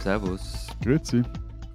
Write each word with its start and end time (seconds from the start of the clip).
Servus. 0.00 0.66
Grüezi. 0.82 1.22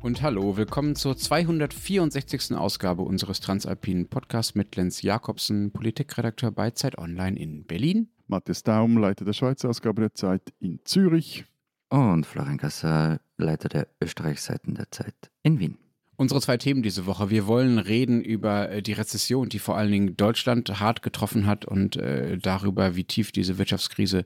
Und 0.02 0.24
hallo, 0.24 0.58
willkommen 0.58 0.96
zur 0.96 1.16
264. 1.16 2.56
Ausgabe 2.56 3.04
unseres 3.04 3.40
Transalpinen 3.40 4.08
Podcasts 4.08 4.56
mit 4.56 4.76
Lenz 4.76 5.04
Jakobsen, 5.04 5.72
Politikredakteur 5.72 6.50
bei 6.50 6.72
Zeit 6.72 6.98
Online 6.98 7.38
in 7.38 7.66
Berlin. 7.66 8.10
Matthias 8.26 8.64
Daum, 8.64 8.98
Leiter 8.98 9.26
der 9.26 9.34
Schweizer 9.34 9.70
Ausgabe 9.70 10.02
der 10.02 10.16
Zeit 10.16 10.42
in 10.60 10.80
Zürich. 10.86 11.46
Und 11.90 12.26
Florian 12.26 12.58
Gasser, 12.58 13.20
Leiter 13.38 13.70
der 13.70 13.88
Österreichseiten 14.02 14.74
der 14.74 14.90
Zeit 14.90 15.14
in 15.44 15.60
Wien. 15.60 15.78
Unsere 16.18 16.42
zwei 16.42 16.58
Themen 16.58 16.82
diese 16.82 17.06
Woche. 17.06 17.30
Wir 17.30 17.46
wollen 17.46 17.78
reden 17.78 18.22
über 18.22 18.72
äh, 18.72 18.82
die 18.82 18.94
Rezession, 18.94 19.50
die 19.50 19.60
vor 19.60 19.78
allen 19.78 19.92
Dingen 19.92 20.18
Deutschland 20.18 20.80
hart 20.80 21.04
getroffen 21.04 21.46
hat 21.46 21.66
und 21.66 21.98
äh, 21.98 22.40
darüber, 22.40 22.96
wie 22.96 23.04
tief 23.04 23.32
diese 23.32 23.60
Wirtschaftskrise 23.60 24.26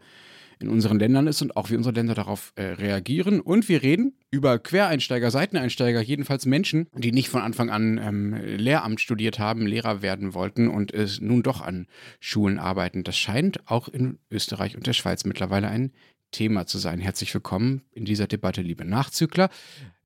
in 0.59 0.69
unseren 0.69 0.99
Ländern 0.99 1.27
ist 1.27 1.41
und 1.41 1.55
auch 1.55 1.69
wie 1.69 1.75
unsere 1.75 1.95
Länder 1.95 2.15
darauf 2.15 2.51
äh, 2.55 2.63
reagieren. 2.63 3.39
Und 3.39 3.69
wir 3.69 3.81
reden 3.81 4.13
über 4.29 4.59
Quereinsteiger, 4.59 5.31
Seiteneinsteiger, 5.31 6.01
jedenfalls 6.01 6.45
Menschen, 6.45 6.87
die 6.93 7.11
nicht 7.11 7.29
von 7.29 7.41
Anfang 7.41 7.69
an 7.69 7.97
ähm, 7.97 8.33
Lehramt 8.33 8.99
studiert 8.99 9.39
haben, 9.39 9.65
Lehrer 9.65 10.01
werden 10.01 10.33
wollten 10.33 10.67
und 10.67 10.93
es 10.93 11.21
nun 11.21 11.43
doch 11.43 11.61
an 11.61 11.87
Schulen 12.19 12.59
arbeiten. 12.59 13.03
Das 13.03 13.17
scheint 13.17 13.67
auch 13.69 13.87
in 13.87 14.19
Österreich 14.29 14.75
und 14.75 14.85
der 14.85 14.93
Schweiz 14.93 15.23
mittlerweile 15.23 15.69
ein 15.69 15.93
Thema 16.31 16.67
zu 16.67 16.77
sein. 16.77 16.99
Herzlich 16.99 17.33
willkommen 17.33 17.81
in 17.91 18.05
dieser 18.05 18.27
Debatte, 18.27 18.61
liebe 18.61 18.85
Nachzügler. 18.85 19.49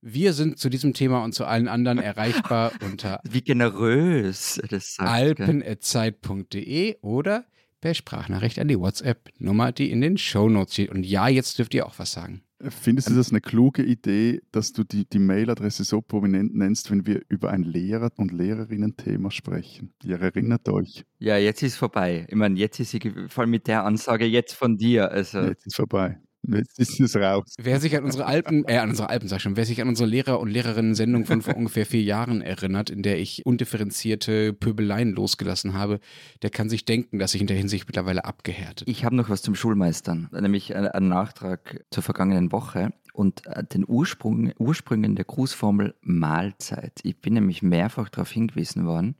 Wir 0.00 0.32
sind 0.32 0.58
zu 0.58 0.68
diesem 0.68 0.94
Thema 0.94 1.24
und 1.24 1.34
zu 1.34 1.44
allen 1.44 1.68
anderen 1.68 1.98
erreichbar 1.98 2.72
unter 2.80 3.20
Wie 3.24 3.42
generös 3.42 4.60
das 4.70 4.94
sagt. 4.94 5.10
alpen.zeit.de 5.10 6.96
oder 7.00 7.44
per 7.84 7.92
Sprachnachricht 7.92 8.58
an 8.58 8.68
die 8.68 8.80
WhatsApp-Nummer, 8.80 9.70
die 9.70 9.90
in 9.90 10.00
den 10.00 10.16
Shownotes 10.16 10.72
steht. 10.72 10.88
Und 10.88 11.04
ja, 11.04 11.28
jetzt 11.28 11.58
dürft 11.58 11.74
ihr 11.74 11.84
auch 11.84 11.98
was 11.98 12.12
sagen. 12.12 12.40
Findest 12.70 13.10
du 13.10 13.14
das 13.14 13.28
eine 13.28 13.42
kluge 13.42 13.82
Idee, 13.82 14.40
dass 14.52 14.72
du 14.72 14.84
die, 14.84 15.04
die 15.06 15.18
Mailadresse 15.18 15.84
so 15.84 16.00
prominent 16.00 16.54
nennst, 16.54 16.90
wenn 16.90 17.06
wir 17.06 17.20
über 17.28 17.50
ein 17.50 17.62
Lehrer- 17.62 18.10
und 18.16 18.32
Lehrerinnen-Thema 18.32 19.30
sprechen? 19.30 19.92
Ihr 20.02 20.18
erinnert 20.18 20.66
euch. 20.70 21.04
Ja, 21.18 21.36
jetzt 21.36 21.62
ist 21.62 21.76
vorbei. 21.76 22.26
Ich 22.30 22.36
meine, 22.36 22.58
jetzt 22.58 22.80
ist 22.80 22.92
sie, 22.92 23.00
vor 23.28 23.42
allem 23.42 23.50
mit 23.50 23.66
der 23.66 23.84
Ansage 23.84 24.24
jetzt 24.24 24.54
von 24.54 24.78
dir. 24.78 25.10
Also, 25.10 25.40
Jetzt 25.40 25.66
ist 25.66 25.76
vorbei. 25.76 26.18
Jetzt 26.46 26.78
ist 26.78 27.00
es 27.00 27.16
raus. 27.16 27.44
Wer 27.58 27.80
sich 27.80 27.96
an 27.96 28.04
unsere 28.04 28.26
Alpen, 28.26 28.64
äh, 28.66 28.78
an 28.78 28.90
unsere 28.90 29.08
Alpen, 29.10 29.28
sag 29.28 29.36
ich 29.38 29.42
schon, 29.42 29.56
wer 29.56 29.64
sich 29.64 29.80
an 29.80 29.88
unsere 29.88 30.08
Lehrer- 30.08 30.40
und 30.40 30.50
Lehrerinnen-Sendung 30.50 31.24
von 31.24 31.42
vor 31.42 31.56
ungefähr 31.56 31.86
vier 31.86 32.02
Jahren 32.02 32.42
erinnert, 32.42 32.90
in 32.90 33.02
der 33.02 33.18
ich 33.18 33.44
undifferenzierte 33.46 34.52
Pöbeleien 34.52 35.12
losgelassen 35.12 35.74
habe, 35.74 36.00
der 36.42 36.50
kann 36.50 36.68
sich 36.68 36.84
denken, 36.84 37.18
dass 37.18 37.34
ich 37.34 37.40
in 37.40 37.46
der 37.46 37.56
Hinsicht 37.56 37.86
mittlerweile 37.86 38.24
abgehärtet 38.24 38.88
ich 38.88 39.04
habe 39.04 39.16
noch 39.16 39.28
was 39.30 39.42
zum 39.42 39.54
Schulmeistern, 39.54 40.28
nämlich 40.32 40.74
ein- 40.74 40.86
einen 40.86 41.08
Nachtrag 41.08 41.84
zur 41.90 42.02
vergangenen 42.02 42.52
Woche 42.52 42.92
und 43.12 43.46
äh, 43.46 43.64
den 43.64 43.84
Ursprung, 43.86 44.52
Ursprüngen 44.58 45.16
der 45.16 45.24
Grußformel 45.24 45.94
Mahlzeit. 46.02 47.00
Ich 47.02 47.16
bin 47.20 47.34
nämlich 47.34 47.62
mehrfach 47.62 48.08
darauf 48.08 48.30
hingewiesen 48.30 48.86
worden, 48.86 49.16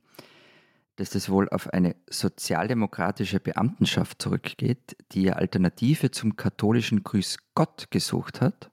dass 0.95 1.09
das 1.09 1.29
wohl 1.29 1.49
auf 1.49 1.73
eine 1.73 1.95
sozialdemokratische 2.09 3.39
Beamtenschaft 3.39 4.21
zurückgeht, 4.21 4.95
die 5.11 5.29
eine 5.29 5.37
Alternative 5.37 6.11
zum 6.11 6.35
katholischen 6.35 7.03
Grüß 7.03 7.37
Gott 7.53 7.87
gesucht 7.91 8.41
hat 8.41 8.71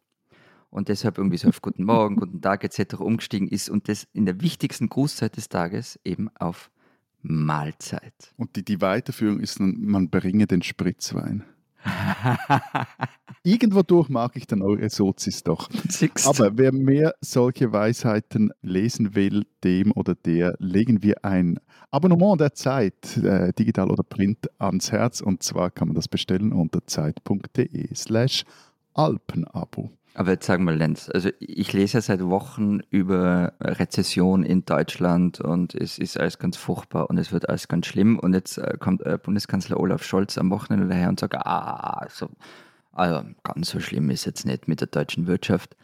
und 0.71 0.89
deshalb 0.89 1.19
irgendwie 1.19 1.39
so 1.39 1.49
auf 1.49 1.63
Guten 1.63 1.85
Morgen, 1.85 2.17
Guten 2.17 2.41
Tag 2.41 2.65
etc. 2.65 2.95
umgestiegen 2.95 3.49
ist 3.49 3.69
und 3.69 3.89
das 3.89 4.07
in 4.13 4.27
der 4.27 4.41
wichtigsten 4.41 4.89
Grußzeit 4.89 5.37
des 5.37 5.49
Tages 5.49 5.99
eben 6.05 6.31
auf 6.37 6.71
Mahlzeit. 7.23 8.35
Und 8.37 8.57
die, 8.57 8.65
die 8.65 8.81
Weiterführung 8.81 9.41
ist, 9.41 9.61
man 9.61 10.11
bringe 10.11 10.47
den 10.47 10.63
Spritzwein. 10.63 11.45
Irgendwo 13.45 13.83
durch 13.83 14.09
mag 14.09 14.37
ich 14.37 14.47
dann 14.47 14.63
eure 14.63 14.89
Sozis 14.89 15.43
doch. 15.43 15.69
Siehst. 15.89 16.29
Aber 16.29 16.57
wer 16.57 16.73
mehr 16.73 17.15
solche 17.21 17.73
Weisheiten 17.73 18.53
lesen 18.63 19.17
will, 19.17 19.47
dem 19.65 19.91
oder 19.93 20.15
der 20.15 20.55
legen 20.61 21.03
wir 21.03 21.25
ein 21.25 21.59
Abonnement 21.91 22.41
der 22.41 22.55
Zeit, 22.55 23.17
äh, 23.17 23.53
digital 23.53 23.91
oder 23.91 24.05
print, 24.05 24.49
ans 24.59 24.93
Herz. 24.93 25.21
Und 25.21 25.43
zwar 25.43 25.71
kann 25.71 25.89
man 25.89 25.97
das 25.97 26.07
bestellen 26.07 26.53
unter 26.53 26.87
zeit.de 26.87 27.93
slash 27.95 28.45
Alpenabo. 28.95 29.91
Aber 30.15 30.33
jetzt 30.33 30.47
sagen 30.47 30.65
wir 30.65 30.75
Lenz, 30.75 31.11
also 31.13 31.31
ich 31.41 31.73
lese 31.73 31.95
ja 31.95 32.03
seit 32.03 32.23
Wochen 32.23 32.81
über 32.91 33.55
Rezession 33.61 34.45
in 34.45 34.65
Deutschland 34.67 35.41
und 35.41 35.75
es 35.75 35.99
ist 35.99 36.21
alles 36.21 36.39
ganz 36.39 36.59
furchtbar 36.59 37.09
und 37.09 37.17
es 37.17 37.33
wird 37.33 37.49
alles 37.49 37.67
ganz 37.67 37.87
schlimm 37.87 38.19
und 38.19 38.35
jetzt 38.35 38.59
äh, 38.59 38.77
kommt 38.79 39.01
äh, 39.07 39.19
Bundeskanzler 39.21 39.81
Olaf 39.81 40.05
Scholz 40.05 40.37
am 40.37 40.51
Wochenende 40.51 40.87
daher 40.87 41.09
und 41.09 41.19
sagt, 41.19 41.35
ah, 41.35 41.99
also, 42.03 42.29
also 42.93 43.27
ganz 43.43 43.71
so 43.71 43.81
schlimm 43.81 44.11
ist 44.11 44.25
jetzt 44.25 44.47
nicht 44.47 44.69
mit 44.69 44.81
der 44.81 44.89
deutschen 44.89 45.27
Wirtschaft. 45.27 45.77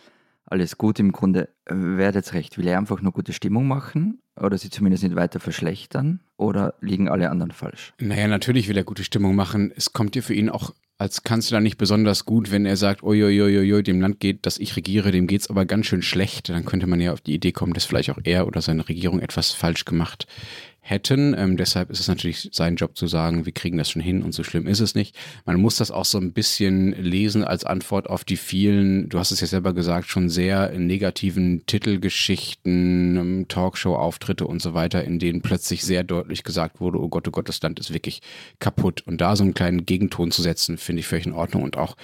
Alles 0.46 0.78
gut 0.78 0.98
im 0.98 1.12
Grunde. 1.12 1.50
Wer 1.66 2.08
hat 2.08 2.14
jetzt 2.14 2.32
recht? 2.32 2.56
Will 2.56 2.66
er 2.66 2.78
einfach 2.78 3.02
nur 3.02 3.12
gute 3.12 3.34
Stimmung 3.34 3.66
machen 3.66 4.22
oder 4.34 4.56
sie 4.56 4.70
zumindest 4.70 5.02
nicht 5.02 5.14
weiter 5.14 5.40
verschlechtern 5.40 6.20
oder 6.38 6.74
liegen 6.80 7.08
alle 7.08 7.28
anderen 7.28 7.50
falsch? 7.50 7.92
Naja, 8.00 8.28
natürlich 8.28 8.68
will 8.68 8.76
er 8.76 8.84
gute 8.84 9.04
Stimmung 9.04 9.34
machen. 9.34 9.72
Es 9.76 9.92
kommt 9.92 10.14
dir 10.14 10.22
für 10.22 10.32
ihn 10.32 10.48
auch 10.48 10.72
als 10.96 11.22
Kanzler 11.22 11.60
nicht 11.60 11.76
besonders 11.76 12.24
gut, 12.24 12.50
wenn 12.50 12.66
er 12.66 12.76
sagt, 12.76 13.02
uiuiuiui, 13.02 13.82
dem 13.82 14.00
Land 14.00 14.20
geht, 14.20 14.46
das 14.46 14.58
ich 14.58 14.74
regiere, 14.74 15.12
dem 15.12 15.28
geht's 15.28 15.48
aber 15.48 15.64
ganz 15.64 15.86
schön 15.86 16.02
schlecht. 16.02 16.48
Dann 16.48 16.64
könnte 16.64 16.86
man 16.86 17.00
ja 17.00 17.12
auf 17.12 17.20
die 17.20 17.34
Idee 17.34 17.52
kommen, 17.52 17.74
dass 17.74 17.84
vielleicht 17.84 18.10
auch 18.10 18.18
er 18.24 18.46
oder 18.46 18.62
seine 18.62 18.88
Regierung 18.88 19.20
etwas 19.20 19.52
falsch 19.52 19.84
gemacht 19.84 20.26
hätten. 20.88 21.34
Ähm, 21.36 21.56
deshalb 21.56 21.90
ist 21.90 22.00
es 22.00 22.08
natürlich 22.08 22.48
sein 22.52 22.76
Job 22.76 22.96
zu 22.96 23.06
sagen, 23.06 23.44
wir 23.44 23.52
kriegen 23.52 23.78
das 23.78 23.90
schon 23.90 24.02
hin 24.02 24.22
und 24.22 24.32
so 24.32 24.42
schlimm 24.42 24.66
ist 24.66 24.80
es 24.80 24.94
nicht. 24.94 25.16
Man 25.44 25.60
muss 25.60 25.76
das 25.76 25.90
auch 25.90 26.04
so 26.04 26.18
ein 26.18 26.32
bisschen 26.32 26.92
lesen 26.92 27.44
als 27.44 27.64
Antwort 27.64 28.08
auf 28.08 28.24
die 28.24 28.36
vielen, 28.36 29.08
du 29.08 29.18
hast 29.18 29.30
es 29.30 29.40
ja 29.40 29.46
selber 29.46 29.72
gesagt, 29.72 30.08
schon 30.08 30.28
sehr 30.28 30.70
negativen 30.78 31.64
Titelgeschichten, 31.66 33.16
ähm, 33.16 33.48
Talkshow-Auftritte 33.48 34.46
und 34.46 34.62
so 34.62 34.74
weiter, 34.74 35.04
in 35.04 35.18
denen 35.18 35.42
plötzlich 35.42 35.84
sehr 35.84 36.04
deutlich 36.04 36.44
gesagt 36.44 36.80
wurde, 36.80 37.00
oh 37.00 37.08
Gott, 37.08 37.28
oh 37.28 37.30
Gott, 37.30 37.48
das 37.48 37.60
Land 37.62 37.78
ist 37.80 37.92
wirklich 37.92 38.20
kaputt. 38.58 39.02
Und 39.06 39.20
da 39.20 39.36
so 39.36 39.44
einen 39.44 39.54
kleinen 39.54 39.84
Gegenton 39.84 40.30
zu 40.30 40.42
setzen, 40.42 40.78
finde 40.78 41.00
ich 41.00 41.06
völlig 41.06 41.26
in 41.26 41.32
Ordnung 41.32 41.62
und 41.62 41.76
auch 41.76 41.96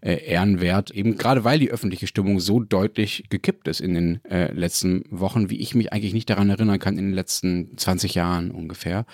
äh, 0.00 0.24
ehrenwert. 0.24 0.90
Eben 0.90 1.16
gerade 1.16 1.44
weil 1.44 1.58
die 1.58 1.70
öffentliche 1.70 2.06
Stimmung 2.06 2.40
so 2.40 2.60
deutlich 2.60 3.24
gekippt 3.28 3.68
ist 3.68 3.80
in 3.80 3.94
den 3.94 4.24
äh, 4.24 4.52
letzten 4.52 5.04
Wochen, 5.10 5.50
wie 5.50 5.60
ich 5.60 5.74
mich 5.74 5.92
eigentlich 5.92 6.14
nicht 6.14 6.30
daran 6.30 6.50
erinnern 6.50 6.78
kann 6.78 6.98
in 6.98 7.06
den 7.06 7.14
letzten 7.14 7.76
20 7.76 8.14
Jahren 8.14 8.31
ungefähr. 8.40 9.06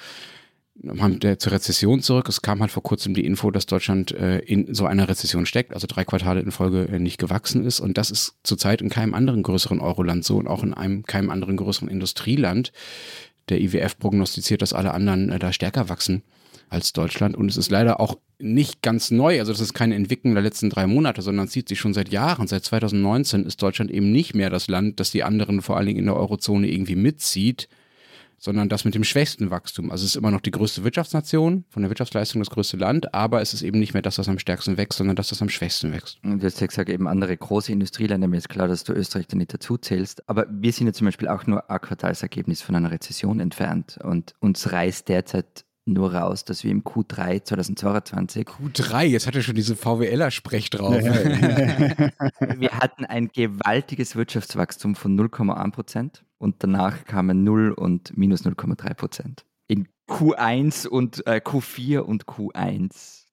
Nochmal 0.80 1.16
der 1.16 1.40
zur 1.40 1.52
Rezession 1.52 2.00
zurück. 2.02 2.28
Es 2.28 2.40
kam 2.40 2.60
halt 2.60 2.70
vor 2.70 2.84
kurzem 2.84 3.12
die 3.12 3.24
Info, 3.24 3.50
dass 3.50 3.66
Deutschland 3.66 4.12
äh, 4.12 4.38
in 4.38 4.74
so 4.74 4.86
einer 4.86 5.08
Rezession 5.08 5.44
steckt, 5.44 5.74
also 5.74 5.88
drei 5.88 6.04
Quartale 6.04 6.40
in 6.40 6.52
Folge 6.52 6.84
äh, 6.84 7.00
nicht 7.00 7.18
gewachsen 7.18 7.64
ist. 7.64 7.80
Und 7.80 7.98
das 7.98 8.12
ist 8.12 8.36
zurzeit 8.44 8.80
in 8.80 8.88
keinem 8.88 9.14
anderen 9.14 9.42
größeren 9.42 9.80
Euroland 9.80 10.24
so 10.24 10.36
und 10.36 10.46
auch 10.46 10.62
in 10.62 10.74
einem 10.74 11.02
keinem 11.02 11.30
anderen 11.30 11.56
größeren 11.56 11.88
Industrieland. 11.88 12.72
Der 13.48 13.60
IWF 13.60 13.98
prognostiziert, 13.98 14.62
dass 14.62 14.72
alle 14.72 14.94
anderen 14.94 15.32
äh, 15.32 15.40
da 15.40 15.52
stärker 15.52 15.88
wachsen 15.88 16.22
als 16.70 16.92
Deutschland. 16.92 17.36
Und 17.36 17.48
es 17.50 17.56
ist 17.56 17.70
leider 17.70 17.98
auch 17.98 18.18
nicht 18.38 18.82
ganz 18.82 19.10
neu. 19.10 19.40
Also 19.40 19.52
das 19.52 19.60
ist 19.60 19.74
keine 19.74 19.96
Entwicklung 19.96 20.34
der 20.34 20.42
letzten 20.42 20.70
drei 20.70 20.86
Monate, 20.86 21.22
sondern 21.22 21.48
zieht 21.48 21.68
sich 21.68 21.80
schon 21.80 21.94
seit 21.94 22.10
Jahren. 22.10 22.46
Seit 22.46 22.64
2019 22.64 23.44
ist 23.44 23.60
Deutschland 23.62 23.90
eben 23.90 24.12
nicht 24.12 24.34
mehr 24.34 24.50
das 24.50 24.68
Land, 24.68 25.00
das 25.00 25.10
die 25.10 25.24
anderen 25.24 25.62
vor 25.62 25.76
allen 25.76 25.86
Dingen 25.86 25.98
in 25.98 26.06
der 26.06 26.16
Eurozone 26.16 26.68
irgendwie 26.68 26.96
mitzieht, 26.96 27.68
sondern 28.38 28.68
das 28.68 28.84
mit 28.84 28.94
dem 28.94 29.04
schwächsten 29.04 29.50
Wachstum. 29.50 29.90
Also 29.90 30.04
es 30.04 30.12
ist 30.12 30.16
immer 30.16 30.30
noch 30.30 30.40
die 30.40 30.50
größte 30.50 30.84
Wirtschaftsnation, 30.84 31.64
von 31.68 31.82
der 31.82 31.90
Wirtschaftsleistung 31.90 32.40
das 32.40 32.50
größte 32.50 32.76
Land, 32.76 33.12
aber 33.14 33.40
es 33.40 33.52
ist 33.52 33.62
eben 33.62 33.78
nicht 33.78 33.94
mehr 33.94 34.02
das, 34.02 34.18
was 34.18 34.28
am 34.28 34.38
stärksten 34.38 34.76
wächst, 34.76 34.98
sondern 34.98 35.16
das, 35.16 35.30
was 35.30 35.42
am 35.42 35.48
schwächsten 35.48 35.92
wächst. 35.92 36.18
Und 36.24 36.42
du 36.42 36.46
hast 36.46 36.60
ja 36.60 36.66
gesagt, 36.66 36.88
eben 36.88 37.08
andere 37.08 37.36
große 37.36 37.72
Industrieländer, 37.72 38.28
mir 38.28 38.38
ist 38.38 38.48
klar, 38.48 38.68
dass 38.68 38.84
du 38.84 38.92
Österreich 38.92 39.26
da 39.26 39.36
nicht 39.36 39.52
dazu 39.52 39.76
zählst, 39.76 40.28
aber 40.28 40.46
wir 40.50 40.72
sind 40.72 40.86
ja 40.86 40.92
zum 40.92 41.06
Beispiel 41.06 41.28
auch 41.28 41.46
nur 41.46 41.68
ein 41.70 41.80
Quartalsergebnis 41.80 42.62
von 42.62 42.74
einer 42.74 42.90
Rezession 42.90 43.40
entfernt 43.40 43.98
und 44.02 44.34
uns 44.40 44.72
reißt 44.72 45.08
derzeit 45.08 45.64
nur 45.88 46.14
raus, 46.14 46.44
dass 46.44 46.64
wir 46.64 46.70
im 46.70 46.84
Q3 46.84 47.42
2022, 47.44 48.46
Q3, 48.46 49.04
jetzt 49.04 49.26
hat 49.26 49.34
er 49.34 49.42
schon 49.42 49.54
diese 49.54 49.74
VWLer-Sprech 49.74 50.70
drauf. 50.70 50.94
wir 51.02 52.70
hatten 52.72 53.06
ein 53.06 53.28
gewaltiges 53.28 54.14
Wirtschaftswachstum 54.14 54.94
von 54.94 55.18
0,1 55.18 55.72
Prozent 55.72 56.24
und 56.38 56.56
danach 56.62 57.04
kamen 57.04 57.44
0 57.44 57.72
und 57.72 58.16
minus 58.16 58.44
0,3 58.44 58.94
Prozent. 58.94 59.44
In 59.66 59.88
Q1 60.08 60.88
und 60.88 61.26
äh, 61.26 61.40
Q4 61.44 61.98
und 61.98 62.24
Q1. 62.24 63.26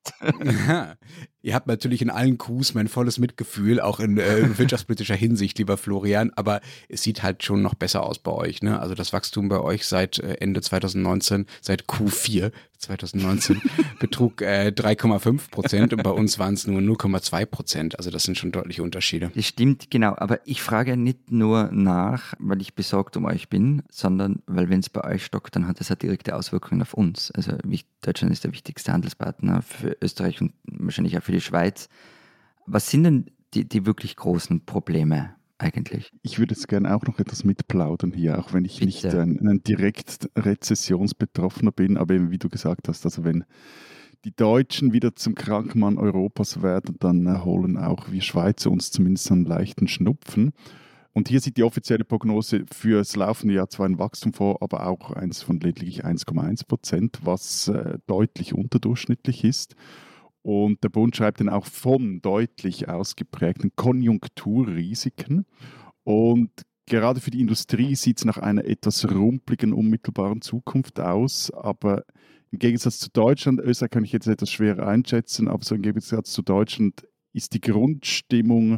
Ihr 1.41 1.55
habt 1.55 1.67
natürlich 1.67 2.01
in 2.01 2.09
allen 2.09 2.37
Qs 2.37 2.73
mein 2.73 2.87
volles 2.87 3.17
Mitgefühl, 3.17 3.79
auch 3.79 3.99
in 3.99 4.17
äh, 4.17 4.57
wirtschaftspolitischer 4.57 5.15
Hinsicht, 5.15 5.57
lieber 5.57 5.77
Florian, 5.77 6.31
aber 6.35 6.61
es 6.89 7.03
sieht 7.03 7.23
halt 7.23 7.43
schon 7.43 7.61
noch 7.61 7.75
besser 7.75 8.03
aus 8.03 8.19
bei 8.19 8.31
euch. 8.31 8.61
Ne? 8.61 8.79
Also 8.79 8.95
das 8.95 9.13
Wachstum 9.13 9.49
bei 9.49 9.59
euch 9.59 9.85
seit 9.85 10.19
äh, 10.19 10.35
Ende 10.39 10.61
2019, 10.61 11.45
seit 11.61 11.85
Q4 11.85 12.51
2019 12.85 13.61
betrug 13.99 14.41
äh, 14.41 14.71
3,5 14.75 15.49
Prozent 15.51 15.93
und 15.93 16.03
bei 16.03 16.09
uns 16.09 16.39
waren 16.39 16.53
es 16.53 16.67
nur 16.67 16.81
0,2 16.81 17.45
Prozent. 17.45 17.97
Also 17.97 18.11
das 18.11 18.23
sind 18.23 18.37
schon 18.37 18.51
deutliche 18.51 18.83
Unterschiede. 18.83 19.31
Das 19.35 19.45
stimmt, 19.45 19.91
genau. 19.91 20.15
Aber 20.17 20.39
ich 20.45 20.61
frage 20.61 20.97
nicht 20.97 21.31
nur 21.31 21.69
nach, 21.71 22.33
weil 22.39 22.61
ich 22.61 22.73
besorgt 22.75 23.17
um 23.17 23.25
euch 23.25 23.49
bin, 23.49 23.83
sondern 23.89 24.41
weil 24.47 24.69
wenn 24.69 24.79
es 24.79 24.89
bei 24.89 25.03
euch 25.03 25.25
stockt, 25.25 25.55
dann 25.55 25.67
hat 25.67 25.79
das 25.79 25.89
eine 25.91 25.97
direkte 25.97 26.35
Auswirkungen 26.35 26.81
auf 26.81 26.93
uns. 26.93 27.31
Also 27.31 27.53
Deutschland 28.01 28.33
ist 28.33 28.43
der 28.43 28.53
wichtigste 28.53 28.91
Handelspartner 28.91 29.61
für 29.61 29.97
Österreich 30.01 30.41
und 30.41 30.53
wahrscheinlich 30.65 31.17
auch 31.17 31.23
für 31.23 31.31
die 31.31 31.41
Schweiz. 31.41 31.89
Was 32.65 32.89
sind 32.89 33.03
denn 33.03 33.25
die, 33.53 33.67
die 33.67 33.85
wirklich 33.85 34.15
großen 34.15 34.65
Probleme 34.65 35.34
eigentlich? 35.57 36.11
Ich 36.21 36.39
würde 36.39 36.53
jetzt 36.53 36.67
gerne 36.67 36.95
auch 36.95 37.03
noch 37.03 37.19
etwas 37.19 37.43
mitplaudern 37.43 38.11
hier, 38.13 38.39
auch 38.39 38.53
wenn 38.53 38.65
ich 38.65 38.79
Bitte. 38.79 38.85
nicht 38.85 39.05
ein, 39.05 39.47
ein 39.47 39.63
direkt 39.63 40.29
Rezessionsbetroffener 40.35 41.71
bin, 41.71 41.97
aber 41.97 42.13
eben 42.13 42.31
wie 42.31 42.37
du 42.37 42.49
gesagt 42.49 42.87
hast, 42.87 43.05
also 43.05 43.23
wenn 43.23 43.45
die 44.25 44.35
Deutschen 44.35 44.91
wieder 44.91 45.15
zum 45.15 45.35
Krankmann 45.35 45.97
Europas 45.97 46.61
werden, 46.61 46.95
dann 46.99 47.25
erholen 47.25 47.77
auch 47.77 48.11
wir 48.11 48.21
Schweizer 48.21 48.71
uns 48.71 48.91
zumindest 48.91 49.31
einen 49.31 49.45
leichten 49.45 49.87
Schnupfen. 49.87 50.51
Und 51.13 51.29
hier 51.29 51.39
sieht 51.39 51.55
die 51.55 51.63
offizielle 51.63 52.03
Prognose 52.03 52.65
für 52.69 52.97
das 52.97 53.15
laufende 53.15 53.53
Jahr 53.53 53.69
zwar 53.69 53.87
ein 53.87 53.99
Wachstum 53.99 54.33
vor, 54.33 54.61
aber 54.61 54.87
auch 54.87 55.11
eins 55.11 55.41
von 55.41 55.59
lediglich 55.61 56.03
1,1 56.03 56.67
Prozent, 56.67 57.19
was 57.23 57.69
äh, 57.69 57.99
deutlich 58.07 58.53
unterdurchschnittlich 58.53 59.45
ist. 59.45 59.75
Und 60.45 60.83
der 60.83 60.89
Bund 60.89 61.15
schreibt 61.15 61.39
dann 61.39 61.49
auch 61.49 61.65
von 61.65 62.21
deutlich 62.21 62.87
ausgeprägten 62.87 63.71
Konjunkturrisiken. 63.75 65.47
Und 66.03 66.51
gerade 66.85 67.19
für 67.19 67.31
die 67.31 67.41
Industrie 67.41 67.95
sieht 67.95 68.19
es 68.19 68.25
nach 68.25 68.37
einer 68.37 68.63
etwas 68.63 69.09
rumpligen 69.09 69.73
unmittelbaren 69.73 70.41
Zukunft 70.41 70.99
aus. 70.99 71.49
Aber 71.49 72.03
im 72.51 72.59
Gegensatz 72.59 72.99
zu 72.99 73.09
Deutschland, 73.09 73.59
Österreich 73.59 73.89
kann 73.89 74.03
ich 74.03 74.11
jetzt 74.11 74.27
etwas 74.27 74.51
schwerer 74.51 74.85
einschätzen, 74.85 75.47
aber 75.47 75.63
so 75.63 75.73
im 75.73 75.81
Gegensatz 75.81 76.31
zu 76.31 76.43
Deutschland 76.43 77.07
ist 77.33 77.55
die 77.55 77.61
Grundstimmung 77.61 78.77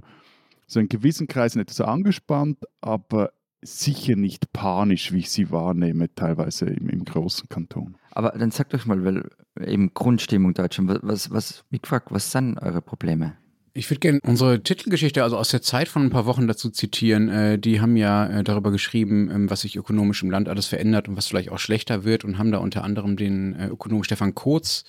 so 0.67 0.79
in 0.79 0.87
gewissen 0.87 1.27
Kreisen 1.27 1.59
etwas 1.59 1.81
angespannt, 1.81 2.59
aber 2.79 3.33
sicher 3.67 4.15
nicht 4.15 4.51
panisch, 4.53 5.11
wie 5.11 5.19
ich 5.19 5.29
sie 5.29 5.51
wahrnehme, 5.51 6.13
teilweise 6.15 6.65
im, 6.65 6.89
im 6.89 7.05
großen 7.05 7.49
Kanton. 7.49 7.95
Aber 8.11 8.31
dann 8.31 8.51
sagt 8.51 8.73
doch 8.73 8.85
mal, 8.85 9.03
weil 9.03 9.29
eben 9.65 9.93
Grundstimmung 9.93 10.53
Deutschland, 10.53 10.99
was, 11.03 11.31
was, 11.31 11.63
wie 11.69 11.79
gefragt, 11.79 12.07
was 12.11 12.31
sind 12.31 12.57
eure 12.57 12.81
Probleme? 12.81 13.33
Ich 13.73 13.91
würde 13.91 13.99
gerne 13.99 14.19
unsere 14.23 14.63
Titelgeschichte, 14.63 15.21
also 15.21 15.37
aus 15.37 15.49
der 15.49 15.61
Zeit 15.61 15.87
von 15.87 16.01
ein 16.01 16.09
paar 16.09 16.25
Wochen 16.25 16.47
dazu 16.47 16.71
zitieren. 16.71 17.29
Äh, 17.29 17.59
die 17.59 17.79
haben 17.79 17.95
ja 17.95 18.25
äh, 18.25 18.43
darüber 18.43 18.71
geschrieben, 18.71 19.29
ähm, 19.29 19.49
was 19.51 19.61
sich 19.61 19.75
ökonomisch 19.75 20.23
im 20.23 20.31
Land 20.31 20.49
alles 20.49 20.65
verändert 20.65 21.07
und 21.07 21.15
was 21.15 21.27
vielleicht 21.27 21.51
auch 21.51 21.59
schlechter 21.59 22.03
wird 22.03 22.25
und 22.25 22.39
haben 22.39 22.51
da 22.51 22.57
unter 22.57 22.83
anderem 22.83 23.17
den 23.17 23.53
äh, 23.53 23.67
Ökonom 23.67 24.03
Stefan 24.03 24.33
Kurz 24.33 24.83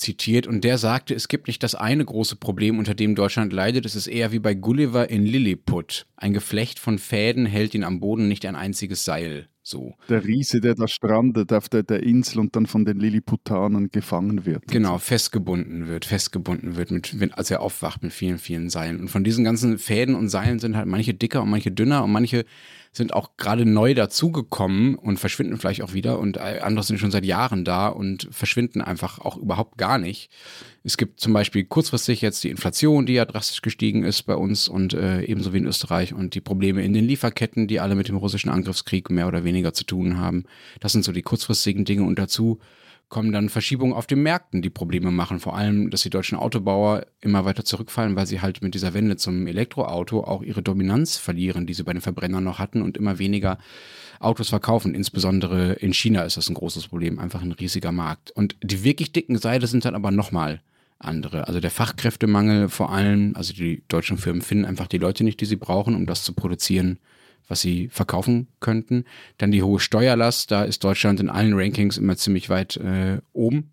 zitiert 0.00 0.46
und 0.46 0.64
der 0.64 0.78
sagte, 0.78 1.14
es 1.14 1.28
gibt 1.28 1.46
nicht 1.46 1.62
das 1.62 1.74
eine 1.74 2.04
große 2.04 2.36
Problem, 2.36 2.78
unter 2.78 2.94
dem 2.94 3.14
Deutschland 3.14 3.52
leidet, 3.52 3.86
es 3.86 3.94
ist 3.94 4.06
eher 4.06 4.32
wie 4.32 4.38
bei 4.38 4.54
Gulliver 4.54 5.10
in 5.10 5.24
Lilliput. 5.24 6.06
Ein 6.16 6.32
Geflecht 6.32 6.78
von 6.78 6.98
Fäden 6.98 7.46
hält 7.46 7.74
ihn 7.74 7.84
am 7.84 8.00
Boden, 8.00 8.28
nicht 8.28 8.46
ein 8.46 8.56
einziges 8.56 9.04
Seil. 9.04 9.48
So. 9.62 9.94
Der 10.08 10.24
Riese, 10.24 10.60
der 10.60 10.74
da 10.74 10.88
strandet 10.88 11.52
auf 11.52 11.68
der, 11.68 11.82
der 11.82 12.02
Insel 12.02 12.40
und 12.40 12.56
dann 12.56 12.66
von 12.66 12.84
den 12.84 12.98
Lilliputanern 12.98 13.90
gefangen 13.90 14.46
wird. 14.46 14.66
Genau, 14.66 14.98
festgebunden 14.98 15.86
wird, 15.86 16.06
festgebunden 16.06 16.76
wird, 16.76 16.90
mit, 16.90 17.34
als 17.34 17.50
er 17.50 17.60
aufwacht 17.60 18.02
mit 18.02 18.12
vielen, 18.12 18.38
vielen 18.38 18.70
Seilen. 18.70 19.00
Und 19.00 19.08
von 19.08 19.22
diesen 19.22 19.44
ganzen 19.44 19.78
Fäden 19.78 20.14
und 20.14 20.28
Seilen 20.28 20.58
sind 20.58 20.76
halt 20.76 20.86
manche 20.86 21.14
dicker 21.14 21.42
und 21.42 21.50
manche 21.50 21.70
dünner 21.70 22.02
und 22.02 22.10
manche 22.10 22.46
sind 22.92 23.14
auch 23.14 23.36
gerade 23.36 23.64
neu 23.64 23.94
dazugekommen 23.94 24.96
und 24.96 25.18
verschwinden 25.20 25.58
vielleicht 25.58 25.82
auch 25.82 25.92
wieder 25.92 26.18
und 26.18 26.38
andere 26.38 26.84
sind 26.84 26.98
schon 26.98 27.12
seit 27.12 27.24
Jahren 27.24 27.64
da 27.64 27.88
und 27.88 28.28
verschwinden 28.32 28.80
einfach 28.80 29.20
auch 29.20 29.36
überhaupt 29.36 29.78
gar 29.78 29.98
nicht. 29.98 30.28
Es 30.82 30.96
gibt 30.96 31.20
zum 31.20 31.32
Beispiel 31.32 31.64
kurzfristig 31.64 32.20
jetzt 32.20 32.42
die 32.42 32.50
Inflation, 32.50 33.06
die 33.06 33.12
ja 33.12 33.26
drastisch 33.26 33.62
gestiegen 33.62 34.02
ist 34.02 34.22
bei 34.22 34.34
uns 34.34 34.66
und 34.66 34.92
äh, 34.94 35.22
ebenso 35.22 35.52
wie 35.52 35.58
in 35.58 35.66
Österreich 35.66 36.14
und 36.14 36.34
die 36.34 36.40
Probleme 36.40 36.82
in 36.82 36.92
den 36.92 37.04
Lieferketten, 37.04 37.68
die 37.68 37.78
alle 37.78 37.94
mit 37.94 38.08
dem 38.08 38.16
russischen 38.16 38.50
Angriffskrieg 38.50 39.08
mehr 39.10 39.28
oder 39.28 39.44
weniger 39.44 39.72
zu 39.72 39.84
tun 39.84 40.18
haben. 40.18 40.44
Das 40.80 40.92
sind 40.92 41.04
so 41.04 41.12
die 41.12 41.22
kurzfristigen 41.22 41.84
Dinge 41.84 42.02
und 42.02 42.18
dazu 42.18 42.58
kommen 43.10 43.32
dann 43.32 43.48
Verschiebungen 43.48 43.92
auf 43.92 44.06
den 44.06 44.22
Märkten, 44.22 44.62
die 44.62 44.70
Probleme 44.70 45.10
machen. 45.10 45.40
Vor 45.40 45.56
allem, 45.56 45.90
dass 45.90 46.02
die 46.02 46.10
deutschen 46.10 46.38
Autobauer 46.38 47.04
immer 47.20 47.44
weiter 47.44 47.64
zurückfallen, 47.64 48.16
weil 48.16 48.26
sie 48.26 48.40
halt 48.40 48.62
mit 48.62 48.72
dieser 48.74 48.94
Wende 48.94 49.16
zum 49.16 49.46
Elektroauto 49.46 50.22
auch 50.22 50.42
ihre 50.42 50.62
Dominanz 50.62 51.18
verlieren, 51.18 51.66
die 51.66 51.74
sie 51.74 51.82
bei 51.82 51.92
den 51.92 52.00
Verbrennern 52.00 52.44
noch 52.44 52.60
hatten 52.60 52.80
und 52.80 52.96
immer 52.96 53.18
weniger 53.18 53.58
Autos 54.20 54.48
verkaufen. 54.48 54.94
Insbesondere 54.94 55.72
in 55.74 55.92
China 55.92 56.22
ist 56.22 56.36
das 56.36 56.48
ein 56.48 56.54
großes 56.54 56.86
Problem, 56.86 57.18
einfach 57.18 57.42
ein 57.42 57.52
riesiger 57.52 57.92
Markt. 57.92 58.30
Und 58.30 58.56
die 58.62 58.84
wirklich 58.84 59.12
dicken 59.12 59.36
Seile 59.36 59.66
sind 59.66 59.84
dann 59.84 59.96
aber 59.96 60.12
nochmal 60.12 60.60
andere. 61.00 61.48
Also 61.48 61.58
der 61.58 61.70
Fachkräftemangel 61.72 62.68
vor 62.68 62.92
allem, 62.92 63.32
also 63.34 63.52
die 63.52 63.82
deutschen 63.88 64.18
Firmen 64.18 64.42
finden 64.42 64.66
einfach 64.66 64.86
die 64.86 64.98
Leute 64.98 65.24
nicht, 65.24 65.40
die 65.40 65.46
sie 65.46 65.56
brauchen, 65.56 65.96
um 65.96 66.06
das 66.06 66.22
zu 66.22 66.32
produzieren, 66.32 66.98
was 67.50 67.60
sie 67.60 67.88
verkaufen 67.88 68.48
könnten. 68.60 69.04
Dann 69.38 69.50
die 69.50 69.62
hohe 69.62 69.80
Steuerlast, 69.80 70.50
da 70.50 70.62
ist 70.62 70.84
Deutschland 70.84 71.20
in 71.20 71.28
allen 71.28 71.54
Rankings 71.54 71.98
immer 71.98 72.16
ziemlich 72.16 72.48
weit 72.48 72.76
äh, 72.76 73.18
oben. 73.32 73.72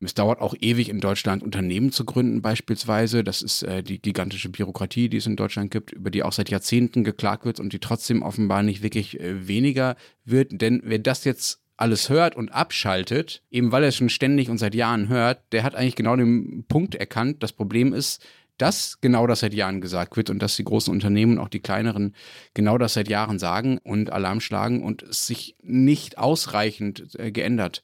Es 0.00 0.14
dauert 0.14 0.40
auch 0.40 0.54
ewig 0.60 0.88
in 0.88 1.00
Deutschland 1.00 1.42
Unternehmen 1.42 1.92
zu 1.92 2.04
gründen 2.04 2.42
beispielsweise. 2.42 3.22
Das 3.22 3.42
ist 3.42 3.62
äh, 3.62 3.82
die 3.82 4.00
gigantische 4.00 4.48
Bürokratie, 4.48 5.08
die 5.08 5.18
es 5.18 5.26
in 5.26 5.36
Deutschland 5.36 5.70
gibt, 5.70 5.92
über 5.92 6.10
die 6.10 6.22
auch 6.22 6.32
seit 6.32 6.50
Jahrzehnten 6.50 7.04
geklagt 7.04 7.44
wird 7.44 7.60
und 7.60 7.72
die 7.72 7.78
trotzdem 7.78 8.22
offenbar 8.22 8.62
nicht 8.62 8.82
wirklich 8.82 9.20
äh, 9.20 9.46
weniger 9.46 9.96
wird. 10.24 10.60
Denn 10.60 10.80
wer 10.84 10.98
das 10.98 11.24
jetzt 11.24 11.60
alles 11.76 12.08
hört 12.08 12.36
und 12.36 12.50
abschaltet, 12.50 13.42
eben 13.50 13.72
weil 13.72 13.82
er 13.82 13.88
es 13.88 13.96
schon 13.96 14.08
ständig 14.08 14.50
und 14.50 14.58
seit 14.58 14.74
Jahren 14.74 15.08
hört, 15.08 15.40
der 15.52 15.62
hat 15.62 15.74
eigentlich 15.74 15.96
genau 15.96 16.16
den 16.16 16.64
Punkt 16.68 16.94
erkannt. 16.94 17.42
Das 17.42 17.52
Problem 17.52 17.92
ist, 17.92 18.24
dass 18.62 19.00
genau 19.00 19.26
das 19.26 19.40
seit 19.40 19.54
Jahren 19.54 19.80
gesagt 19.80 20.16
wird 20.16 20.30
und 20.30 20.40
dass 20.40 20.54
die 20.54 20.62
großen 20.62 20.92
Unternehmen 20.92 21.38
auch 21.38 21.48
die 21.48 21.58
kleineren 21.58 22.14
genau 22.54 22.78
das 22.78 22.94
seit 22.94 23.08
Jahren 23.08 23.40
sagen 23.40 23.78
und 23.82 24.12
Alarm 24.12 24.40
schlagen 24.40 24.84
und 24.84 25.02
es 25.02 25.26
sich 25.26 25.56
nicht 25.62 26.16
ausreichend 26.16 27.18
äh, 27.18 27.32
geändert 27.32 27.82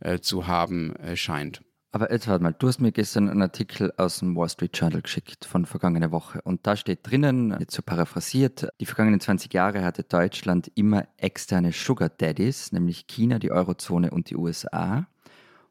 äh, 0.00 0.18
zu 0.18 0.46
haben 0.46 0.94
äh, 0.96 1.16
scheint. 1.16 1.62
Aber 1.92 2.12
jetzt 2.12 2.28
warte 2.28 2.44
mal, 2.44 2.52
du 2.52 2.68
hast 2.68 2.78
mir 2.78 2.92
gestern 2.92 3.30
einen 3.30 3.40
Artikel 3.40 3.90
aus 3.96 4.18
dem 4.18 4.36
Wall 4.36 4.50
Street 4.50 4.76
Journal 4.76 5.00
geschickt 5.00 5.46
von 5.46 5.64
vergangener 5.64 6.12
Woche 6.12 6.42
und 6.42 6.66
da 6.66 6.76
steht 6.76 7.10
drinnen, 7.10 7.56
jetzt 7.58 7.74
so 7.74 7.80
paraphrasiert, 7.80 8.68
die 8.78 8.84
vergangenen 8.84 9.20
20 9.20 9.54
Jahre 9.54 9.82
hatte 9.82 10.02
Deutschland 10.02 10.70
immer 10.74 11.08
externe 11.16 11.72
Sugar 11.72 12.10
Daddies, 12.10 12.72
nämlich 12.72 13.06
China, 13.06 13.38
die 13.38 13.50
Eurozone 13.50 14.10
und 14.10 14.28
die 14.28 14.36
USA. 14.36 15.06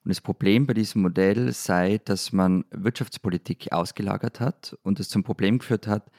Und 0.08 0.12
das 0.12 0.22
Problem 0.22 0.66
bei 0.66 0.74
diesem 0.74 1.02
Modell 1.02 1.52
sei, 1.52 2.00
dass 2.06 2.32
man 2.32 2.64
Wirtschaftspolitik 2.72 3.74
ausgelagert 3.74 4.40
hat 4.40 4.78
und 4.84 5.02
es 5.02 5.10
zum 5.10 5.22
Problem 5.22 5.60
geführt 5.60 5.86
hat, 5.86 6.10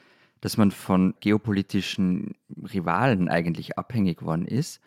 dass 0.41 0.57
man 0.57 0.69
von 0.69 1.15
geopolitischen 1.21 2.35
Rivalen 2.71 3.29
eigentlich 3.29 3.79
abhängig 3.79 4.19
geworden 4.19 4.45
ist. 4.45 4.79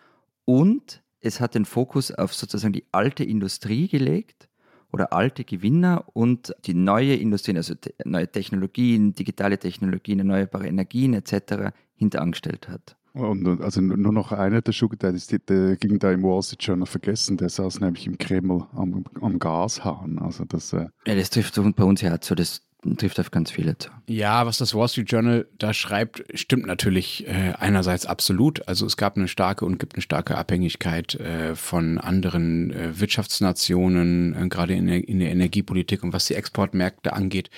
Und 0.44 1.02
es 1.18 1.40
hat 1.40 1.56
den 1.56 1.64
Fokus 1.64 2.12
auf 2.12 2.32
sozusagen 2.32 2.72
die 2.72 2.84
alte 2.92 3.24
Industrie 3.24 3.88
gelegt 3.88 4.48
oder 4.92 5.12
alte 5.12 5.42
Gewinner 5.42 6.04
und 6.12 6.54
die 6.66 6.74
neue 6.74 7.16
Industrie, 7.16 7.56
also 7.56 7.74
neue 8.04 8.30
Technologien, 8.30 9.14
digitale 9.14 9.58
Technologien, 9.58 10.20
erneuerbare 10.20 10.68
Energien 10.68 11.14
etc. 11.14 11.74
hinterangestellt 11.96 12.68
hat. 12.68 12.96
Und 13.14 13.60
also 13.60 13.80
nur 13.82 14.12
noch 14.12 14.32
einer 14.32 14.62
der 14.62 14.72
Sugar 14.72 14.96
Daddies, 14.96 15.26
der 15.26 15.76
ging 15.76 15.98
da 15.98 16.12
im 16.12 16.22
Wall 16.22 16.42
Street 16.42 16.62
Journal 16.62 16.86
vergessen, 16.86 17.36
der 17.36 17.50
saß 17.50 17.80
nämlich 17.80 18.06
im 18.06 18.16
Kreml 18.16 18.64
am, 18.74 19.04
am 19.20 19.38
Gashahn. 19.38 20.18
Also 20.18 20.44
das, 20.44 20.72
äh 20.72 20.86
ja, 21.06 21.14
das 21.14 21.28
trifft 21.28 21.60
bei 21.76 21.84
uns 21.84 22.00
ja 22.00 22.16
so, 22.20 22.34
das 22.34 22.62
trifft 22.96 23.20
auf 23.20 23.30
ganz 23.30 23.50
viele 23.50 23.76
zu. 23.78 23.90
Ja, 24.06 24.46
was 24.46 24.58
das 24.58 24.74
Wall 24.74 24.88
Street 24.88 25.10
Journal 25.10 25.46
da 25.58 25.74
schreibt, 25.74 26.24
stimmt 26.34 26.66
natürlich 26.66 27.26
äh, 27.28 27.52
einerseits 27.58 28.06
absolut. 28.06 28.66
Also 28.66 28.86
es 28.86 28.96
gab 28.96 29.16
eine 29.16 29.28
starke 29.28 29.64
und 29.64 29.78
gibt 29.78 29.94
eine 29.94 30.02
starke 30.02 30.36
Abhängigkeit 30.36 31.14
äh, 31.16 31.54
von 31.54 31.98
anderen 31.98 32.70
äh, 32.70 32.98
Wirtschaftsnationen, 32.98 34.34
äh, 34.34 34.48
gerade 34.48 34.74
in 34.74 34.86
der, 34.86 35.06
in 35.06 35.20
der 35.20 35.30
Energiepolitik 35.30 36.02
und 36.02 36.12
was 36.12 36.26
die 36.26 36.34
Exportmärkte 36.34 37.12
angeht. 37.12 37.50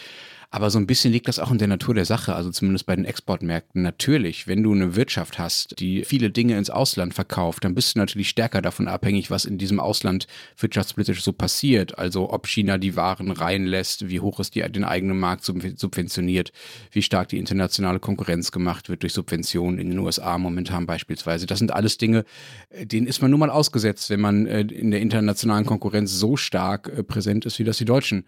Aber 0.50 0.70
so 0.70 0.78
ein 0.78 0.86
bisschen 0.86 1.12
liegt 1.12 1.28
das 1.28 1.38
auch 1.38 1.50
in 1.50 1.58
der 1.58 1.68
Natur 1.68 1.94
der 1.94 2.04
Sache, 2.04 2.34
also 2.34 2.50
zumindest 2.50 2.86
bei 2.86 2.96
den 2.96 3.04
Exportmärkten. 3.04 3.82
Natürlich, 3.82 4.46
wenn 4.46 4.62
du 4.62 4.72
eine 4.72 4.96
Wirtschaft 4.96 5.38
hast, 5.38 5.78
die 5.80 6.04
viele 6.04 6.30
Dinge 6.30 6.56
ins 6.56 6.70
Ausland 6.70 7.14
verkauft, 7.14 7.64
dann 7.64 7.74
bist 7.74 7.94
du 7.94 7.98
natürlich 7.98 8.28
stärker 8.28 8.62
davon 8.62 8.88
abhängig, 8.88 9.30
was 9.30 9.44
in 9.44 9.58
diesem 9.58 9.80
Ausland 9.80 10.26
wirtschaftspolitisch 10.56 11.22
so 11.22 11.32
passiert. 11.32 11.98
Also 11.98 12.30
ob 12.30 12.46
China 12.46 12.78
die 12.78 12.96
Waren 12.96 13.30
reinlässt, 13.30 14.08
wie 14.08 14.20
hoch 14.20 14.40
es 14.40 14.50
die, 14.50 14.60
den 14.60 14.84
eigenen 14.84 15.18
Markt 15.18 15.44
subventioniert, 15.44 16.52
wie 16.90 17.02
stark 17.02 17.28
die 17.28 17.38
internationale 17.38 17.98
Konkurrenz 17.98 18.52
gemacht 18.52 18.88
wird 18.88 19.02
durch 19.02 19.12
Subventionen 19.12 19.78
in 19.78 19.90
den 19.90 19.98
USA 19.98 20.38
momentan 20.38 20.86
beispielsweise. 20.86 21.46
Das 21.46 21.58
sind 21.58 21.72
alles 21.72 21.98
Dinge, 21.98 22.24
äh, 22.70 22.86
denen 22.86 23.06
ist 23.06 23.22
man 23.22 23.30
nun 23.30 23.40
mal 23.40 23.50
ausgesetzt, 23.50 24.10
wenn 24.10 24.20
man 24.20 24.46
äh, 24.46 24.60
in 24.60 24.90
der 24.90 25.00
internationalen 25.00 25.66
Konkurrenz 25.66 26.12
so 26.12 26.36
stark 26.36 26.88
äh, 26.88 27.02
präsent 27.02 27.44
ist, 27.46 27.58
wie 27.58 27.64
das 27.64 27.78
die 27.78 27.84
deutschen 27.84 28.24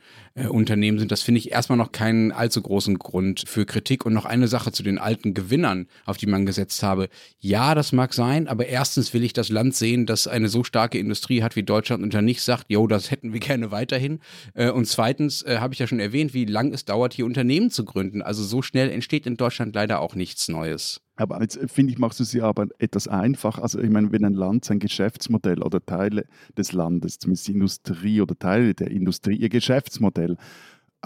Unternehmen 0.50 0.98
sind. 0.98 1.12
Das 1.12 1.22
finde 1.22 1.38
ich 1.38 1.50
erstmal 1.50 1.78
noch 1.78 1.92
kein 1.92 2.15
keinen 2.16 2.32
allzu 2.32 2.62
großen 2.62 2.98
Grund 2.98 3.44
für 3.46 3.66
Kritik. 3.66 4.06
Und 4.06 4.14
noch 4.14 4.24
eine 4.24 4.48
Sache 4.48 4.72
zu 4.72 4.82
den 4.82 4.98
alten 4.98 5.34
Gewinnern, 5.34 5.86
auf 6.04 6.16
die 6.16 6.26
man 6.26 6.46
gesetzt 6.46 6.82
habe. 6.82 7.08
Ja, 7.38 7.74
das 7.74 7.92
mag 7.92 8.14
sein, 8.14 8.48
aber 8.48 8.66
erstens 8.66 9.12
will 9.12 9.22
ich 9.22 9.32
das 9.32 9.48
Land 9.48 9.74
sehen, 9.74 10.06
das 10.06 10.26
eine 10.26 10.48
so 10.48 10.64
starke 10.64 10.98
Industrie 10.98 11.42
hat 11.42 11.56
wie 11.56 11.62
Deutschland 11.62 12.02
und 12.02 12.14
dann 12.14 12.24
nicht 12.24 12.42
sagt, 12.42 12.66
jo, 12.68 12.86
das 12.86 13.10
hätten 13.10 13.32
wir 13.32 13.40
gerne 13.40 13.70
weiterhin. 13.70 14.20
Äh, 14.54 14.70
und 14.70 14.86
zweitens 14.86 15.42
äh, 15.42 15.58
habe 15.58 15.74
ich 15.74 15.80
ja 15.80 15.86
schon 15.86 16.00
erwähnt, 16.00 16.34
wie 16.34 16.44
lang 16.44 16.72
es 16.72 16.84
dauert, 16.84 17.14
hier 17.14 17.26
Unternehmen 17.26 17.70
zu 17.70 17.84
gründen. 17.84 18.22
Also 18.22 18.42
so 18.42 18.62
schnell 18.62 18.90
entsteht 18.90 19.26
in 19.26 19.36
Deutschland 19.36 19.74
leider 19.74 20.00
auch 20.00 20.14
nichts 20.14 20.48
Neues. 20.48 21.00
Aber 21.16 21.40
jetzt 21.40 21.56
äh, 21.56 21.68
finde 21.68 21.92
ich, 21.92 21.98
machst 21.98 22.20
du 22.20 22.24
sie 22.24 22.42
aber 22.42 22.66
etwas 22.78 23.08
einfach. 23.08 23.58
Also 23.58 23.80
ich 23.80 23.90
meine, 23.90 24.12
wenn 24.12 24.24
ein 24.24 24.34
Land 24.34 24.64
sein 24.64 24.78
Geschäftsmodell 24.78 25.62
oder 25.62 25.84
Teile 25.84 26.26
des 26.56 26.72
Landes, 26.72 27.18
zumindest 27.18 27.48
Industrie 27.48 28.20
oder 28.20 28.38
Teile 28.38 28.74
der 28.74 28.90
Industrie, 28.90 29.36
ihr 29.36 29.48
Geschäftsmodell 29.48 30.36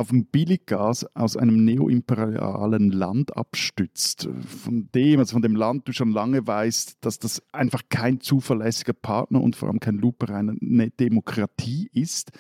auf 0.00 0.11
ein 0.11 0.25
Billiggas 0.25 1.04
aus 1.14 1.37
einem 1.37 1.62
neoimperialen 1.62 2.90
Land 2.90 3.37
abstützt, 3.37 4.30
von 4.62 4.88
dem, 4.95 5.21
also 5.21 5.35
von 5.35 5.42
dem 5.42 5.54
Land 5.54 5.87
du 5.87 5.92
schon 5.92 6.11
lange 6.11 6.47
weißt, 6.47 6.97
dass 7.02 7.19
das 7.19 7.42
einfach 7.52 7.83
kein 7.90 8.23
zuverlässiger 8.23 8.95
Partner 8.95 9.42
und 9.42 9.57
vor 9.57 9.69
allem 9.69 9.78
kein 9.78 9.97
lupereine 9.97 10.57
Demokratie 10.99 11.90
ist. 11.92 12.30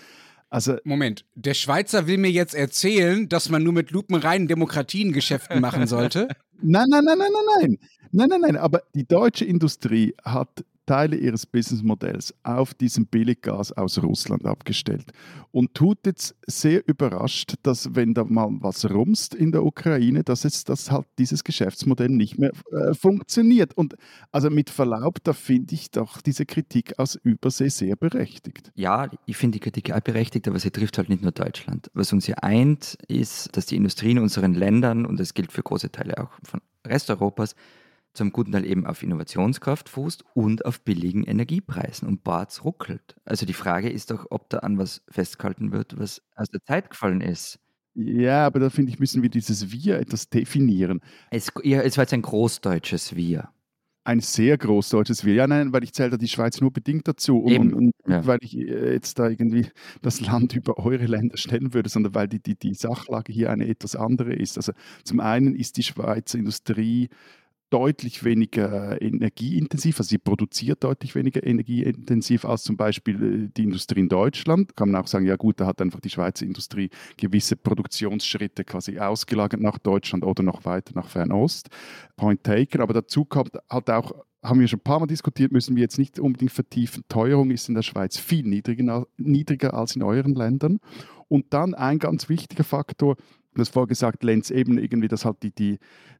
Also, 0.48 0.78
Moment, 0.84 1.26
der 1.34 1.52
Schweizer 1.52 2.06
will 2.06 2.16
mir 2.16 2.30
jetzt 2.30 2.54
erzählen, 2.54 3.28
dass 3.28 3.50
man 3.50 3.62
nur 3.62 3.74
mit 3.74 3.90
lupenreinen 3.90 4.48
Demokratien 4.48 5.12
Geschäften 5.12 5.60
machen 5.60 5.86
sollte? 5.86 6.28
nein, 6.62 6.86
nein, 6.88 7.04
nein, 7.04 7.18
nein, 7.18 7.28
nein, 7.30 7.60
nein. 7.60 7.78
Nein, 8.12 8.28
nein, 8.30 8.40
nein, 8.40 8.56
aber 8.56 8.82
die 8.94 9.06
deutsche 9.06 9.44
Industrie 9.44 10.14
hat 10.24 10.64
Teile 10.90 11.16
ihres 11.16 11.46
Businessmodells 11.46 12.34
auf 12.42 12.74
diesem 12.74 13.06
Billiggas 13.06 13.70
aus 13.70 14.02
Russland 14.02 14.44
abgestellt 14.44 15.12
und 15.52 15.72
tut 15.72 15.98
jetzt 16.04 16.34
sehr 16.48 16.82
überrascht, 16.88 17.54
dass 17.62 17.94
wenn 17.94 18.12
da 18.12 18.24
mal 18.24 18.48
was 18.60 18.90
rumst 18.90 19.36
in 19.36 19.52
der 19.52 19.64
Ukraine, 19.64 20.24
dass 20.24 20.44
es 20.44 20.64
dass 20.64 20.90
halt 20.90 21.06
dieses 21.16 21.44
Geschäftsmodell 21.44 22.08
nicht 22.08 22.40
mehr 22.40 22.50
äh, 22.72 22.92
funktioniert. 22.94 23.72
Und 23.76 23.94
also 24.32 24.50
mit 24.50 24.68
Verlaub, 24.68 25.22
da 25.22 25.32
finde 25.32 25.76
ich 25.76 25.92
doch 25.92 26.20
diese 26.22 26.44
Kritik 26.44 26.98
aus 26.98 27.14
Übersee 27.14 27.68
sehr 27.68 27.94
berechtigt. 27.94 28.72
Ja, 28.74 29.08
ich 29.26 29.36
finde 29.36 29.60
die 29.60 29.60
Kritik 29.60 29.92
auch 29.92 30.00
berechtigt, 30.00 30.48
aber 30.48 30.58
sie 30.58 30.72
trifft 30.72 30.98
halt 30.98 31.08
nicht 31.08 31.22
nur 31.22 31.30
Deutschland. 31.30 31.88
Was 31.94 32.12
uns 32.12 32.26
hier 32.26 32.42
eint, 32.42 32.98
ist, 33.06 33.56
dass 33.56 33.66
die 33.66 33.76
Industrie 33.76 34.10
in 34.10 34.18
unseren 34.18 34.54
Ländern, 34.54 35.06
und 35.06 35.20
das 35.20 35.34
gilt 35.34 35.52
für 35.52 35.62
große 35.62 35.92
Teile 35.92 36.18
auch 36.18 36.32
von 36.42 36.60
Rest 36.84 37.10
Europas, 37.10 37.54
zum 38.12 38.32
guten 38.32 38.52
Teil 38.52 38.64
eben 38.64 38.86
auf 38.86 39.02
Innovationskraft 39.02 39.88
fußt 39.88 40.24
und 40.34 40.64
auf 40.64 40.82
billigen 40.82 41.24
Energiepreisen 41.24 42.08
und 42.08 42.24
Barts 42.24 42.64
ruckelt. 42.64 43.16
Also 43.24 43.46
die 43.46 43.52
Frage 43.52 43.88
ist 43.88 44.10
doch, 44.10 44.26
ob 44.30 44.50
da 44.50 44.58
an 44.58 44.78
was 44.78 45.02
festgehalten 45.08 45.72
wird, 45.72 45.98
was 45.98 46.22
aus 46.34 46.48
der 46.48 46.62
Zeit 46.62 46.90
gefallen 46.90 47.20
ist. 47.20 47.60
Ja, 47.94 48.46
aber 48.46 48.60
da 48.60 48.70
finde 48.70 48.92
ich, 48.92 48.98
müssen 48.98 49.22
wir 49.22 49.30
dieses 49.30 49.72
Wir 49.72 49.98
etwas 49.98 50.28
definieren. 50.28 51.00
Es, 51.30 51.52
ja, 51.62 51.82
es 51.82 51.96
war 51.96 52.04
jetzt 52.04 52.14
ein 52.14 52.22
großdeutsches 52.22 53.16
Wir. 53.16 53.50
Ein 54.04 54.20
sehr 54.20 54.56
großdeutsches 54.56 55.24
Wir. 55.24 55.34
Ja, 55.34 55.46
nein, 55.46 55.72
weil 55.72 55.84
ich 55.84 55.92
zähle 55.92 56.10
da 56.10 56.16
die 56.16 56.28
Schweiz 56.28 56.60
nur 56.60 56.72
bedingt 56.72 57.06
dazu. 57.06 57.38
Und, 57.38 57.74
und 57.74 57.92
ja. 58.06 58.24
weil 58.26 58.38
ich 58.42 58.56
äh, 58.56 58.92
jetzt 58.92 59.18
da 59.18 59.28
irgendwie 59.28 59.66
das 60.02 60.20
Land 60.20 60.54
über 60.56 60.78
eure 60.78 61.06
Länder 61.06 61.36
stellen 61.36 61.74
würde, 61.74 61.88
sondern 61.88 62.14
weil 62.14 62.28
die, 62.28 62.40
die, 62.40 62.56
die 62.56 62.74
Sachlage 62.74 63.32
hier 63.32 63.50
eine 63.50 63.68
etwas 63.68 63.96
andere 63.96 64.32
ist. 64.32 64.56
Also 64.56 64.72
zum 65.04 65.20
einen 65.20 65.54
ist 65.54 65.76
die 65.76 65.82
Schweizer 65.82 66.38
Industrie 66.38 67.10
deutlich 67.70 68.24
weniger 68.24 69.00
energieintensiv, 69.00 69.98
also 69.98 70.08
sie 70.08 70.18
produziert 70.18 70.84
deutlich 70.84 71.14
weniger 71.14 71.46
energieintensiv 71.46 72.44
als 72.44 72.64
zum 72.64 72.76
Beispiel 72.76 73.22
äh, 73.22 73.48
die 73.56 73.62
Industrie 73.62 74.00
in 74.00 74.08
Deutschland. 74.08 74.76
Kann 74.76 74.90
man 74.90 75.00
auch 75.00 75.06
sagen, 75.06 75.26
ja 75.26 75.36
gut, 75.36 75.60
da 75.60 75.66
hat 75.66 75.80
einfach 75.80 76.00
die 76.00 76.10
Schweizer 76.10 76.44
Industrie 76.44 76.90
gewisse 77.16 77.56
Produktionsschritte 77.56 78.64
quasi 78.64 78.98
ausgelagert 78.98 79.60
nach 79.60 79.78
Deutschland 79.78 80.24
oder 80.24 80.42
noch 80.42 80.64
weiter 80.64 80.92
nach 80.94 81.08
Fernost. 81.08 81.68
Point 82.16 82.44
taken, 82.44 82.80
aber 82.82 82.92
dazu 82.92 83.24
kommt 83.24 83.52
halt 83.70 83.90
auch 83.90 84.12
haben 84.42 84.60
wir 84.60 84.68
schon 84.68 84.78
ein 84.78 84.84
paar 84.84 85.00
Mal 85.00 85.06
diskutiert, 85.06 85.52
müssen 85.52 85.76
wir 85.76 85.82
jetzt 85.82 85.98
nicht 85.98 86.18
unbedingt 86.18 86.52
vertiefen. 86.52 87.04
Teuerung 87.08 87.50
ist 87.50 87.68
in 87.68 87.74
der 87.74 87.82
Schweiz 87.82 88.16
viel 88.16 88.46
niedriger, 88.46 89.06
niedriger 89.18 89.74
als 89.74 89.96
in 89.96 90.02
euren 90.02 90.34
Ländern. 90.34 90.80
Und 91.28 91.52
dann 91.52 91.74
ein 91.74 91.98
ganz 91.98 92.28
wichtiger 92.28 92.64
Faktor, 92.64 93.16
Du 93.60 93.66
hast 93.66 93.74
vorher 93.74 93.88
gesagt, 93.88 94.24
Lenz, 94.24 94.50
eben 94.50 94.78
irgendwie, 94.78 95.08
dass 95.08 95.26
halt 95.26 95.42
die, 95.42 95.50
die, 95.50 95.78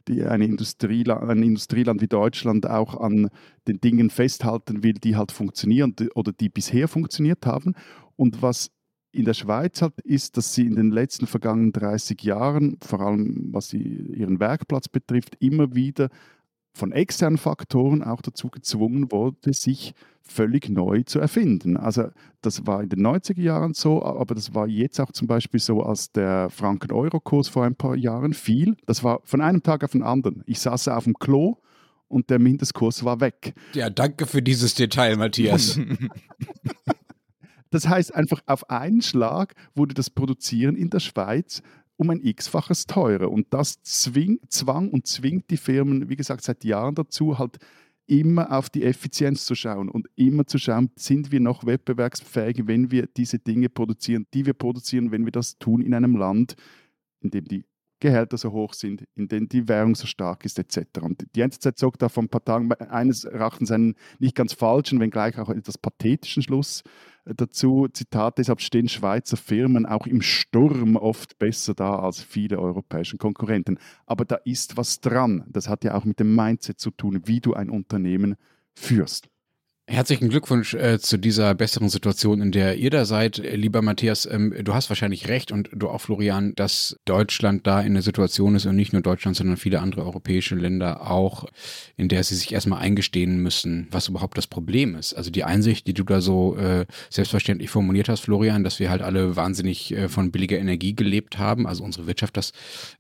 die 0.09 0.25
eine 0.25 0.45
Industrieland, 0.45 1.23
ein 1.23 1.43
Industrieland 1.43 2.03
wie 2.03 2.07
Deutschland 2.07 2.69
auch 2.69 3.01
an 3.01 3.31
den 3.67 3.81
Dingen 3.81 4.11
festhalten 4.11 4.83
will, 4.83 4.93
die 4.93 5.17
halt 5.17 5.33
funktionieren 5.33 5.97
oder 6.15 6.33
die 6.33 6.51
bisher 6.51 6.87
funktioniert 6.87 7.47
haben. 7.47 7.75
Und 8.17 8.43
was 8.43 8.71
in 9.11 9.25
der 9.25 9.33
Schweiz 9.33 9.81
halt 9.81 9.99
ist, 10.03 10.37
dass 10.37 10.55
sie 10.55 10.67
in 10.67 10.77
den 10.77 10.91
letzten 10.91 11.27
vergangenen 11.27 11.73
30 11.73 12.23
Jahren, 12.25 12.77
vor 12.83 13.01
allem 13.01 13.49
was 13.53 13.71
sie, 13.71 13.83
ihren 13.83 14.39
Werkplatz 14.39 14.89
betrifft, 14.89 15.37
immer 15.41 15.75
wieder 15.75 16.11
von 16.73 16.93
externen 16.93 17.39
Faktoren 17.39 18.03
auch 18.03 18.23
dazu 18.23 18.49
gezwungen 18.49 19.11
wurde, 19.11 19.53
sich 19.53 19.95
völlig 20.23 20.69
neu 20.69 21.03
zu 21.03 21.19
erfinden. 21.19 21.77
Also 21.77 22.09
das 22.41 22.67
war 22.67 22.83
in 22.83 22.89
den 22.89 23.05
90er 23.05 23.41
Jahren 23.41 23.75
so, 23.75 24.03
aber 24.03 24.35
das 24.35 24.55
war 24.55 24.67
jetzt 24.67 25.01
auch 25.01 25.13
zum 25.13 25.27
Beispiel 25.27 25.61
so, 25.61 25.83
als 25.83 26.13
der 26.13 26.49
Franken-Euro-Kurs 26.51 27.49
vor 27.49 27.65
ein 27.65 27.75
paar 27.75 27.97
Jahren 27.97 28.33
fiel. 28.33 28.77
Das 28.87 29.03
war 29.03 29.21
von 29.25 29.41
einem 29.41 29.63
Tag 29.63 29.85
auf 29.85 29.93
den 29.93 30.03
anderen. 30.03 30.43
Ich 30.47 30.61
saß 30.61 30.89
auf 30.89 31.05
dem 31.05 31.15
Klo 31.15 31.57
und 32.09 32.31
der 32.31 32.39
Mindestkurs 32.39 33.05
war 33.05 33.21
weg. 33.21 33.55
Ja, 33.75 33.91
danke 33.91 34.27
für 34.27 34.43
dieses 34.43 34.75
Detail, 34.75 35.17
Matthias. 35.17 35.79
das 37.71 37.89
heißt 37.89 38.15
einfach 38.15 38.41
auf 38.47 38.71
einen 38.71 39.03
Schlag 39.03 39.55
wurde 39.75 39.95
das 39.95 40.11
Produzieren 40.11 40.77
in 40.77 40.91
der 40.91 41.01
Schweiz 41.01 41.63
um 42.01 42.09
ein 42.09 42.23
x-faches 42.23 42.87
teurer. 42.87 43.31
Und 43.31 43.49
das 43.51 43.83
zwing, 43.83 44.41
zwang 44.49 44.89
und 44.89 45.07
zwingt 45.07 45.51
die 45.51 45.59
Firmen, 45.59 46.09
wie 46.09 46.17
gesagt, 46.17 46.43
seit 46.43 46.65
Jahren 46.65 46.95
dazu, 46.95 47.39
halt 47.39 47.59
immer 48.07 48.51
auf 48.51 48.71
die 48.71 48.85
Effizienz 48.85 49.45
zu 49.45 49.55
schauen 49.55 49.91
und 49.91 50.09
immer 50.17 50.47
zu 50.47 50.57
schauen, 50.57 50.91
sind 50.97 51.31
wir 51.31 51.41
noch 51.41 51.67
wettbewerbsfähig, 51.67 52.67
wenn 52.67 52.91
wir 52.91 53.07
diese 53.07 53.39
Dinge 53.39 53.69
produzieren, 53.69 54.27
die 54.33 54.47
wir 54.47 54.55
produzieren, 54.55 55.13
wenn 55.13 55.27
wir 55.27 55.31
das 55.31 55.59
tun 55.59 55.83
in 55.83 55.93
einem 55.93 56.17
Land, 56.17 56.57
in 57.21 57.31
dem 57.31 57.45
die 57.45 57.65
Gehälter 58.01 58.37
so 58.39 58.53
hoch 58.53 58.73
sind, 58.75 59.05
in 59.15 59.29
denen 59.29 59.49
die 59.49 59.69
Währung 59.69 59.95
so 59.95 60.07
stark 60.07 60.45
ist, 60.45 60.59
etc. 60.59 61.01
Und 61.03 61.25
die 61.35 61.43
NZZ 61.43 61.79
sagt 61.79 62.03
da 62.03 62.09
vor 62.09 62.23
ein 62.23 62.29
paar 62.29 62.45
Tagen 62.45 62.73
eines 62.73 63.25
Erachtens 63.25 63.71
einen 63.71 63.95
nicht 64.19 64.35
ganz 64.35 64.53
falschen, 64.53 65.01
wenngleich 65.01 65.39
auch 65.39 65.51
etwas 65.51 65.79
pathetischen 65.79 66.43
Schluss 66.43 66.83
äh, 67.25 67.35
dazu. 67.35 67.87
Zitat, 67.93 68.39
deshalb 68.39 68.61
stehen 68.61 68.89
Schweizer 68.89 69.37
Firmen 69.37 69.87
auch 69.87 70.07
im 70.07 70.23
Sturm 70.23 70.97
oft 70.97 71.39
besser 71.39 71.75
da 71.75 71.99
als 72.01 72.21
viele 72.21 72.59
europäische 72.59 73.19
Konkurrenten. 73.19 73.79
Aber 74.07 74.25
da 74.25 74.37
ist 74.37 74.77
was 74.77 75.01
dran. 75.01 75.45
Das 75.49 75.69
hat 75.69 75.85
ja 75.85 75.95
auch 75.95 76.05
mit 76.05 76.19
dem 76.19 76.35
Mindset 76.35 76.81
zu 76.81 76.91
tun, 76.91 77.23
wie 77.27 77.41
du 77.41 77.55
ein 77.55 77.71
Unternehmen 77.71 78.37
führst. 78.75 79.29
Herzlichen 79.93 80.29
Glückwunsch 80.29 80.75
äh, 80.75 81.01
zu 81.01 81.17
dieser 81.17 81.53
besseren 81.57 81.89
Situation, 81.89 82.41
in 82.41 82.53
der 82.53 82.77
ihr 82.77 82.91
da 82.91 83.05
seid. 83.05 83.41
Äh, 83.41 83.57
lieber 83.57 83.83
Matthias, 83.83 84.25
ähm, 84.25 84.55
du 84.63 84.73
hast 84.73 84.89
wahrscheinlich 84.89 85.27
recht 85.27 85.51
und 85.51 85.69
du 85.73 85.89
auch, 85.89 86.01
Florian, 86.01 86.55
dass 86.55 86.97
Deutschland 87.07 87.67
da 87.67 87.81
in 87.81 87.95
der 87.95 88.03
Situation 88.05 88.55
ist 88.55 88.67
und 88.67 88.77
nicht 88.77 88.93
nur 88.93 89.03
Deutschland, 89.03 89.37
sondern 89.37 89.57
viele 89.57 89.81
andere 89.81 90.05
europäische 90.05 90.55
Länder 90.55 91.11
auch, 91.11 91.47
in 91.97 92.07
der 92.07 92.23
sie 92.23 92.37
sich 92.37 92.55
erstmal 92.55 92.79
eingestehen 92.79 93.43
müssen, 93.43 93.89
was 93.91 94.07
überhaupt 94.07 94.39
das 94.39 94.47
Problem 94.47 94.95
ist. 94.95 95.15
Also 95.15 95.33
die 95.33 95.43
Einsicht, 95.43 95.89
die 95.89 95.95
du 95.95 96.05
da 96.05 96.21
so 96.21 96.57
äh, 96.57 96.87
selbstverständlich 97.09 97.69
formuliert 97.69 98.09
hast, 98.09 98.21
Florian, 98.21 98.63
dass 98.63 98.79
wir 98.79 98.91
halt 98.91 99.03
alle 99.03 99.35
wahnsinnig 99.35 99.93
äh, 99.93 100.09
von 100.09 100.31
billiger 100.31 100.61
Energie 100.61 100.95
gelebt 100.95 101.37
haben, 101.37 101.67
also 101.67 101.83
unsere 101.83 102.07
Wirtschaft 102.07 102.37
das 102.37 102.53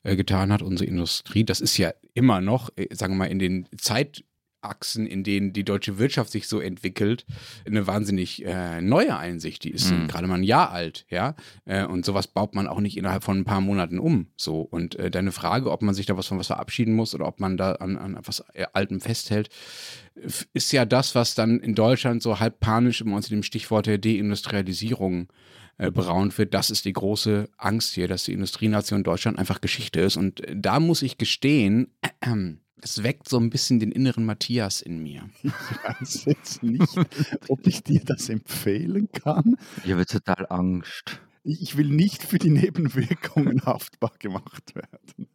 äh, 0.02 0.16
getan 0.16 0.52
hat, 0.52 0.60
unsere 0.60 0.90
Industrie, 0.90 1.44
das 1.44 1.60
ist 1.60 1.78
ja 1.78 1.92
immer 2.14 2.40
noch, 2.40 2.70
äh, 2.74 2.88
sagen 2.90 3.12
wir 3.14 3.18
mal, 3.18 3.24
in 3.26 3.38
den 3.38 3.68
Zeit 3.78 4.24
Achsen, 4.62 5.06
in 5.06 5.24
denen 5.24 5.52
die 5.52 5.64
deutsche 5.64 5.98
Wirtschaft 5.98 6.30
sich 6.30 6.48
so 6.48 6.60
entwickelt, 6.60 7.26
eine 7.66 7.86
wahnsinnig 7.86 8.44
äh, 8.44 8.80
neue 8.80 9.16
Einsicht. 9.16 9.64
Die 9.64 9.70
ist 9.70 9.90
mhm. 9.90 10.08
gerade 10.08 10.26
mal 10.26 10.36
ein 10.36 10.44
Jahr 10.44 10.70
alt, 10.70 11.06
ja. 11.10 11.34
Äh, 11.64 11.84
und 11.84 12.04
sowas 12.04 12.26
baut 12.26 12.54
man 12.54 12.66
auch 12.66 12.80
nicht 12.80 12.96
innerhalb 12.96 13.24
von 13.24 13.38
ein 13.38 13.44
paar 13.44 13.60
Monaten 13.60 13.98
um. 13.98 14.28
So. 14.36 14.60
Und 14.60 14.96
äh, 14.96 15.10
deine 15.10 15.32
Frage, 15.32 15.70
ob 15.70 15.82
man 15.82 15.94
sich 15.94 16.06
da 16.06 16.16
was 16.16 16.26
von 16.26 16.38
was 16.38 16.48
verabschieden 16.48 16.94
muss 16.94 17.14
oder 17.14 17.26
ob 17.26 17.40
man 17.40 17.56
da 17.56 17.72
an, 17.72 17.96
an 17.96 18.16
etwas 18.16 18.44
äh, 18.54 18.66
Altem 18.72 19.00
festhält, 19.00 19.48
ist 20.52 20.72
ja 20.72 20.84
das, 20.84 21.14
was 21.14 21.34
dann 21.34 21.60
in 21.60 21.74
Deutschland 21.74 22.22
so 22.22 22.40
halb 22.40 22.60
panisch 22.60 23.00
immer 23.00 23.16
unter 23.16 23.30
dem 23.30 23.42
Stichwort 23.42 23.86
der 23.86 23.98
Deindustrialisierung 23.98 25.28
äh, 25.80 25.90
beraunt 25.90 26.36
wird. 26.36 26.52
Das 26.52 26.70
ist 26.70 26.84
die 26.84 26.92
große 26.92 27.48
Angst 27.56 27.94
hier, 27.94 28.06
dass 28.06 28.24
die 28.24 28.34
Industrienation 28.34 29.02
Deutschland 29.02 29.38
einfach 29.38 29.62
Geschichte 29.62 30.00
ist. 30.00 30.18
Und 30.18 30.46
äh, 30.46 30.54
da 30.54 30.78
muss 30.78 31.00
ich 31.00 31.16
gestehen, 31.16 31.88
es 32.82 33.02
weckt 33.02 33.28
so 33.28 33.38
ein 33.38 33.50
bisschen 33.50 33.80
den 33.80 33.92
inneren 33.92 34.24
Matthias 34.24 34.80
in 34.80 35.02
mir. 35.02 35.28
Ich 35.42 36.00
weiß 36.00 36.24
jetzt 36.26 36.62
nicht, 36.62 36.96
ob 37.48 37.66
ich 37.66 37.82
dir 37.82 38.00
das 38.04 38.28
empfehlen 38.28 39.08
kann. 39.12 39.56
Ich 39.84 39.92
habe 39.92 40.06
total 40.06 40.46
Angst. 40.48 41.20
Ich 41.42 41.76
will 41.76 41.88
nicht 41.88 42.22
für 42.22 42.38
die 42.38 42.50
Nebenwirkungen 42.50 43.62
haftbar 43.66 44.12
gemacht 44.18 44.74
werden. 44.74 45.28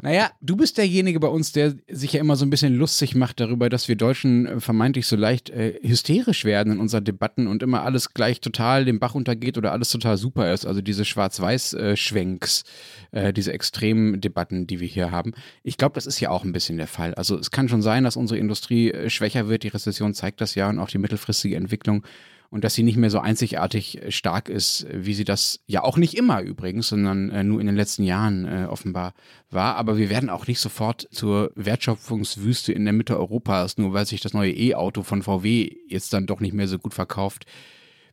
Naja, 0.00 0.30
du 0.40 0.56
bist 0.56 0.78
derjenige 0.78 1.20
bei 1.20 1.28
uns, 1.28 1.52
der 1.52 1.74
sich 1.88 2.14
ja 2.14 2.20
immer 2.20 2.36
so 2.36 2.46
ein 2.46 2.50
bisschen 2.50 2.74
lustig 2.74 3.14
macht 3.14 3.40
darüber, 3.40 3.68
dass 3.68 3.88
wir 3.88 3.96
Deutschen 3.96 4.46
äh, 4.46 4.60
vermeintlich 4.60 5.06
so 5.06 5.16
leicht 5.16 5.50
äh, 5.50 5.74
hysterisch 5.82 6.44
werden 6.44 6.74
in 6.74 6.80
unseren 6.80 7.04
Debatten 7.04 7.46
und 7.46 7.62
immer 7.62 7.82
alles 7.82 8.14
gleich 8.14 8.40
total 8.40 8.84
den 8.84 8.98
Bach 8.98 9.14
untergeht 9.14 9.58
oder 9.58 9.72
alles 9.72 9.90
total 9.90 10.16
super 10.16 10.52
ist. 10.52 10.66
Also 10.66 10.80
diese 10.80 11.04
Schwarz-Weiß-Schwenks, 11.04 12.64
äh, 13.10 13.32
diese 13.32 13.52
extremen 13.52 14.20
Debatten, 14.20 14.66
die 14.66 14.80
wir 14.80 14.88
hier 14.88 15.10
haben. 15.10 15.32
Ich 15.62 15.76
glaube, 15.76 15.94
das 15.94 16.06
ist 16.06 16.20
ja 16.20 16.30
auch 16.30 16.44
ein 16.44 16.52
bisschen 16.52 16.78
der 16.78 16.86
Fall. 16.86 17.14
Also 17.14 17.38
es 17.38 17.50
kann 17.50 17.68
schon 17.68 17.82
sein, 17.82 18.04
dass 18.04 18.16
unsere 18.16 18.38
Industrie 18.38 18.90
äh, 18.90 19.10
schwächer 19.10 19.48
wird. 19.48 19.62
Die 19.62 19.68
Rezession 19.68 20.14
zeigt 20.14 20.40
das 20.40 20.54
ja 20.54 20.68
und 20.70 20.78
auch 20.78 20.88
die 20.88 20.98
mittelfristige 20.98 21.56
Entwicklung 21.56 22.04
und 22.52 22.64
dass 22.64 22.74
sie 22.74 22.82
nicht 22.82 22.98
mehr 22.98 23.08
so 23.08 23.18
einzigartig 23.18 24.02
äh, 24.02 24.12
stark 24.12 24.50
ist, 24.50 24.86
wie 24.92 25.14
sie 25.14 25.24
das 25.24 25.60
ja 25.66 25.82
auch 25.82 25.96
nicht 25.96 26.14
immer 26.14 26.42
übrigens, 26.42 26.88
sondern 26.88 27.30
äh, 27.30 27.42
nur 27.42 27.60
in 27.60 27.66
den 27.66 27.76
letzten 27.76 28.02
Jahren 28.02 28.44
äh, 28.44 28.66
offenbar 28.68 29.14
war. 29.50 29.76
Aber 29.76 29.96
wir 29.96 30.10
werden 30.10 30.28
auch 30.28 30.46
nicht 30.46 30.60
sofort 30.60 31.08
zur 31.10 31.50
Wertschöpfungswüste 31.54 32.74
in 32.74 32.84
der 32.84 32.92
Mitte 32.92 33.18
Europas, 33.18 33.78
nur 33.78 33.94
weil 33.94 34.04
sich 34.04 34.20
das 34.20 34.34
neue 34.34 34.52
E-Auto 34.52 35.02
von 35.02 35.22
VW 35.22 35.74
jetzt 35.88 36.12
dann 36.12 36.26
doch 36.26 36.40
nicht 36.40 36.52
mehr 36.52 36.68
so 36.68 36.78
gut 36.78 36.92
verkauft 36.92 37.46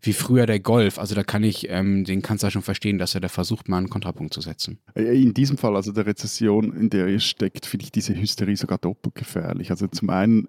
wie 0.02 0.14
früher 0.14 0.46
der 0.46 0.62
Golf. 0.62 0.98
Also 0.98 1.16
da 1.16 1.24
kann 1.24 1.44
ich 1.44 1.70
ähm, 1.70 2.06
den 2.06 2.22
Kanzler 2.22 2.50
schon 2.50 2.62
verstehen, 2.62 2.98
dass 2.98 3.16
er 3.16 3.20
da 3.20 3.28
versucht, 3.28 3.68
mal 3.68 3.80
einen 3.80 3.90
Kontrapunkt 3.90 4.34
zu 4.34 4.40
setzen. 4.40 4.80
Äh, 4.96 5.22
in 5.22 5.34
diesem 5.34 5.58
Fall, 5.58 5.76
also 5.76 5.92
der 5.92 6.06
Rezession, 6.06 6.74
in 6.78 6.90
der 6.90 7.10
ihr 7.10 7.20
steckt, 7.20 7.66
finde 7.66 7.84
ich 7.84 7.92
diese 7.92 8.16
Hysterie 8.16 8.56
sogar 8.56 8.78
doppelt 8.78 9.16
gefährlich. 9.16 9.70
Also 9.72 9.88
zum 9.88 10.10
einen 10.10 10.48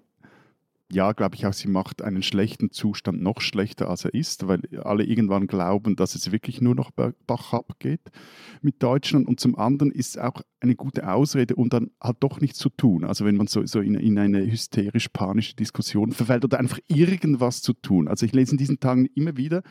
ja, 0.91 1.13
glaube 1.13 1.35
ich 1.35 1.45
auch, 1.45 1.53
sie 1.53 1.69
macht 1.69 2.01
einen 2.01 2.21
schlechten 2.21 2.71
Zustand 2.71 3.21
noch 3.21 3.39
schlechter, 3.41 3.89
als 3.89 4.05
er 4.05 4.13
ist, 4.13 4.47
weil 4.47 4.61
alle 4.83 5.03
irgendwann 5.03 5.47
glauben, 5.47 5.95
dass 5.95 6.15
es 6.15 6.31
wirklich 6.31 6.61
nur 6.61 6.75
noch 6.75 6.91
Bach 6.91 7.53
abgeht 7.53 8.01
mit 8.61 8.83
Deutschland. 8.83 9.27
Und 9.27 9.39
zum 9.39 9.57
anderen 9.57 9.91
ist 9.91 10.09
es 10.09 10.17
auch 10.17 10.41
eine 10.59 10.75
gute 10.75 11.09
Ausrede, 11.09 11.55
um 11.55 11.69
dann 11.69 11.91
halt 12.01 12.17
doch 12.19 12.41
nichts 12.41 12.59
zu 12.59 12.69
tun. 12.69 13.05
Also 13.05 13.25
wenn 13.25 13.37
man 13.37 13.47
so, 13.47 13.65
so 13.65 13.79
in, 13.79 13.95
in 13.95 14.19
eine 14.19 14.45
hysterisch-panische 14.45 15.55
Diskussion 15.55 16.11
verfällt 16.11 16.43
oder 16.43 16.59
einfach 16.59 16.79
irgendwas 16.87 17.61
zu 17.61 17.73
tun. 17.73 18.07
Also 18.07 18.25
ich 18.25 18.33
lese 18.33 18.51
in 18.51 18.57
diesen 18.57 18.79
Tagen 18.79 19.05
immer 19.15 19.37
wieder, 19.37 19.63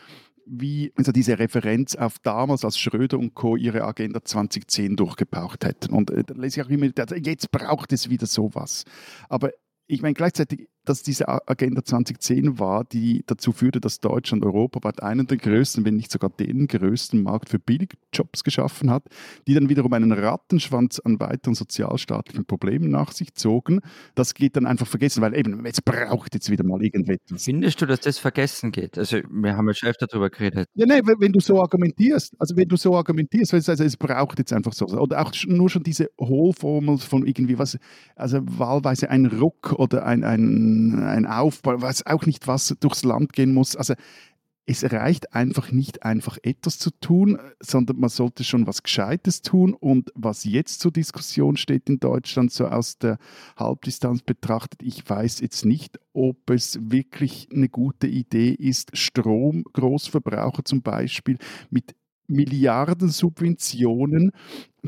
wie 0.46 0.92
also 0.96 1.12
diese 1.12 1.38
Referenz 1.38 1.94
auf 1.94 2.18
damals, 2.18 2.64
als 2.64 2.78
Schröder 2.78 3.18
und 3.18 3.34
Co. 3.34 3.56
ihre 3.56 3.84
Agenda 3.84 4.24
2010 4.24 4.96
durchgepaucht 4.96 5.64
hätten. 5.64 5.92
Und 5.92 6.10
äh, 6.10 6.24
da 6.24 6.34
lese 6.34 6.60
ich 6.60 6.66
auch 6.66 6.70
immer, 6.70 6.86
jetzt 6.86 7.50
braucht 7.50 7.92
es 7.92 8.10
wieder 8.10 8.26
sowas. 8.26 8.84
Aber 9.28 9.50
ich 9.90 10.02
meine, 10.02 10.14
gleichzeitig, 10.14 10.68
dass 10.84 11.02
diese 11.02 11.28
Agenda 11.48 11.84
2010 11.84 12.58
war, 12.58 12.84
die 12.84 13.22
dazu 13.26 13.52
führte, 13.52 13.80
dass 13.80 14.00
Deutschland 14.00 14.44
europaweit 14.44 15.02
einen 15.02 15.26
der 15.26 15.36
größten, 15.36 15.84
wenn 15.84 15.96
nicht 15.96 16.10
sogar 16.10 16.30
den 16.30 16.66
größten 16.66 17.22
Markt 17.22 17.50
für 17.50 17.58
Billigjobs 17.58 18.44
geschaffen 18.44 18.90
hat, 18.90 19.04
die 19.46 19.54
dann 19.54 19.68
wiederum 19.68 19.92
einen 19.92 20.12
Rattenschwanz 20.12 21.00
an 21.00 21.20
weiteren 21.20 21.54
sozialstaatlichen 21.54 22.44
Problemen 22.44 22.90
nach 22.90 23.12
sich 23.12 23.34
zogen. 23.34 23.80
Das 24.14 24.34
geht 24.34 24.56
dann 24.56 24.66
einfach 24.66 24.86
vergessen, 24.86 25.22
weil 25.22 25.36
eben, 25.36 25.64
jetzt 25.66 25.84
braucht 25.84 26.34
jetzt 26.34 26.50
wieder 26.50 26.64
mal 26.64 26.82
irgendetwas. 26.82 27.44
Findest 27.44 27.80
du, 27.80 27.86
dass 27.86 28.00
das 28.00 28.18
vergessen 28.18 28.72
geht? 28.72 28.98
Also, 28.98 29.18
wir 29.30 29.56
haben 29.56 29.68
ja 29.68 29.74
schon 29.74 29.88
öfter 29.90 30.06
darüber 30.06 30.30
geredet. 30.30 30.68
Ja, 30.74 30.86
nein, 30.86 31.02
wenn 31.04 31.32
du 31.32 31.40
so 31.40 31.60
argumentierst, 31.60 32.34
also 32.38 32.56
wenn 32.56 32.68
du 32.68 32.76
so 32.76 32.96
argumentierst, 32.96 33.54
also 33.54 33.84
es 33.84 33.96
braucht 33.96 34.38
jetzt 34.38 34.52
einfach 34.52 34.72
so. 34.72 34.86
Oder 34.86 35.20
auch 35.20 35.32
nur 35.46 35.68
schon 35.68 35.82
diese 35.82 36.10
Hohlformel 36.20 36.98
von 36.98 37.26
irgendwie 37.26 37.58
was, 37.58 37.78
also 38.16 38.40
wahlweise 38.42 39.10
ein 39.10 39.26
Ruck 39.26 39.72
oder 39.72 40.04
ein, 40.04 40.24
ein, 40.24 40.69
ein 40.70 41.26
Aufbau, 41.26 41.80
weiß 41.80 42.06
auch 42.06 42.26
nicht, 42.26 42.46
was 42.46 42.74
durchs 42.80 43.04
Land 43.04 43.32
gehen 43.32 43.54
muss. 43.54 43.76
Also 43.76 43.94
es 44.70 44.84
reicht 44.84 45.34
einfach 45.34 45.72
nicht 45.72 46.04
einfach 46.04 46.38
etwas 46.44 46.78
zu 46.78 46.90
tun, 47.00 47.40
sondern 47.58 47.98
man 47.98 48.08
sollte 48.08 48.44
schon 48.44 48.68
was 48.68 48.84
Gescheites 48.84 49.42
tun. 49.42 49.74
Und 49.74 50.12
was 50.14 50.44
jetzt 50.44 50.78
zur 50.78 50.92
Diskussion 50.92 51.56
steht 51.56 51.88
in 51.88 51.98
Deutschland, 51.98 52.52
so 52.52 52.68
aus 52.68 52.96
der 52.96 53.18
Halbdistanz 53.56 54.22
betrachtet, 54.22 54.80
ich 54.82 55.08
weiß 55.08 55.40
jetzt 55.40 55.64
nicht, 55.64 55.98
ob 56.12 56.48
es 56.50 56.78
wirklich 56.80 57.48
eine 57.52 57.68
gute 57.68 58.06
Idee 58.06 58.50
ist, 58.50 58.96
Stromgroßverbraucher 58.96 60.64
zum 60.64 60.82
Beispiel 60.82 61.38
mit 61.70 61.96
Milliarden 62.28 63.08
Subventionen 63.08 64.30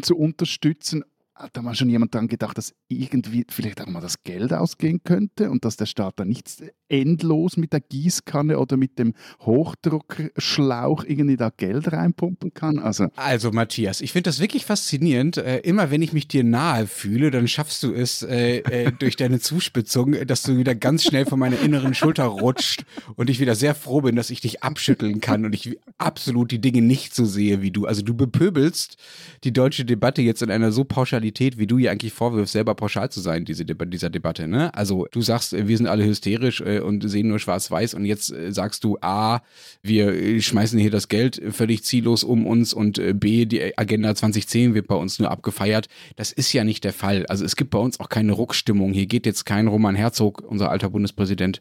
zu 0.00 0.16
unterstützen, 0.16 1.02
hat 1.42 1.56
da 1.56 1.62
mal 1.62 1.74
schon 1.74 1.90
jemand 1.90 2.14
daran 2.14 2.28
gedacht, 2.28 2.56
dass 2.56 2.72
irgendwie 2.88 3.44
vielleicht 3.50 3.80
auch 3.80 3.86
mal 3.86 4.00
das 4.00 4.22
Geld 4.22 4.52
ausgehen 4.52 5.02
könnte 5.02 5.50
und 5.50 5.64
dass 5.64 5.76
der 5.76 5.86
Staat 5.86 6.20
da 6.20 6.24
nicht 6.24 6.62
endlos 6.88 7.56
mit 7.56 7.72
der 7.72 7.80
Gießkanne 7.80 8.58
oder 8.58 8.76
mit 8.76 8.98
dem 8.98 9.14
Hochdruckschlauch 9.40 11.04
irgendwie 11.04 11.36
da 11.36 11.50
Geld 11.50 11.90
reinpumpen 11.90 12.54
kann? 12.54 12.78
Also, 12.78 13.08
also 13.16 13.50
Matthias, 13.50 14.00
ich 14.00 14.12
finde 14.12 14.28
das 14.30 14.38
wirklich 14.38 14.64
faszinierend. 14.64 15.38
Äh, 15.38 15.58
immer 15.60 15.90
wenn 15.90 16.02
ich 16.02 16.12
mich 16.12 16.28
dir 16.28 16.44
nahe 16.44 16.86
fühle, 16.86 17.32
dann 17.32 17.48
schaffst 17.48 17.82
du 17.82 17.92
es 17.92 18.22
äh, 18.22 18.58
äh, 18.58 18.92
durch 18.92 19.16
deine 19.16 19.40
Zuspitzung, 19.40 20.14
dass 20.26 20.44
du 20.44 20.56
wieder 20.56 20.76
ganz 20.76 21.02
schnell 21.02 21.26
von 21.26 21.40
meiner 21.40 21.58
inneren 21.60 21.94
Schulter 21.94 22.26
rutscht 22.26 22.84
und 23.16 23.30
ich 23.30 23.40
wieder 23.40 23.56
sehr 23.56 23.74
froh 23.74 24.02
bin, 24.02 24.14
dass 24.14 24.30
ich 24.30 24.40
dich 24.40 24.62
abschütteln 24.62 25.20
kann 25.20 25.44
und 25.44 25.54
ich 25.54 25.78
absolut 25.98 26.52
die 26.52 26.60
Dinge 26.60 26.82
nicht 26.82 27.16
so 27.16 27.24
sehe 27.24 27.62
wie 27.62 27.72
du. 27.72 27.86
Also 27.86 28.02
du 28.02 28.14
bepöbelst 28.14 28.96
die 29.42 29.52
deutsche 29.52 29.84
Debatte 29.84 30.22
jetzt 30.22 30.42
in 30.42 30.50
einer 30.50 30.70
so 30.70 30.84
Pauschalität, 30.84 31.31
wie 31.40 31.66
du 31.66 31.78
ihr 31.78 31.90
eigentlich 31.90 32.12
vorwirfst, 32.12 32.52
selber 32.52 32.74
pauschal 32.74 33.10
zu 33.10 33.20
sein, 33.20 33.44
diese 33.44 33.64
Deba 33.64 33.84
dieser 33.84 34.10
Debatte. 34.10 34.48
Ne? 34.48 34.74
Also 34.74 35.06
du 35.10 35.22
sagst, 35.22 35.52
wir 35.52 35.76
sind 35.76 35.86
alle 35.86 36.04
hysterisch 36.04 36.60
äh, 36.60 36.80
und 36.80 37.08
sehen 37.08 37.28
nur 37.28 37.38
schwarz-weiß 37.38 37.94
und 37.94 38.04
jetzt 38.04 38.32
äh, 38.32 38.52
sagst 38.52 38.84
du 38.84 38.98
A, 39.00 39.40
wir 39.82 40.12
äh, 40.12 40.40
schmeißen 40.40 40.78
hier 40.78 40.90
das 40.90 41.08
Geld 41.08 41.40
völlig 41.50 41.84
ziellos 41.84 42.24
um 42.24 42.46
uns 42.46 42.72
und 42.72 42.98
äh, 42.98 43.14
B, 43.14 43.46
die 43.46 43.76
Agenda 43.78 44.14
2010 44.14 44.74
wird 44.74 44.86
bei 44.86 44.94
uns 44.94 45.18
nur 45.18 45.30
abgefeiert. 45.30 45.88
Das 46.16 46.32
ist 46.32 46.52
ja 46.52 46.64
nicht 46.64 46.84
der 46.84 46.92
Fall. 46.92 47.26
Also 47.26 47.44
es 47.44 47.56
gibt 47.56 47.70
bei 47.70 47.78
uns 47.78 48.00
auch 48.00 48.08
keine 48.08 48.32
Ruckstimmung. 48.32 48.92
Hier 48.92 49.06
geht 49.06 49.26
jetzt 49.26 49.44
kein 49.44 49.66
Roman 49.66 49.94
Herzog, 49.94 50.42
unser 50.46 50.70
alter 50.70 50.90
Bundespräsident, 50.90 51.60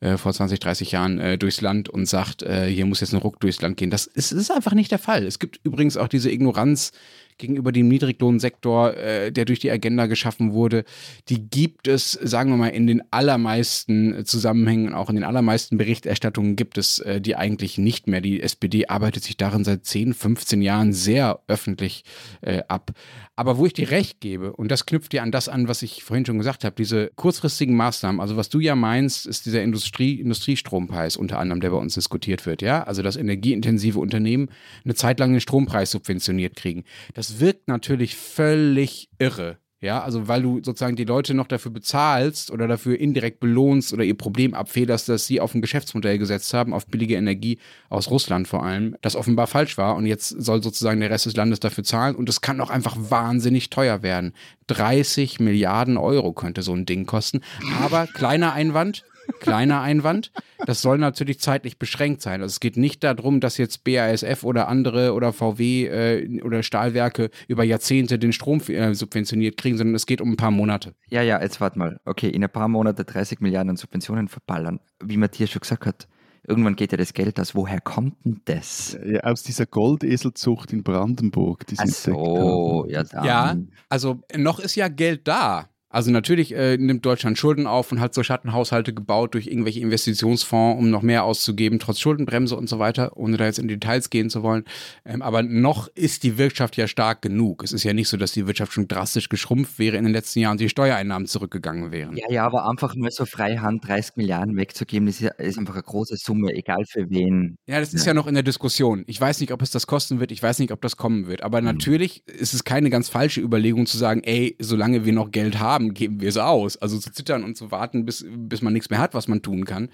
äh, 0.00 0.16
vor 0.16 0.32
20, 0.32 0.60
30 0.60 0.92
Jahren 0.92 1.18
äh, 1.18 1.38
durchs 1.38 1.60
Land 1.60 1.88
und 1.88 2.06
sagt, 2.06 2.42
äh, 2.42 2.66
hier 2.66 2.86
muss 2.86 3.00
jetzt 3.00 3.14
ein 3.14 3.20
Ruck 3.20 3.40
durchs 3.40 3.62
Land 3.62 3.76
gehen. 3.76 3.90
Das 3.90 4.06
ist, 4.06 4.32
ist 4.32 4.50
einfach 4.50 4.72
nicht 4.72 4.90
der 4.90 4.98
Fall. 4.98 5.24
Es 5.24 5.38
gibt 5.38 5.60
übrigens 5.64 5.96
auch 5.96 6.08
diese 6.08 6.30
Ignoranz 6.30 6.92
gegenüber 7.38 7.72
dem 7.72 7.88
Niedriglohnsektor, 7.88 8.96
äh, 8.96 9.32
der 9.32 9.44
durch 9.44 9.58
die 9.58 9.70
Agenda 9.70 10.06
geschaffen 10.06 10.52
wurde, 10.52 10.84
die 11.28 11.48
gibt 11.48 11.88
es, 11.88 12.12
sagen 12.12 12.50
wir 12.50 12.56
mal, 12.56 12.68
in 12.68 12.86
den 12.86 13.02
allermeisten 13.10 14.24
Zusammenhängen, 14.24 14.94
auch 14.94 15.10
in 15.10 15.16
den 15.16 15.24
allermeisten 15.24 15.76
Berichterstattungen 15.76 16.56
gibt 16.56 16.78
es 16.78 16.98
äh, 17.00 17.20
die 17.20 17.36
eigentlich 17.36 17.78
nicht 17.78 18.06
mehr. 18.06 18.20
Die 18.20 18.42
SPD 18.42 18.86
arbeitet 18.86 19.24
sich 19.24 19.36
darin 19.36 19.64
seit 19.64 19.84
10, 19.84 20.14
15 20.14 20.62
Jahren 20.62 20.92
sehr 20.92 21.40
öffentlich 21.48 22.04
äh, 22.40 22.62
ab. 22.68 22.92
Aber 23.38 23.58
wo 23.58 23.66
ich 23.66 23.74
dir 23.74 23.90
recht 23.90 24.20
gebe, 24.20 24.54
und 24.54 24.70
das 24.70 24.86
knüpft 24.86 25.12
ja 25.12 25.22
an 25.22 25.30
das 25.30 25.50
an, 25.50 25.68
was 25.68 25.82
ich 25.82 26.02
vorhin 26.02 26.24
schon 26.24 26.38
gesagt 26.38 26.64
habe, 26.64 26.74
diese 26.74 27.10
kurzfristigen 27.16 27.76
Maßnahmen, 27.76 28.18
also 28.18 28.36
was 28.38 28.48
du 28.48 28.60
ja 28.60 28.74
meinst, 28.74 29.26
ist 29.26 29.44
dieser 29.44 29.62
Industrie, 29.62 30.14
Industriestrompreis 30.20 31.16
unter 31.16 31.38
anderem, 31.38 31.60
der 31.60 31.70
bei 31.70 31.76
uns 31.76 31.94
diskutiert 31.94 32.46
wird, 32.46 32.62
ja, 32.62 32.82
also 32.84 33.02
dass 33.02 33.16
energieintensive 33.16 33.98
Unternehmen 33.98 34.48
eine 34.84 34.94
Zeit 34.94 35.20
lang 35.20 35.32
den 35.32 35.40
Strompreis 35.42 35.90
subventioniert 35.90 36.56
kriegen. 36.56 36.84
Das 37.12 37.25
wirkt 37.40 37.68
natürlich 37.68 38.16
völlig 38.16 39.08
irre. 39.18 39.58
Ja, 39.82 40.02
also 40.02 40.26
weil 40.26 40.40
du 40.40 40.62
sozusagen 40.62 40.96
die 40.96 41.04
Leute 41.04 41.34
noch 41.34 41.46
dafür 41.46 41.70
bezahlst 41.70 42.50
oder 42.50 42.66
dafür 42.66 42.98
indirekt 42.98 43.40
belohnst 43.40 43.92
oder 43.92 44.04
ihr 44.04 44.16
Problem 44.16 44.54
abfederst, 44.54 45.08
dass 45.10 45.26
sie 45.26 45.38
auf 45.38 45.54
ein 45.54 45.60
Geschäftsmodell 45.60 46.16
gesetzt 46.16 46.54
haben, 46.54 46.72
auf 46.72 46.86
billige 46.86 47.14
Energie 47.14 47.58
aus 47.90 48.10
Russland 48.10 48.48
vor 48.48 48.64
allem, 48.64 48.96
das 49.02 49.16
offenbar 49.16 49.46
falsch 49.46 49.76
war 49.76 49.96
und 49.96 50.06
jetzt 50.06 50.28
soll 50.30 50.62
sozusagen 50.62 51.00
der 51.00 51.10
Rest 51.10 51.26
des 51.26 51.36
Landes 51.36 51.60
dafür 51.60 51.84
zahlen 51.84 52.16
und 52.16 52.26
es 52.30 52.40
kann 52.40 52.60
auch 52.62 52.70
einfach 52.70 52.96
wahnsinnig 52.98 53.68
teuer 53.68 54.02
werden. 54.02 54.32
30 54.68 55.40
Milliarden 55.40 55.98
Euro 55.98 56.32
könnte 56.32 56.62
so 56.62 56.72
ein 56.72 56.86
Ding 56.86 57.04
kosten. 57.04 57.42
Aber 57.82 58.06
kleiner 58.06 58.54
Einwand, 58.54 59.04
Kleiner 59.40 59.80
Einwand, 59.80 60.32
das 60.66 60.82
soll 60.82 60.98
natürlich 60.98 61.40
zeitlich 61.40 61.78
beschränkt 61.78 62.22
sein. 62.22 62.42
Also 62.42 62.52
es 62.52 62.60
geht 62.60 62.76
nicht 62.76 63.04
darum, 63.04 63.40
dass 63.40 63.58
jetzt 63.58 63.84
BASF 63.84 64.44
oder 64.44 64.68
andere 64.68 65.12
oder 65.12 65.32
VW 65.32 65.86
äh, 65.86 66.42
oder 66.42 66.62
Stahlwerke 66.62 67.30
über 67.48 67.64
Jahrzehnte 67.64 68.18
den 68.18 68.32
Strom 68.32 68.60
äh, 68.68 68.94
subventioniert 68.94 69.56
kriegen, 69.56 69.76
sondern 69.76 69.94
es 69.94 70.06
geht 70.06 70.20
um 70.20 70.32
ein 70.32 70.36
paar 70.36 70.50
Monate. 70.50 70.94
Ja, 71.08 71.22
ja, 71.22 71.40
jetzt 71.40 71.60
warte 71.60 71.78
mal. 71.78 72.00
Okay, 72.04 72.28
in 72.28 72.42
ein 72.42 72.50
paar 72.50 72.68
Monate 72.68 73.04
30 73.04 73.40
Milliarden 73.40 73.70
an 73.70 73.76
Subventionen 73.76 74.28
verballern. 74.28 74.80
Wie 75.02 75.16
Matthias 75.16 75.50
schon 75.50 75.60
gesagt 75.60 75.86
hat, 75.86 76.08
irgendwann 76.46 76.76
geht 76.76 76.92
ja 76.92 76.98
das 76.98 77.12
Geld 77.12 77.38
aus. 77.40 77.54
Woher 77.54 77.80
kommt 77.80 78.24
denn 78.24 78.40
das? 78.44 78.98
Ja, 79.04 79.20
aus 79.20 79.42
dieser 79.42 79.66
Goldeselzucht 79.66 80.72
in 80.72 80.82
Brandenburg. 80.82 81.66
Die 81.66 81.76
Ach 81.78 81.86
so, 81.86 82.86
ja, 82.88 83.04
dann. 83.04 83.24
ja, 83.24 83.56
also 83.88 84.20
noch 84.36 84.58
ist 84.60 84.76
ja 84.76 84.88
Geld 84.88 85.28
da. 85.28 85.68
Also 85.96 86.10
natürlich 86.10 86.54
äh, 86.54 86.76
nimmt 86.76 87.06
Deutschland 87.06 87.38
Schulden 87.38 87.66
auf 87.66 87.90
und 87.90 88.00
hat 88.00 88.12
so 88.12 88.22
Schattenhaushalte 88.22 88.92
gebaut 88.92 89.32
durch 89.32 89.46
irgendwelche 89.46 89.80
Investitionsfonds, 89.80 90.78
um 90.78 90.90
noch 90.90 91.00
mehr 91.00 91.24
auszugeben, 91.24 91.78
trotz 91.78 92.00
Schuldenbremse 92.00 92.54
und 92.54 92.68
so 92.68 92.78
weiter, 92.78 93.16
ohne 93.16 93.38
da 93.38 93.46
jetzt 93.46 93.58
in 93.58 93.66
Details 93.66 94.10
gehen 94.10 94.28
zu 94.28 94.42
wollen. 94.42 94.64
Ähm, 95.06 95.22
aber 95.22 95.42
noch 95.42 95.88
ist 95.94 96.22
die 96.22 96.36
Wirtschaft 96.36 96.76
ja 96.76 96.86
stark 96.86 97.22
genug. 97.22 97.64
Es 97.64 97.72
ist 97.72 97.82
ja 97.82 97.94
nicht 97.94 98.10
so, 98.10 98.18
dass 98.18 98.32
die 98.32 98.46
Wirtschaft 98.46 98.74
schon 98.74 98.88
drastisch 98.88 99.30
geschrumpft 99.30 99.78
wäre 99.78 99.96
in 99.96 100.04
den 100.04 100.12
letzten 100.12 100.40
Jahren 100.40 100.52
und 100.52 100.60
die 100.60 100.68
Steuereinnahmen 100.68 101.26
zurückgegangen 101.26 101.92
wären. 101.92 102.14
Ja, 102.14 102.26
ja, 102.28 102.44
aber 102.44 102.68
einfach 102.68 102.94
nur 102.94 103.10
so 103.10 103.24
freihand 103.24 103.88
30 103.88 104.16
Milliarden 104.16 104.54
wegzugeben, 104.54 105.06
das 105.06 105.22
ist 105.22 105.58
einfach 105.58 105.76
eine 105.76 105.82
große 105.82 106.18
Summe, 106.18 106.52
egal 106.52 106.84
für 106.84 107.08
wen. 107.08 107.56
Ja, 107.64 107.80
das 107.80 107.94
ist 107.94 108.04
ja, 108.04 108.10
ja 108.10 108.14
noch 108.14 108.26
in 108.26 108.34
der 108.34 108.42
Diskussion. 108.42 109.04
Ich 109.06 109.18
weiß 109.18 109.40
nicht, 109.40 109.50
ob 109.50 109.62
es 109.62 109.70
das 109.70 109.86
kosten 109.86 110.20
wird, 110.20 110.30
ich 110.30 110.42
weiß 110.42 110.58
nicht, 110.58 110.72
ob 110.72 110.82
das 110.82 110.98
kommen 110.98 111.26
wird. 111.26 111.42
Aber 111.42 111.62
mhm. 111.62 111.68
natürlich 111.68 112.28
ist 112.28 112.52
es 112.52 112.64
keine 112.64 112.90
ganz 112.90 113.08
falsche 113.08 113.40
Überlegung 113.40 113.86
zu 113.86 113.96
sagen, 113.96 114.22
ey, 114.24 114.56
solange 114.58 115.06
wir 115.06 115.14
noch 115.14 115.30
Geld 115.30 115.58
haben, 115.58 115.85
haben, 115.86 115.94
geben 115.94 116.20
wir 116.20 116.28
es 116.28 116.36
aus. 116.36 116.76
Also 116.76 116.98
zu 116.98 117.12
zittern 117.12 117.44
und 117.44 117.56
zu 117.56 117.70
warten, 117.70 118.04
bis, 118.04 118.24
bis 118.28 118.62
man 118.62 118.72
nichts 118.72 118.90
mehr 118.90 118.98
hat, 118.98 119.14
was 119.14 119.28
man 119.28 119.42
tun 119.42 119.64
kann, 119.64 119.88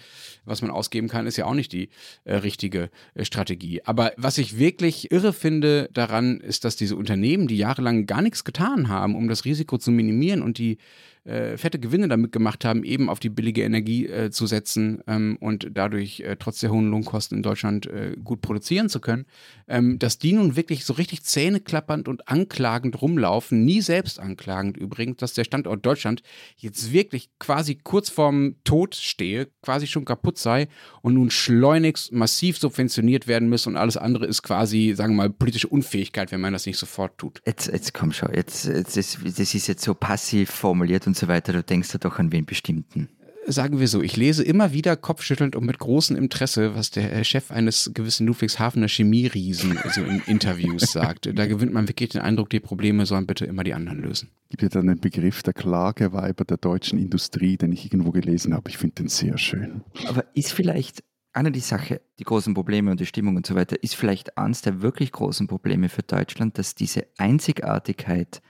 was 0.44 0.62
man 0.62 0.70
ausgeben 0.70 1.08
kann, 1.08 1.26
ist 1.26 1.36
ja 1.36 1.46
auch 1.46 1.54
nicht 1.54 1.72
die 1.72 1.88
äh, 2.24 2.36
richtige 2.36 2.90
äh, 3.14 3.24
Strategie. 3.24 3.82
Aber 3.84 4.12
was 4.16 4.38
ich 4.38 4.58
wirklich 4.58 5.10
irre 5.10 5.32
finde 5.32 5.88
daran, 5.92 6.40
ist, 6.40 6.64
dass 6.64 6.76
diese 6.76 6.96
Unternehmen, 6.96 7.46
die 7.46 7.56
jahrelang 7.56 8.06
gar 8.06 8.22
nichts 8.22 8.44
getan 8.44 8.88
haben, 8.88 9.14
um 9.14 9.28
das 9.28 9.44
Risiko 9.44 9.78
zu 9.78 9.90
minimieren 9.90 10.42
und 10.42 10.58
die 10.58 10.78
äh, 11.24 11.56
fette 11.56 11.78
Gewinne 11.78 12.08
damit 12.08 12.32
gemacht 12.32 12.64
haben, 12.64 12.84
eben 12.84 13.08
auf 13.08 13.20
die 13.20 13.28
billige 13.28 13.62
Energie 13.62 14.06
äh, 14.06 14.30
zu 14.30 14.46
setzen 14.46 15.02
ähm, 15.06 15.36
und 15.40 15.68
dadurch 15.72 16.20
äh, 16.20 16.36
trotz 16.38 16.60
der 16.60 16.70
hohen 16.70 16.90
Lohnkosten 16.90 17.38
in 17.38 17.42
Deutschland 17.42 17.86
äh, 17.86 18.16
gut 18.22 18.40
produzieren 18.40 18.88
zu 18.88 19.00
können, 19.00 19.26
ähm, 19.68 19.98
dass 19.98 20.18
die 20.18 20.32
nun 20.32 20.56
wirklich 20.56 20.84
so 20.84 20.94
richtig 20.94 21.22
zähneklappernd 21.22 22.08
und 22.08 22.28
anklagend 22.28 23.00
rumlaufen, 23.00 23.64
nie 23.64 23.80
selbst 23.80 24.18
anklagend 24.18 24.76
übrigens, 24.76 25.18
dass 25.18 25.34
der 25.34 25.44
Standort 25.44 25.86
Deutschland 25.86 26.22
jetzt 26.56 26.92
wirklich 26.92 27.30
quasi 27.38 27.76
kurz 27.76 28.10
vorm 28.10 28.56
Tod 28.64 28.96
stehe, 28.96 29.48
quasi 29.62 29.86
schon 29.86 30.04
kaputt 30.04 30.38
sei 30.38 30.68
und 31.02 31.14
nun 31.14 31.30
schleunigst 31.30 32.12
massiv 32.12 32.58
subventioniert 32.58 33.28
werden 33.28 33.48
muss 33.48 33.66
und 33.66 33.76
alles 33.76 33.96
andere 33.96 34.26
ist 34.26 34.42
quasi, 34.42 34.94
sagen 34.96 35.14
wir 35.14 35.28
mal, 35.28 35.30
politische 35.30 35.68
Unfähigkeit, 35.68 36.32
wenn 36.32 36.40
man 36.40 36.52
das 36.52 36.66
nicht 36.66 36.78
sofort 36.78 37.16
tut. 37.18 37.40
Jetzt, 37.46 37.68
jetzt 37.68 37.94
komm 37.94 38.12
schon, 38.12 38.34
jetzt, 38.34 38.66
jetzt, 38.66 38.96
das, 38.96 39.18
das 39.22 39.54
ist 39.54 39.66
jetzt 39.68 39.84
so 39.84 39.94
passiv 39.94 40.50
formuliert 40.50 41.06
und 41.06 41.11
so 41.14 41.28
weiter, 41.28 41.52
du 41.52 41.62
denkst 41.62 41.92
ja 41.92 41.98
doch 41.98 42.18
an 42.18 42.32
wen 42.32 42.44
bestimmten 42.44 43.08
sagen 43.46 43.80
wir 43.80 43.88
so, 43.88 44.02
ich 44.02 44.16
lese 44.16 44.42
immer 44.42 44.72
wieder 44.72 44.96
kopfschüttelnd 44.96 45.56
und 45.56 45.64
mit 45.64 45.78
großem 45.78 46.16
Interesse, 46.16 46.74
was 46.74 46.90
der 46.90 47.24
Chef 47.24 47.50
eines 47.50 47.90
gewissen 47.94 48.26
Ludwigshafener 48.26 48.88
Chemieriesen 48.88 49.78
so 49.90 50.02
in 50.02 50.22
Interviews 50.26 50.92
sagt. 50.92 51.26
Da 51.34 51.46
gewinnt 51.46 51.72
man 51.72 51.88
wirklich 51.88 52.10
den 52.10 52.22
Eindruck, 52.22 52.50
die 52.50 52.60
Probleme 52.60 53.06
sollen 53.06 53.26
bitte 53.26 53.44
immer 53.44 53.64
die 53.64 53.74
anderen 53.74 54.00
lösen. 54.00 54.30
Gibt 54.50 54.62
ja 54.62 54.68
dann 54.68 54.86
den 54.86 55.00
Begriff 55.00 55.42
der 55.42 55.54
Klageweiber 55.54 56.44
der 56.44 56.56
deutschen 56.56 56.98
Industrie, 56.98 57.56
den 57.56 57.72
ich 57.72 57.84
irgendwo 57.84 58.10
gelesen 58.10 58.54
habe. 58.54 58.70
Ich 58.70 58.78
finde 58.78 58.96
den 58.96 59.08
sehr 59.08 59.38
schön. 59.38 59.82
Aber 60.06 60.24
ist 60.34 60.52
vielleicht 60.52 61.02
eine 61.32 61.50
die 61.50 61.60
Sache, 61.60 62.02
die 62.18 62.24
großen 62.24 62.52
Probleme 62.52 62.90
und 62.90 63.00
die 63.00 63.06
Stimmung 63.06 63.36
und 63.36 63.46
so 63.46 63.54
weiter, 63.54 63.82
ist 63.82 63.96
vielleicht 63.96 64.36
eines 64.36 64.60
der 64.62 64.82
wirklich 64.82 65.12
großen 65.12 65.46
Probleme 65.46 65.88
für 65.88 66.02
Deutschland, 66.02 66.58
dass 66.58 66.74
diese 66.74 67.06
Einzigartigkeit 67.16 68.42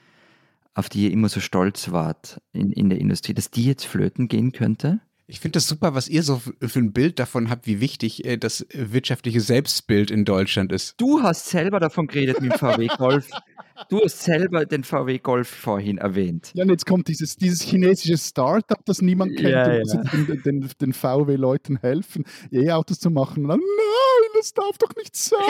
auf 0.75 0.89
die 0.89 1.05
ihr 1.05 1.11
immer 1.11 1.29
so 1.29 1.41
stolz 1.41 1.93
wart 1.93 2.41
in, 2.53 2.73
in 2.73 2.89
der 2.89 2.99
Industrie, 2.99 3.35
dass 3.35 3.51
die 3.51 3.65
jetzt 3.65 3.85
flöten 3.85 4.29
gehen 4.29 4.53
könnte? 4.53 5.01
Ich 5.33 5.41
finde 5.41 5.57
das 5.57 5.69
super, 5.69 5.95
was 5.95 6.09
ihr 6.09 6.23
so 6.23 6.43
für 6.61 6.79
ein 6.79 6.93
Bild 6.93 7.19
davon 7.19 7.49
habt, 7.49 7.67
wie 7.67 7.81
wichtig 7.81 8.25
äh, 8.27 8.37
das 8.37 8.67
wirtschaftliche 8.73 9.41
Selbstbild 9.41 10.11
in 10.11 10.25
Deutschland 10.25 10.73
ist. 10.73 11.01
Du 11.01 11.23
hast 11.23 11.49
selber 11.49 11.81
davon 11.81 12.07
geredet 12.07 12.43
mit 12.43 12.53
dem 12.53 12.59
VW 12.59 12.87
Golf. 12.99 13.31
Du 13.89 14.01
hast 14.05 14.23
selber 14.23 14.67
den 14.67 14.85
VW 14.85 15.19
Golf 15.19 15.49
vorhin 15.49 15.99
erwähnt. 15.99 16.51
Ja, 16.55 16.65
und 16.65 16.71
jetzt 16.71 16.87
kommt 16.87 17.09
dieses, 17.09 17.37
dieses 17.37 17.63
chinesische 17.63 18.19
Startup, 18.19 18.85
das 18.85 19.01
niemand 19.01 19.37
kennt, 19.37 19.51
ja, 19.51 19.73
ja. 19.75 19.83
den, 19.83 20.43
den, 20.45 20.71
den 20.81 20.93
VW-Leuten 20.93 21.79
helfen, 21.79 22.25
E-Autos 22.51 23.01
zu 23.01 23.11
machen. 23.11 23.45
Nein, 23.45 23.61
das 24.35 24.55
darf 24.55 24.79
doch 24.79 24.95
nicht 24.97 25.15
sein. 25.17 25.41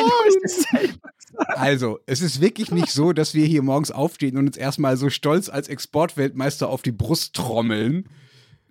Also, 1.48 1.98
es 2.06 2.20
ist 2.20 2.40
wirklich 2.40 2.70
nicht 2.70 2.90
so, 2.90 3.12
dass 3.12 3.34
wir 3.34 3.46
hier 3.46 3.62
morgens 3.62 3.90
aufstehen 3.90 4.36
und 4.36 4.46
uns 4.46 4.56
erstmal 4.56 4.96
so 4.96 5.10
stolz 5.10 5.48
als 5.48 5.68
Exportweltmeister 5.68 6.68
auf 6.68 6.82
die 6.82 6.92
Brust 6.92 7.34
trommeln 7.34 8.08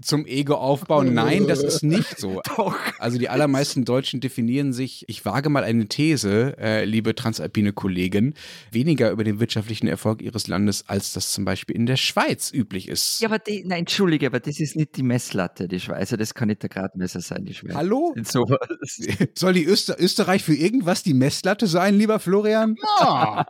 zum 0.02 0.26
Ego 0.26 0.56
aufbauen. 0.56 1.14
Nein, 1.14 1.48
das 1.48 1.64
ist 1.64 1.84
nicht 1.84 2.20
so. 2.20 2.42
Doch. 2.56 2.76
Also 3.00 3.18
die 3.18 3.30
allermeisten 3.30 3.86
Deutschen 3.86 4.20
definieren 4.20 4.74
sich, 4.74 5.06
ich 5.08 5.26
wage 5.26 5.50
mal 5.50 5.64
eine 5.64 5.88
These, 5.88 6.56
äh, 6.58 6.86
liebe 6.86 7.16
transalpine 7.16 7.74
Kollegen, 7.74 8.34
weniger 8.72 9.12
über 9.12 9.24
den 9.24 9.40
wirtschaftlichen 9.40 9.88
Erfolg 9.88 10.22
ihres 10.22 10.48
Landes, 10.48 10.86
als 10.88 11.14
das 11.14 11.32
zum 11.32 11.46
Beispiel 11.46 11.76
in 11.76 11.86
der 11.86 11.98
Schweiz 11.98 12.52
üblich 12.54 12.88
ist. 12.88 13.22
Ja, 13.22 13.28
aber 13.28 13.40
die, 13.40 13.64
nein, 13.66 13.80
entschuldige, 13.80 14.28
aber 14.28 14.40
das 14.40 14.60
ist 14.60 14.76
nicht 14.76 14.98
die 14.98 15.04
Messlatte, 15.04 15.68
die 15.68 15.80
Schweiz. 15.80 16.00
Also 16.00 16.18
das 16.18 16.34
kann 16.34 16.48
nicht 16.48 16.62
der 16.64 16.70
Gradmesser 16.70 17.22
sein, 17.22 17.46
die 17.46 17.54
Schweiz. 17.54 17.76
Hallo? 17.76 18.16
Soll 19.36 19.54
die 19.54 19.66
Öster 19.66 20.00
Österreich 20.00 20.44
für 20.44 20.56
irgendwas 20.56 21.04
die 21.04 21.14
Messlatte 21.14 21.68
sein, 21.68 21.96
lieber 21.96 22.20
Florian? 22.20 22.76
Ja. 23.00 23.46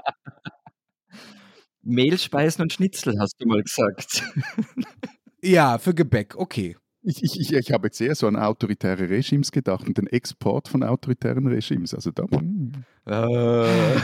Mehlspeisen 1.83 2.61
und 2.61 2.73
Schnitzel, 2.73 3.17
hast 3.19 3.35
du 3.39 3.47
mal 3.47 3.61
gesagt. 3.63 4.23
Ja, 5.41 5.77
für 5.77 5.93
Gebäck, 5.93 6.35
okay. 6.35 6.77
Ich, 7.03 7.23
ich, 7.23 7.39
ich, 7.39 7.51
ich 7.51 7.71
habe 7.71 7.87
jetzt 7.87 7.99
eher 7.99 8.13
so 8.13 8.27
an 8.27 8.35
autoritäre 8.35 9.09
Regimes 9.09 9.51
gedacht 9.51 9.87
und 9.87 9.97
den 9.97 10.05
Export 10.05 10.67
von 10.67 10.83
autoritären 10.83 11.47
Regimes. 11.47 11.95
Also 11.95 12.11
da. 12.11 12.25
Äh, 13.07 13.99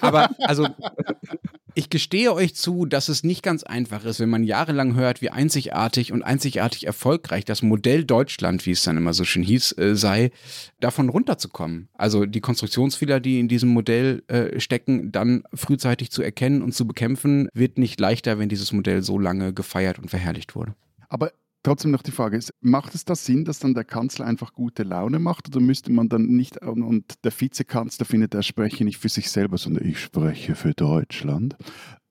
aber 0.00 0.30
also 0.38 0.66
ich 1.74 1.90
gestehe 1.90 2.32
euch 2.32 2.54
zu, 2.54 2.86
dass 2.86 3.08
es 3.08 3.24
nicht 3.24 3.42
ganz 3.42 3.62
einfach 3.62 4.04
ist, 4.04 4.20
wenn 4.20 4.30
man 4.30 4.44
jahrelang 4.44 4.94
hört, 4.94 5.22
wie 5.22 5.30
einzigartig 5.30 6.12
und 6.12 6.22
einzigartig 6.22 6.86
erfolgreich 6.86 7.44
das 7.44 7.62
Modell 7.62 8.04
Deutschland, 8.04 8.66
wie 8.66 8.72
es 8.72 8.82
dann 8.82 8.96
immer 8.96 9.12
so 9.12 9.24
schön 9.24 9.42
hieß, 9.42 9.78
äh, 9.78 9.96
sei, 9.96 10.30
davon 10.80 11.08
runterzukommen. 11.08 11.88
Also 11.94 12.26
die 12.26 12.40
Konstruktionsfehler, 12.40 13.20
die 13.20 13.40
in 13.40 13.48
diesem 13.48 13.70
Modell 13.70 14.22
äh, 14.28 14.60
stecken, 14.60 15.12
dann 15.12 15.44
frühzeitig 15.54 16.10
zu 16.10 16.22
erkennen 16.22 16.62
und 16.62 16.74
zu 16.74 16.86
bekämpfen, 16.86 17.48
wird 17.54 17.78
nicht 17.78 18.00
leichter, 18.00 18.38
wenn 18.38 18.48
dieses 18.48 18.72
Modell 18.72 19.02
so 19.02 19.18
lange 19.18 19.52
gefeiert 19.52 19.98
und 19.98 20.08
verherrlicht 20.08 20.54
wurde. 20.54 20.74
Aber 21.08 21.32
trotzdem 21.62 21.90
noch 21.90 22.02
die 22.02 22.10
Frage 22.10 22.36
ist, 22.36 22.52
macht 22.60 22.94
es 22.94 23.04
da 23.04 23.14
Sinn, 23.14 23.44
dass 23.44 23.58
dann 23.58 23.74
der 23.74 23.84
Kanzler 23.84 24.26
einfach 24.26 24.52
gute 24.52 24.82
Laune 24.82 25.18
macht 25.18 25.48
oder 25.48 25.60
müsste 25.60 25.92
man 25.92 26.08
dann 26.08 26.26
nicht, 26.26 26.62
und 26.62 27.24
der 27.24 27.32
Vizekanzler 27.38 28.06
findet, 28.06 28.34
er 28.34 28.42
spreche 28.42 28.84
nicht 28.84 28.98
für 28.98 29.08
sich 29.08 29.30
selber, 29.30 29.58
sondern 29.58 29.86
ich 29.86 30.00
spreche 30.00 30.54
für 30.54 30.72
Deutschland, 30.72 31.56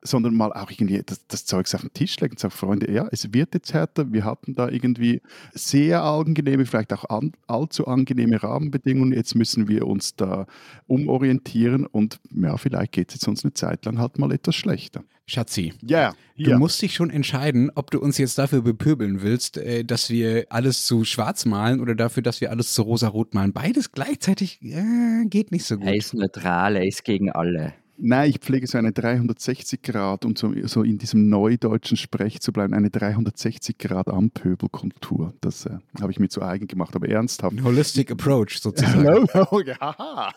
sondern 0.02 0.36
mal 0.36 0.54
auch 0.54 0.72
irgendwie 0.72 1.02
das, 1.06 1.26
das 1.28 1.46
Zeugs 1.46 1.76
auf 1.76 1.82
den 1.82 1.94
Tisch 1.94 2.20
legen 2.20 2.34
und 2.34 2.40
sagen, 2.40 2.54
Freunde, 2.54 2.92
ja, 2.92 3.08
es 3.12 3.34
wird 3.34 3.54
jetzt 3.54 3.74
härter, 3.74 4.12
wir 4.12 4.24
hatten 4.24 4.56
da 4.56 4.70
irgendwie 4.70 5.22
sehr 5.54 6.04
angenehme, 6.04 6.66
vielleicht 6.66 6.94
auch 6.94 7.06
an, 7.10 7.34
allzu 7.48 7.88
angenehme 7.88 8.42
Rahmenbedingungen, 8.42 9.14
jetzt 9.14 9.36
müssen 9.36 9.68
wir 9.68 9.88
uns 9.88 10.16
da 10.16 10.48
umorientieren 10.88 11.86
und 11.86 12.20
ja, 12.32 12.58
vielleicht 12.58 12.94
geht 12.94 13.10
es 13.10 13.16
jetzt 13.16 13.28
uns 13.28 13.44
eine 13.44 13.54
Zeit 13.54 13.86
lang 13.86 14.00
halt 14.00 14.18
mal 14.20 14.32
etwas 14.32 14.56
schlechter. 14.56 15.04
Schatzi, 15.30 15.74
yeah, 15.88 16.16
du 16.38 16.58
musst 16.58 16.82
dich 16.82 16.96
schon 16.96 17.12
entscheiden, 17.12 17.72
ob 17.76 17.92
du 17.92 18.00
uns 18.00 18.18
jetzt 18.18 18.40
dafür 18.40 18.64
bepöbeln 18.64 19.22
willst, 19.22 19.58
äh, 19.58 19.84
dass 19.84 20.10
wir 20.10 20.48
alles 20.50 20.86
zu 20.86 21.06
schwarz 21.06 21.46
malen 21.46 21.82
oder 21.82 21.94
dafür, 21.94 22.24
dass 22.24 22.42
wir 22.42 22.50
alles 22.50 22.74
zu 22.74 22.82
rosa-rot 22.82 23.36
malen. 23.36 23.54
Beides 23.54 23.92
gleichzeitig 23.92 24.60
äh, 24.64 25.26
geht 25.26 25.52
nicht 25.52 25.66
so 25.66 25.78
gut. 25.78 25.86
Er 25.86 25.96
ist 25.96 26.16
neutral, 26.16 26.78
er 26.78 26.88
ist 26.88 27.04
gegen 27.06 27.32
alle. 27.32 27.74
Nein, 28.02 28.30
ich 28.30 28.40
pflege 28.40 28.66
so 28.66 28.78
eine 28.78 28.94
360 28.94 29.82
Grad, 29.82 30.24
um 30.24 30.34
so, 30.36 30.54
so 30.68 30.84
in 30.84 30.98
diesem 30.98 31.28
neudeutschen 31.28 31.98
Sprech 31.98 32.40
zu 32.40 32.54
bleiben, 32.54 32.74
eine 32.74 32.90
360 32.90 33.78
Grad 33.78 34.08
Ampöbelkultur. 34.08 35.34
Das 35.42 35.66
äh, 35.66 35.78
habe 36.00 36.12
ich 36.12 36.20
mir 36.20 36.30
zu 36.30 36.42
eigen 36.42 36.68
gemacht, 36.68 36.96
aber 36.96 37.10
ernsthaft. 37.10 37.58
Ein 37.58 37.64
holistic 37.64 38.10
Approach 38.12 38.60
sozusagen. 38.60 39.04
no, 39.04 39.26
no, 39.34 39.60
ja. 39.60 40.32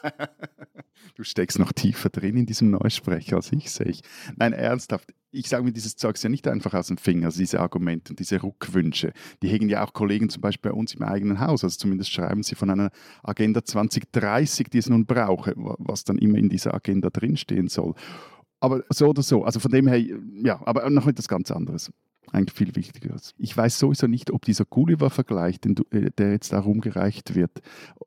Du 1.14 1.22
steckst 1.22 1.58
noch 1.60 1.72
tiefer 1.72 2.08
drin 2.08 2.36
in 2.36 2.46
diesem 2.46 2.70
Neusprecher 2.70 3.36
als 3.36 3.52
ich, 3.52 3.70
sehe 3.70 3.86
ich. 3.86 4.02
Nein, 4.36 4.52
ernsthaft 4.52 5.12
ich 5.32 5.48
sage 5.48 5.64
mir 5.64 5.72
dieses 5.72 5.96
Zeugs 5.96 6.22
ja 6.22 6.28
nicht 6.28 6.46
einfach 6.46 6.74
aus 6.74 6.88
dem 6.88 6.98
Finger, 6.98 7.26
also 7.26 7.38
diese 7.38 7.60
Argumente 7.60 8.12
und 8.12 8.20
diese 8.20 8.40
Ruckwünsche. 8.40 9.12
Die 9.42 9.48
hegen 9.48 9.68
ja 9.68 9.84
auch 9.84 9.92
Kollegen 9.92 10.28
zum 10.28 10.42
Beispiel 10.42 10.70
bei 10.70 10.76
uns 10.76 10.94
im 10.94 11.02
eigenen 11.02 11.40
Haus. 11.40 11.64
Also 11.64 11.76
zumindest 11.76 12.12
schreiben 12.12 12.42
sie 12.42 12.54
von 12.54 12.70
einer 12.70 12.90
Agenda 13.22 13.64
2030, 13.64 14.68
die 14.68 14.78
es 14.78 14.88
nun 14.88 15.06
brauche, 15.06 15.54
was 15.56 16.04
dann 16.04 16.18
immer 16.18 16.38
in 16.38 16.48
dieser 16.48 16.74
Agenda 16.74 17.10
drinstehen 17.10 17.68
soll. 17.68 17.94
Aber 18.60 18.84
so 18.90 19.08
oder 19.08 19.22
so, 19.22 19.44
also 19.44 19.58
von 19.58 19.72
dem 19.72 19.88
her, 19.88 19.98
ja, 19.98 20.60
aber 20.64 20.88
noch 20.90 21.06
etwas 21.06 21.26
ganz 21.28 21.50
anderes 21.50 21.90
eigentlich 22.30 22.56
viel 22.56 22.74
wichtiger 22.76 23.14
ist. 23.14 23.34
Ich 23.38 23.56
weiß 23.56 23.78
sowieso 23.78 24.06
nicht, 24.06 24.30
ob 24.30 24.44
dieser 24.44 24.64
Gulliver-Vergleich, 24.64 25.56
äh, 25.90 26.10
der 26.16 26.32
jetzt 26.32 26.52
da 26.52 26.60
rumgereicht 26.60 27.34
wird, 27.34 27.50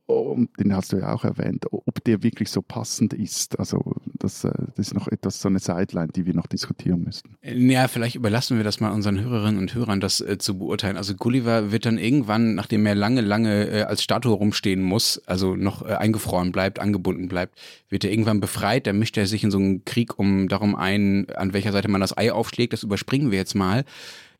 den 0.07 0.75
hast 0.75 0.93
du 0.93 0.97
ja 0.97 1.13
auch 1.13 1.23
erwähnt, 1.23 1.65
ob 1.71 2.03
der 2.03 2.21
wirklich 2.21 2.49
so 2.49 2.61
passend 2.61 3.13
ist. 3.13 3.57
Also 3.59 3.81
das, 4.13 4.43
äh, 4.43 4.51
das 4.75 4.87
ist 4.87 4.93
noch 4.93 5.07
etwas 5.07 5.41
so 5.41 5.49
eine 5.49 5.59
Sideline, 5.59 6.09
die 6.15 6.25
wir 6.25 6.35
noch 6.35 6.47
diskutieren 6.47 7.03
müssten. 7.03 7.37
Äh, 7.41 7.57
ja, 7.57 7.87
vielleicht 7.87 8.15
überlassen 8.15 8.57
wir 8.57 8.63
das 8.63 8.79
mal 8.79 8.91
unseren 8.91 9.19
Hörerinnen 9.19 9.59
und 9.59 9.73
Hörern, 9.73 9.99
das 9.99 10.21
äh, 10.21 10.37
zu 10.37 10.59
beurteilen. 10.59 10.97
Also 10.97 11.15
Gulliver 11.15 11.71
wird 11.71 11.85
dann 11.85 11.97
irgendwann, 11.97 12.53
nachdem 12.55 12.85
er 12.85 12.93
lange, 12.95 13.21
lange 13.21 13.67
äh, 13.67 13.81
als 13.83 14.03
Statue 14.03 14.33
rumstehen 14.33 14.81
muss, 14.81 15.21
also 15.25 15.55
noch 15.55 15.81
äh, 15.81 15.93
eingefroren 15.93 16.51
bleibt, 16.51 16.79
angebunden 16.79 17.27
bleibt, 17.27 17.59
wird 17.89 18.03
er 18.03 18.11
irgendwann 18.11 18.39
befreit. 18.39 18.85
Dann 18.85 18.99
mischt 18.99 19.17
er 19.17 19.25
sich 19.25 19.43
in 19.43 19.51
so 19.51 19.57
einen 19.57 19.85
Krieg 19.85 20.19
um 20.19 20.47
darum 20.47 20.75
ein, 20.75 21.27
an 21.35 21.53
welcher 21.53 21.71
Seite 21.71 21.89
man 21.89 22.01
das 22.01 22.15
Ei 22.15 22.31
aufschlägt. 22.31 22.73
Das 22.73 22.83
überspringen 22.83 23.31
wir 23.31 23.39
jetzt 23.39 23.55
mal. 23.55 23.85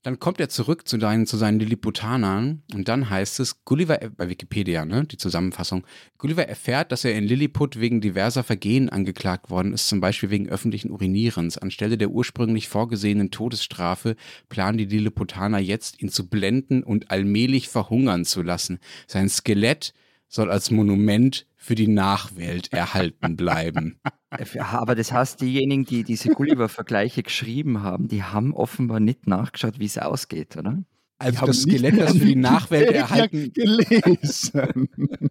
Dann 0.05 0.19
kommt 0.19 0.39
er 0.39 0.49
zurück 0.49 0.87
zu, 0.87 0.99
deinen, 0.99 1.25
zu 1.25 1.35
seinen 1.35 1.59
Lilliputanern 1.59 2.61
und 2.75 2.87
dann 2.87 3.09
heißt 3.09 3.39
es, 3.39 3.65
Gulliver, 3.65 3.97
bei 4.15 4.29
Wikipedia, 4.29 4.85
ne, 4.85 5.03
die 5.03 5.17
Zusammenfassung, 5.17 5.83
Gulliver 6.19 6.47
erfährt, 6.47 6.91
dass 6.91 7.05
er 7.05 7.15
in 7.15 7.23
Lilliput 7.23 7.79
wegen 7.79 8.01
diverser 8.01 8.43
Vergehen 8.43 8.89
angeklagt 8.89 9.49
worden 9.49 9.73
ist, 9.73 9.89
zum 9.89 10.01
Beispiel 10.01 10.29
wegen 10.29 10.47
öffentlichen 10.47 10.91
Urinierens. 10.91 11.57
Anstelle 11.57 11.97
der 11.97 12.11
ursprünglich 12.11 12.69
vorgesehenen 12.69 13.31
Todesstrafe 13.31 14.15
planen 14.47 14.77
die 14.77 14.85
Lilliputaner 14.85 15.57
jetzt, 15.57 15.99
ihn 15.99 16.09
zu 16.09 16.29
blenden 16.29 16.83
und 16.83 17.09
allmählich 17.09 17.67
verhungern 17.69 18.25
zu 18.25 18.43
lassen. 18.43 18.77
Sein 19.07 19.27
Skelett 19.27 19.95
soll 20.27 20.51
als 20.51 20.69
Monument 20.69 21.47
für 21.55 21.73
die 21.73 21.87
Nachwelt 21.87 22.71
erhalten 22.71 23.35
bleiben. 23.35 23.99
Aber 24.59 24.95
das 24.95 25.11
heißt, 25.11 25.41
diejenigen, 25.41 25.85
die 25.85 26.03
diese 26.03 26.29
Gulliver-Vergleiche 26.29 27.23
geschrieben 27.23 27.81
haben, 27.83 28.07
die 28.07 28.23
haben 28.23 28.53
offenbar 28.53 28.99
nicht 28.99 29.27
nachgeschaut, 29.27 29.79
wie 29.79 29.85
es 29.85 29.97
ausgeht, 29.97 30.57
oder? 30.57 30.83
Also 31.17 31.45
das 31.45 31.61
Skelett, 31.61 31.99
das 31.99 32.17
für 32.17 32.25
die 32.25 32.35
Nachwelt 32.35 32.91
erhalten 32.91 33.53
gelesen. 33.53 34.89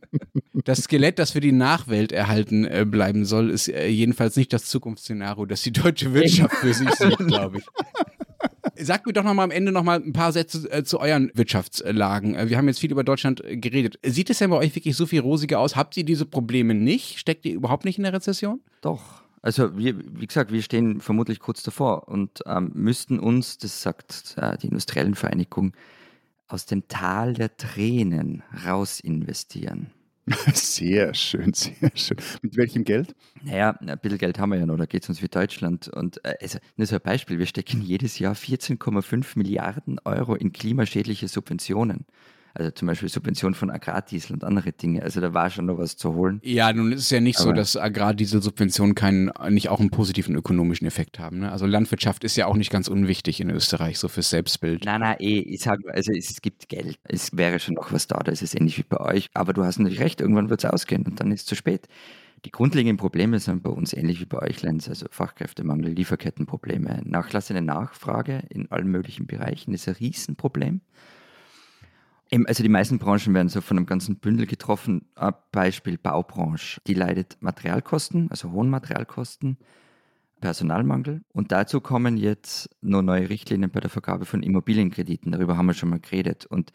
Das 0.64 0.84
Skelett, 0.84 1.18
das 1.18 1.32
für 1.32 1.40
die 1.40 1.52
Nachwelt 1.52 2.10
erhalten 2.10 2.64
äh, 2.64 2.86
bleiben 2.88 3.26
soll, 3.26 3.50
ist 3.50 3.68
äh, 3.68 3.88
jedenfalls 3.88 4.36
nicht 4.36 4.52
das 4.52 4.64
Zukunftsszenario, 4.64 5.44
das 5.44 5.60
die 5.60 5.72
deutsche 5.72 6.14
Wirtschaft 6.14 6.54
für 6.54 6.72
sich 6.72 6.88
sieht, 6.92 7.18
glaube 7.26 7.58
ich. 7.58 7.64
Sagt 8.76 9.06
mir 9.06 9.12
doch 9.12 9.24
noch 9.24 9.34
mal 9.34 9.44
am 9.44 9.50
Ende 9.50 9.72
noch 9.72 9.82
mal 9.82 10.00
ein 10.00 10.12
paar 10.12 10.32
Sätze 10.32 10.70
äh, 10.70 10.84
zu 10.84 11.00
euren 11.00 11.30
Wirtschaftslagen. 11.34 12.34
Äh, 12.34 12.48
wir 12.48 12.56
haben 12.56 12.68
jetzt 12.68 12.80
viel 12.80 12.90
über 12.90 13.04
Deutschland 13.04 13.44
äh, 13.44 13.56
geredet. 13.56 13.98
Sieht 14.04 14.30
es 14.30 14.38
denn 14.38 14.50
bei 14.50 14.56
euch 14.56 14.74
wirklich 14.74 14.96
so 14.96 15.06
viel 15.06 15.20
rosiger 15.20 15.60
aus? 15.60 15.76
Habt 15.76 15.96
ihr 15.96 16.04
diese 16.04 16.26
Probleme 16.26 16.74
nicht? 16.74 17.18
Steckt 17.18 17.44
ihr 17.46 17.54
überhaupt 17.54 17.84
nicht 17.84 17.98
in 17.98 18.04
der 18.04 18.12
Rezession? 18.12 18.60
Doch. 18.80 19.22
Also 19.42 19.76
wir, 19.76 19.98
wie 20.18 20.26
gesagt, 20.26 20.52
wir 20.52 20.62
stehen 20.62 21.00
vermutlich 21.00 21.38
kurz 21.38 21.62
davor 21.62 22.08
und 22.08 22.40
ähm, 22.46 22.70
müssten 22.74 23.18
uns, 23.18 23.58
das 23.58 23.82
sagt 23.82 24.36
äh, 24.38 24.56
die 24.56 24.68
Industriellen 24.68 25.14
Vereinigung, 25.14 25.74
aus 26.48 26.66
dem 26.66 26.88
Tal 26.88 27.34
der 27.34 27.56
Tränen 27.56 28.42
raus 28.66 29.00
investieren. 29.00 29.90
Sehr 30.54 31.12
schön, 31.12 31.52
sehr 31.52 31.90
schön. 31.94 32.16
Mit 32.40 32.56
welchem 32.56 32.84
Geld? 32.84 33.14
Naja, 33.42 33.76
ein 33.78 33.98
bisschen 33.98 34.18
Geld 34.18 34.38
haben 34.38 34.52
wir 34.52 34.58
ja 34.58 34.64
noch, 34.64 34.78
da 34.78 34.86
geht 34.86 35.02
es 35.02 35.08
uns 35.10 35.20
wie 35.20 35.28
Deutschland. 35.28 35.88
Und 35.88 36.24
äh, 36.24 36.34
also, 36.40 36.58
nur 36.76 36.86
so 36.86 36.94
ein 36.96 37.02
Beispiel, 37.02 37.38
wir 37.38 37.46
stecken 37.46 37.82
jedes 37.82 38.18
Jahr 38.18 38.34
14,5 38.34 39.36
Milliarden 39.36 39.98
Euro 40.04 40.34
in 40.34 40.52
klimaschädliche 40.52 41.28
Subventionen. 41.28 42.06
Also 42.54 42.70
zum 42.70 42.86
Beispiel 42.86 43.08
Subvention 43.08 43.54
von 43.54 43.70
Agrardiesel 43.70 44.32
und 44.32 44.44
andere 44.44 44.72
Dinge. 44.72 45.02
Also 45.02 45.20
da 45.20 45.34
war 45.34 45.50
schon 45.50 45.66
noch 45.66 45.78
was 45.78 45.96
zu 45.96 46.14
holen. 46.14 46.40
Ja, 46.44 46.72
nun 46.72 46.92
ist 46.92 47.00
es 47.00 47.10
ja 47.10 47.20
nicht 47.20 47.38
Aber 47.40 47.48
so, 47.48 47.52
dass 47.52 47.76
Agrardieselsubventionen 47.76 48.94
keinen, 48.94 49.32
nicht 49.50 49.68
auch 49.70 49.80
einen 49.80 49.90
positiven 49.90 50.36
ökonomischen 50.36 50.86
Effekt 50.86 51.18
haben. 51.18 51.40
Ne? 51.40 51.50
Also 51.50 51.66
Landwirtschaft 51.66 52.22
ist 52.22 52.36
ja 52.36 52.46
auch 52.46 52.56
nicht 52.56 52.70
ganz 52.70 52.86
unwichtig 52.86 53.40
in 53.40 53.50
Österreich, 53.50 53.98
so 53.98 54.06
fürs 54.06 54.30
Selbstbild. 54.30 54.84
Nein, 54.84 55.00
nein, 55.00 55.16
eh, 55.18 55.40
ich 55.40 55.62
sage, 55.62 55.92
also 55.92 56.12
es 56.12 56.40
gibt 56.42 56.68
Geld. 56.68 56.96
Es 57.02 57.36
wäre 57.36 57.58
schon 57.58 57.74
noch 57.74 57.92
was 57.92 58.06
da, 58.06 58.18
da 58.18 58.30
ist 58.30 58.42
es 58.42 58.54
ähnlich 58.54 58.78
wie 58.78 58.84
bei 58.88 59.00
euch. 59.00 59.30
Aber 59.34 59.52
du 59.52 59.64
hast 59.64 59.78
natürlich 59.78 60.00
recht, 60.00 60.20
irgendwann 60.20 60.48
wird 60.48 60.62
es 60.62 60.70
ausgehen 60.70 61.04
und 61.04 61.18
dann 61.18 61.32
ist 61.32 61.40
es 61.40 61.46
zu 61.46 61.56
spät. 61.56 61.88
Die 62.44 62.50
grundlegenden 62.50 62.98
Probleme 62.98 63.40
sind 63.40 63.62
bei 63.62 63.70
uns 63.70 63.94
ähnlich 63.94 64.20
wie 64.20 64.26
bei 64.26 64.38
euch, 64.38 64.62
Lenz, 64.62 64.88
also 64.88 65.06
Fachkräftemangel, 65.10 65.90
Lieferkettenprobleme, 65.92 67.00
nachlassende 67.04 67.62
Nachfrage 67.62 68.42
in 68.50 68.70
allen 68.70 68.88
möglichen 68.88 69.26
Bereichen 69.26 69.72
ist 69.72 69.88
ein 69.88 69.94
Riesenproblem. 69.94 70.82
Also 72.46 72.62
die 72.62 72.68
meisten 72.68 72.98
Branchen 72.98 73.32
werden 73.34 73.48
so 73.48 73.60
von 73.60 73.76
einem 73.76 73.86
ganzen 73.86 74.16
Bündel 74.16 74.46
getroffen. 74.46 75.06
Beispiel 75.52 75.98
Baubranche. 75.98 76.80
Die 76.86 76.94
leidet 76.94 77.36
Materialkosten, 77.40 78.30
also 78.30 78.50
hohen 78.50 78.70
Materialkosten, 78.70 79.58
Personalmangel. 80.40 81.22
Und 81.32 81.52
dazu 81.52 81.80
kommen 81.80 82.16
jetzt 82.16 82.70
noch 82.80 83.02
neue 83.02 83.28
Richtlinien 83.28 83.70
bei 83.70 83.80
der 83.80 83.90
Vergabe 83.90 84.24
von 84.24 84.42
Immobilienkrediten. 84.42 85.32
Darüber 85.32 85.56
haben 85.56 85.66
wir 85.66 85.74
schon 85.74 85.90
mal 85.90 86.00
geredet. 86.00 86.46
Und 86.46 86.72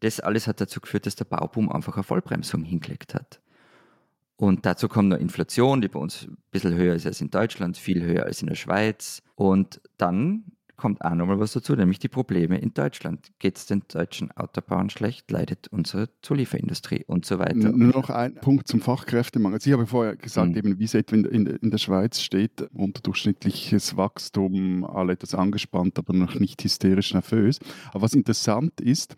das 0.00 0.20
alles 0.20 0.46
hat 0.46 0.60
dazu 0.60 0.80
geführt, 0.80 1.06
dass 1.06 1.16
der 1.16 1.24
Bauboom 1.24 1.70
einfach 1.70 1.94
eine 1.94 2.04
Vollbremsung 2.04 2.62
hingelegt 2.62 3.14
hat. 3.14 3.40
Und 4.36 4.64
dazu 4.64 4.88
kommt 4.88 5.10
noch 5.10 5.18
Inflation, 5.18 5.82
die 5.82 5.88
bei 5.88 5.98
uns 5.98 6.26
ein 6.26 6.38
bisschen 6.50 6.74
höher 6.74 6.94
ist 6.94 7.06
als 7.06 7.20
in 7.20 7.30
Deutschland, 7.30 7.76
viel 7.76 8.02
höher 8.02 8.24
als 8.24 8.40
in 8.40 8.48
der 8.48 8.54
Schweiz. 8.54 9.22
Und 9.34 9.82
dann 9.98 10.44
kommt 10.80 11.02
auch 11.02 11.14
nochmal 11.14 11.38
was 11.38 11.52
dazu, 11.52 11.76
nämlich 11.76 11.98
die 11.98 12.08
Probleme 12.08 12.58
in 12.58 12.72
Deutschland. 12.72 13.30
Geht 13.38 13.58
es 13.58 13.66
den 13.66 13.82
deutschen 13.86 14.30
Autobauern 14.32 14.88
schlecht, 14.88 15.30
leidet 15.30 15.68
unsere 15.68 16.08
Zulieferindustrie 16.22 17.04
und 17.06 17.26
so 17.26 17.38
weiter. 17.38 17.70
Nur 17.70 17.92
noch 17.92 18.08
ein 18.08 18.34
Punkt 18.36 18.66
zum 18.66 18.80
Fachkräftemangel. 18.80 19.56
Also 19.56 19.68
ich 19.68 19.74
habe 19.74 19.86
vorher 19.86 20.16
gesagt, 20.16 20.52
mhm. 20.52 20.56
eben, 20.56 20.78
wie 20.78 20.84
es 20.84 20.94
etwa 20.94 21.16
in, 21.16 21.26
in, 21.26 21.46
in, 21.46 21.70
der 21.70 21.76
Schweiz 21.76 22.20
steht, 22.20 22.62
unterdurchschnittliches 22.72 23.98
Wachstum, 23.98 24.84
alle 24.84 25.12
etwas 25.12 25.34
angespannt, 25.34 25.98
aber 25.98 26.14
noch 26.14 26.40
nicht 26.40 26.64
hysterisch 26.64 27.12
nervös. 27.12 27.58
Aber 27.90 28.02
was 28.02 28.14
interessant 28.14 28.80
ist, 28.80 29.16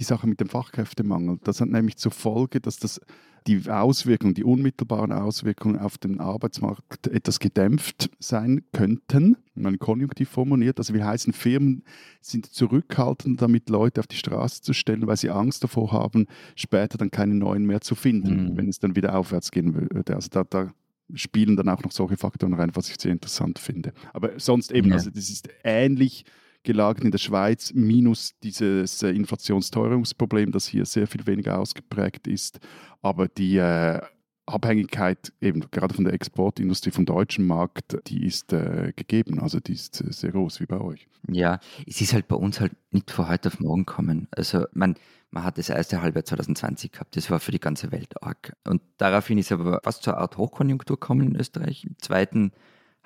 die 0.00 0.04
Sache 0.04 0.26
mit 0.26 0.40
dem 0.40 0.48
Fachkräftemangel. 0.48 1.38
Das 1.44 1.60
hat 1.60 1.68
nämlich 1.68 1.96
zur 1.98 2.10
Folge, 2.10 2.60
dass 2.60 2.78
das 2.78 3.00
die 3.46 3.70
Auswirkungen, 3.70 4.34
die 4.34 4.44
unmittelbaren 4.44 5.12
Auswirkungen 5.12 5.78
auf 5.78 5.98
den 5.98 6.20
Arbeitsmarkt 6.20 7.06
etwas 7.06 7.38
gedämpft 7.38 8.10
sein 8.18 8.62
könnten. 8.72 9.36
Man 9.54 9.78
konjunktiv 9.78 10.28
formuliert. 10.28 10.78
Also 10.78 10.94
wir 10.94 11.06
heißen, 11.06 11.32
Firmen 11.32 11.84
sind 12.20 12.46
zurückhaltend 12.46 13.40
damit, 13.40 13.70
Leute 13.70 14.00
auf 14.00 14.06
die 14.06 14.16
Straße 14.16 14.62
zu 14.62 14.72
stellen, 14.72 15.06
weil 15.06 15.16
sie 15.16 15.30
Angst 15.30 15.62
davor 15.62 15.92
haben, 15.92 16.26
später 16.56 16.98
dann 16.98 17.10
keine 17.10 17.34
neuen 17.34 17.64
mehr 17.64 17.80
zu 17.80 17.94
finden, 17.94 18.52
mhm. 18.52 18.56
wenn 18.56 18.68
es 18.68 18.80
dann 18.80 18.96
wieder 18.96 19.16
aufwärts 19.16 19.50
gehen 19.50 19.74
würde. 19.74 20.14
Also 20.14 20.28
da, 20.30 20.44
da 20.44 20.72
spielen 21.14 21.56
dann 21.56 21.68
auch 21.68 21.82
noch 21.82 21.92
solche 21.92 22.16
Faktoren 22.16 22.54
rein, 22.54 22.72
was 22.74 22.88
ich 22.88 23.00
sehr 23.00 23.12
interessant 23.12 23.58
finde. 23.58 23.92
Aber 24.12 24.38
sonst 24.38 24.72
eben, 24.72 24.88
ja. 24.88 24.94
also 24.94 25.10
das 25.10 25.30
ist 25.30 25.48
ähnlich 25.62 26.24
gelagert 26.66 27.04
in 27.04 27.10
der 27.10 27.18
Schweiz, 27.18 27.72
minus 27.72 28.38
dieses 28.42 29.02
äh, 29.02 29.10
Inflationsteuerungsproblem, 29.10 30.52
das 30.52 30.66
hier 30.66 30.84
sehr 30.84 31.06
viel 31.06 31.26
weniger 31.26 31.58
ausgeprägt 31.58 32.26
ist. 32.26 32.60
Aber 33.00 33.28
die 33.28 33.56
äh, 33.56 34.00
Abhängigkeit 34.46 35.32
eben 35.40 35.60
gerade 35.70 35.94
von 35.94 36.04
der 36.04 36.14
Exportindustrie 36.14 36.92
vom 36.92 37.04
deutschen 37.04 37.46
Markt, 37.46 37.98
die 38.06 38.24
ist 38.24 38.52
äh, 38.52 38.92
gegeben, 38.94 39.40
also 39.40 39.58
die 39.58 39.72
ist 39.72 40.00
äh, 40.00 40.12
sehr 40.12 40.30
groß 40.30 40.60
wie 40.60 40.66
bei 40.66 40.80
euch. 40.80 41.08
Ja, 41.28 41.58
es 41.86 42.00
ist 42.00 42.12
halt 42.12 42.28
bei 42.28 42.36
uns 42.36 42.60
halt 42.60 42.72
nicht 42.92 43.10
von 43.10 43.28
heute 43.28 43.48
auf 43.48 43.58
morgen 43.58 43.86
kommen. 43.86 44.28
Also 44.30 44.64
man, 44.72 44.94
man 45.30 45.42
hat 45.42 45.58
das 45.58 45.68
erste 45.68 46.00
Halbjahr 46.00 46.24
2020 46.24 46.92
gehabt, 46.92 47.16
das 47.16 47.30
war 47.30 47.40
für 47.40 47.50
die 47.50 47.60
ganze 47.60 47.90
Welt 47.90 48.22
arg. 48.22 48.56
Und 48.64 48.82
daraufhin 48.98 49.38
ist 49.38 49.50
aber 49.50 49.80
fast 49.82 50.04
zur 50.04 50.16
Art 50.16 50.36
Hochkonjunktur 50.36 50.98
gekommen 50.98 51.26
in 51.26 51.36
Österreich. 51.36 51.84
Im 51.84 51.98
zweiten 51.98 52.52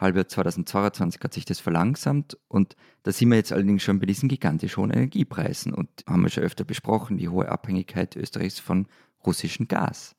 Halbjahr 0.01 0.29
2022 0.29 1.23
hat 1.23 1.35
sich 1.35 1.45
das 1.45 1.61
verlangsamt 1.61 2.39
und 2.49 2.75
da 3.03 3.13
sind 3.13 3.29
wir 3.29 3.37
jetzt 3.37 3.53
allerdings 3.53 3.83
schon 3.83 4.01
bei 4.01 4.07
diesen 4.07 4.29
gigantisch 4.29 4.77
hohen 4.79 4.91
Energiepreisen 4.91 5.75
und 5.75 5.89
haben 6.07 6.23
wir 6.23 6.31
schon 6.31 6.45
öfter 6.45 6.65
besprochen, 6.65 7.19
die 7.19 7.29
hohe 7.29 7.49
Abhängigkeit 7.49 8.17
Österreichs 8.17 8.59
von 8.59 8.87
russischem 9.27 9.69
Gas. 9.69 10.17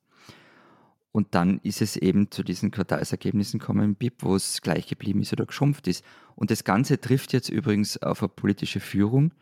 Und 1.11 1.35
dann 1.35 1.59
ist 1.63 1.81
es 1.81 1.97
eben 1.97 2.31
zu 2.31 2.43
diesen 2.43 2.71
Quartalsergebnissen 2.71 3.59
gekommen 3.59 3.83
im 3.83 3.95
BIP, 3.95 4.23
wo 4.23 4.35
es 4.35 4.61
gleich 4.61 4.87
geblieben 4.87 5.21
ist 5.21 5.33
oder 5.33 5.45
geschrumpft 5.45 5.87
ist. 5.87 6.05
Und 6.35 6.51
das 6.51 6.63
Ganze 6.63 7.01
trifft 7.01 7.33
jetzt 7.33 7.49
übrigens 7.49 7.97
auf 7.97 8.21
eine 8.21 8.29
politische 8.29 8.79
Führung, 8.79 9.33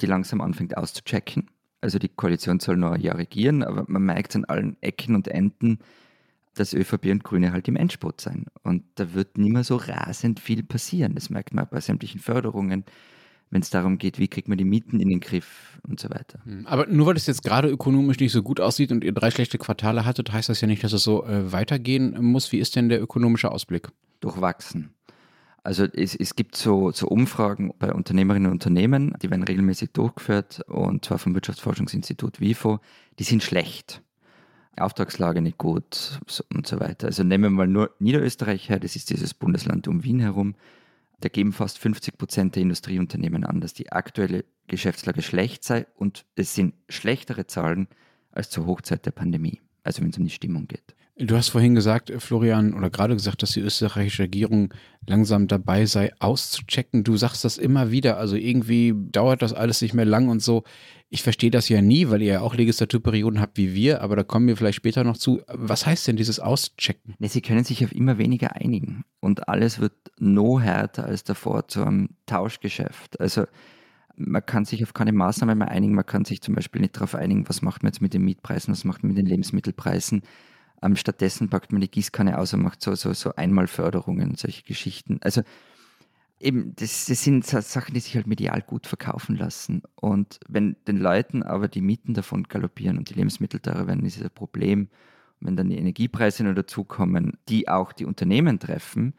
die 0.00 0.06
langsam 0.06 0.40
anfängt 0.40 0.76
auszuchecken. 0.76 1.50
Also 1.80 2.00
die 2.00 2.08
Koalition 2.08 2.58
soll 2.58 2.76
noch 2.76 2.92
ein 2.92 3.00
Jahr 3.00 3.18
regieren, 3.18 3.62
aber 3.62 3.84
man 3.86 4.02
merkt 4.02 4.34
an 4.34 4.44
allen 4.46 4.76
Ecken 4.80 5.14
und 5.14 5.28
Enden, 5.28 5.78
dass 6.58 6.74
ÖVP 6.74 7.06
und 7.06 7.24
Grüne 7.24 7.52
halt 7.52 7.68
im 7.68 7.76
Endspurt 7.76 8.20
sein. 8.20 8.46
Und 8.62 8.84
da 8.96 9.14
wird 9.14 9.38
nicht 9.38 9.52
mehr 9.52 9.64
so 9.64 9.76
rasend 9.76 10.40
viel 10.40 10.62
passieren. 10.62 11.14
Das 11.14 11.30
merkt 11.30 11.54
man 11.54 11.66
bei 11.70 11.80
sämtlichen 11.80 12.20
Förderungen, 12.20 12.84
wenn 13.50 13.62
es 13.62 13.70
darum 13.70 13.98
geht, 13.98 14.18
wie 14.18 14.28
kriegt 14.28 14.48
man 14.48 14.58
die 14.58 14.64
Mieten 14.64 15.00
in 15.00 15.08
den 15.08 15.20
Griff 15.20 15.80
und 15.88 15.98
so 15.98 16.10
weiter. 16.10 16.40
Hm, 16.44 16.66
aber 16.66 16.86
nur 16.86 17.06
weil 17.06 17.16
es 17.16 17.26
jetzt 17.26 17.42
gerade 17.42 17.68
ökonomisch 17.68 18.18
nicht 18.18 18.32
so 18.32 18.42
gut 18.42 18.60
aussieht 18.60 18.92
und 18.92 19.04
ihr 19.04 19.12
drei 19.12 19.30
schlechte 19.30 19.58
Quartale 19.58 20.04
hattet, 20.04 20.32
heißt 20.32 20.48
das 20.48 20.60
ja 20.60 20.66
nicht, 20.66 20.84
dass 20.84 20.92
es 20.92 21.02
so 21.02 21.24
äh, 21.24 21.50
weitergehen 21.52 22.22
muss. 22.22 22.52
Wie 22.52 22.58
ist 22.58 22.76
denn 22.76 22.88
der 22.88 23.00
ökonomische 23.00 23.50
Ausblick? 23.50 23.88
Durchwachsen. 24.20 24.90
Also 25.62 25.84
es, 25.84 26.14
es 26.14 26.34
gibt 26.34 26.56
so, 26.56 26.92
so, 26.92 27.08
Umfragen 27.08 27.72
bei 27.78 27.92
Unternehmerinnen 27.92 28.46
und 28.46 28.54
Unternehmen, 28.54 29.14
die 29.20 29.30
werden 29.30 29.42
regelmäßig 29.42 29.90
durchgeführt 29.92 30.62
und 30.66 31.04
zwar 31.04 31.18
vom 31.18 31.34
Wirtschaftsforschungsinstitut 31.34 32.40
WIFO. 32.40 32.80
Die 33.18 33.24
sind 33.24 33.42
schlecht. 33.42 34.02
Auftragslage 34.80 35.40
nicht 35.40 35.58
gut 35.58 36.20
und 36.54 36.66
so 36.66 36.80
weiter. 36.80 37.06
Also 37.06 37.22
nehmen 37.24 37.44
wir 37.44 37.50
mal 37.50 37.66
nur 37.66 37.90
Niederösterreich 37.98 38.68
her, 38.68 38.78
das 38.78 38.96
ist 38.96 39.10
dieses 39.10 39.34
Bundesland 39.34 39.88
um 39.88 40.04
Wien 40.04 40.20
herum. 40.20 40.54
Da 41.20 41.28
geben 41.28 41.52
fast 41.52 41.78
50 41.78 42.16
Prozent 42.16 42.54
der 42.54 42.62
Industrieunternehmen 42.62 43.44
an, 43.44 43.60
dass 43.60 43.74
die 43.74 43.90
aktuelle 43.90 44.44
Geschäftslage 44.68 45.22
schlecht 45.22 45.64
sei 45.64 45.86
und 45.96 46.24
es 46.36 46.54
sind 46.54 46.74
schlechtere 46.88 47.46
Zahlen 47.46 47.88
als 48.30 48.50
zur 48.50 48.66
Hochzeit 48.66 49.04
der 49.04 49.10
Pandemie, 49.10 49.60
also 49.82 50.02
wenn 50.02 50.10
es 50.10 50.18
um 50.18 50.24
die 50.24 50.30
Stimmung 50.30 50.68
geht. 50.68 50.94
Du 51.20 51.36
hast 51.36 51.48
vorhin 51.48 51.74
gesagt, 51.74 52.12
Florian, 52.18 52.74
oder 52.74 52.90
gerade 52.90 53.14
gesagt, 53.14 53.42
dass 53.42 53.50
die 53.50 53.60
österreichische 53.60 54.22
Regierung 54.22 54.72
langsam 55.04 55.48
dabei 55.48 55.84
sei, 55.84 56.12
auszuchecken. 56.20 57.02
Du 57.02 57.16
sagst 57.16 57.44
das 57.44 57.58
immer 57.58 57.90
wieder. 57.90 58.18
Also 58.18 58.36
irgendwie 58.36 58.94
dauert 58.94 59.42
das 59.42 59.52
alles 59.52 59.82
nicht 59.82 59.94
mehr 59.94 60.04
lang 60.04 60.28
und 60.28 60.40
so. 60.40 60.62
Ich 61.10 61.22
verstehe 61.22 61.50
das 61.50 61.70
ja 61.70 61.80
nie, 61.80 62.10
weil 62.10 62.20
ihr 62.20 62.34
ja 62.34 62.40
auch 62.40 62.54
Legislaturperioden 62.54 63.40
habt 63.40 63.56
wie 63.56 63.74
wir, 63.74 64.02
aber 64.02 64.14
da 64.14 64.24
kommen 64.24 64.46
wir 64.46 64.58
vielleicht 64.58 64.76
später 64.76 65.04
noch 65.04 65.16
zu. 65.16 65.40
Was 65.48 65.86
heißt 65.86 66.06
denn 66.06 66.16
dieses 66.16 66.38
Auschecken? 66.38 67.14
Sie 67.18 67.40
können 67.40 67.64
sich 67.64 67.82
auf 67.82 67.92
immer 67.92 68.18
weniger 68.18 68.56
einigen 68.56 69.04
und 69.20 69.48
alles 69.48 69.78
wird 69.78 69.94
no 70.18 70.60
härter 70.60 71.04
als 71.04 71.24
davor 71.24 71.66
zu 71.66 71.82
einem 71.82 72.10
Tauschgeschäft. 72.26 73.18
Also 73.20 73.46
man 74.16 74.44
kann 74.44 74.66
sich 74.66 74.82
auf 74.82 74.92
keine 74.92 75.12
Maßnahmen 75.12 75.56
mehr 75.56 75.68
einigen. 75.68 75.94
Man 75.94 76.04
kann 76.04 76.26
sich 76.26 76.42
zum 76.42 76.54
Beispiel 76.54 76.82
nicht 76.82 76.96
darauf 76.96 77.14
einigen, 77.14 77.48
was 77.48 77.62
macht 77.62 77.82
man 77.82 77.92
jetzt 77.92 78.02
mit 78.02 78.12
den 78.12 78.22
Mietpreisen, 78.22 78.72
was 78.72 78.84
macht 78.84 79.02
man 79.02 79.08
mit 79.08 79.18
den 79.18 79.26
Lebensmittelpreisen. 79.26 80.22
Ähm, 80.82 80.96
stattdessen 80.96 81.48
packt 81.48 81.72
man 81.72 81.80
die 81.80 81.90
Gießkanne 81.90 82.38
aus 82.38 82.52
und 82.52 82.62
macht 82.62 82.82
so, 82.82 82.94
so, 82.94 83.12
so 83.14 83.34
Einmalförderungen, 83.34 84.34
solche 84.34 84.62
Geschichten. 84.64 85.18
Also 85.22 85.42
eben, 86.40 86.74
das, 86.76 87.06
das 87.06 87.22
sind 87.22 87.46
Sachen, 87.46 87.94
die 87.94 88.00
sich 88.00 88.14
halt 88.14 88.26
medial 88.26 88.62
gut 88.62 88.86
verkaufen 88.86 89.36
lassen. 89.36 89.82
Und 89.96 90.40
wenn 90.48 90.76
den 90.86 90.98
Leuten 90.98 91.42
aber 91.42 91.68
die 91.68 91.80
Mieten 91.80 92.14
davon 92.14 92.44
galoppieren 92.44 92.98
und 92.98 93.10
die 93.10 93.14
Lebensmittel 93.14 93.60
teurer 93.60 93.86
werden, 93.86 94.04
ist 94.04 94.16
es 94.16 94.22
ein 94.22 94.30
Problem. 94.30 94.88
Und 95.40 95.46
wenn 95.46 95.56
dann 95.56 95.68
die 95.68 95.78
Energiepreise 95.78 96.44
noch 96.44 96.54
dazukommen, 96.54 97.38
die 97.48 97.68
auch 97.68 97.92
die 97.92 98.04
Unternehmen 98.04 98.58
treffen, 98.58 99.14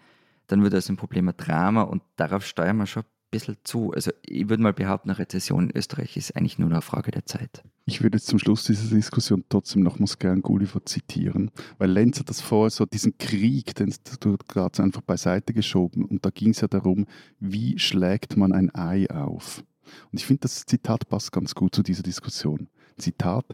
dann 0.47 0.63
wird 0.63 0.73
das 0.73 0.89
ein 0.89 0.97
Problem 0.97 1.29
ein 1.29 1.38
Drama 1.38 1.84
und 1.84 2.01
darauf 2.15 2.45
steuern 2.45 2.77
wir 2.77 2.88
schon 2.88 3.03
bisschen 3.32 3.58
zu. 3.63 3.92
Also 3.92 4.12
ich 4.24 4.50
würde 4.50 4.63
mal 4.63 4.74
behaupten, 4.74 5.10
eine 5.10 5.20
Rezession 5.20 5.70
in 5.70 5.78
Österreich 5.78 6.18
ist 6.18 6.36
eigentlich 6.36 6.60
nur 6.60 6.70
eine 6.70 6.82
Frage 6.82 7.12
der 7.12 7.26
Zeit. 7.26 7.63
Ich 7.86 8.02
würde 8.02 8.18
jetzt 8.18 8.28
zum 8.28 8.39
Schluss 8.39 8.63
dieser 8.63 8.94
Diskussion 8.96 9.44
trotzdem 9.50 9.84
nochmals 9.84 10.20
gern 10.20 10.42
Gulliver 10.42 10.86
zitieren, 10.86 11.52
weil 11.78 11.92
Lenz 11.92 12.20
hat 12.20 12.30
das 12.30 12.42
vorher 12.42 12.70
so 12.70 12.86
diesen 12.86 13.18
Krieg, 13.18 13.76
den 13.76 13.94
du 14.20 14.38
gerade 14.48 14.84
einfach 14.84 15.02
beiseite 15.02 15.54
geschoben 15.54 16.06
und 16.06 16.26
da 16.26 16.30
ging 16.30 16.52
es 16.52 16.62
ja 16.62 16.68
darum, 16.68 17.06
wie 17.39 17.80
schlägt 17.80 18.38
man 18.38 18.52
ein 18.52 18.74
Ei 18.74 19.10
auf. 19.10 19.63
Und 20.12 20.20
ich 20.20 20.26
finde, 20.26 20.42
das 20.42 20.65
Zitat 20.65 21.10
passt 21.10 21.32
ganz 21.32 21.56
gut 21.56 21.74
zu 21.74 21.82
dieser 21.82 22.04
Diskussion. 22.04 22.68
Zitat, 22.98 23.46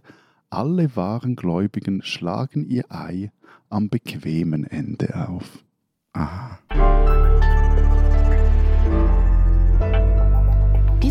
alle 0.49 0.95
wahren 0.95 1.35
Gläubigen 1.35 2.01
schlagen 2.01 2.65
ihr 2.65 2.85
Ei 2.89 3.31
am 3.69 3.89
bequemen 3.89 4.63
Ende 4.65 5.27
auf. 5.27 5.63
Aha. 6.13 6.59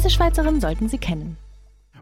Diese 0.04 0.16
Schweizerin 0.16 0.60
sollten 0.60 0.90
Sie 0.90 0.98
kennen. 0.98 1.38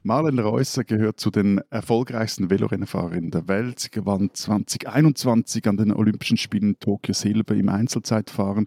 Marlene 0.04 0.42
Reusser 0.42 0.82
gehört 0.82 1.20
zu 1.20 1.30
den 1.30 1.60
erfolgreichsten 1.70 2.50
Velorennfahrerinnen 2.50 3.30
der 3.30 3.46
Welt. 3.46 3.78
Sie 3.78 3.90
gewann 3.90 4.30
2021 4.32 5.68
an 5.68 5.76
den 5.76 5.92
Olympischen 5.92 6.36
Spielen 6.36 6.76
Tokio 6.80 7.14
Silber 7.14 7.54
im 7.54 7.68
Einzelzeitfahren, 7.68 8.66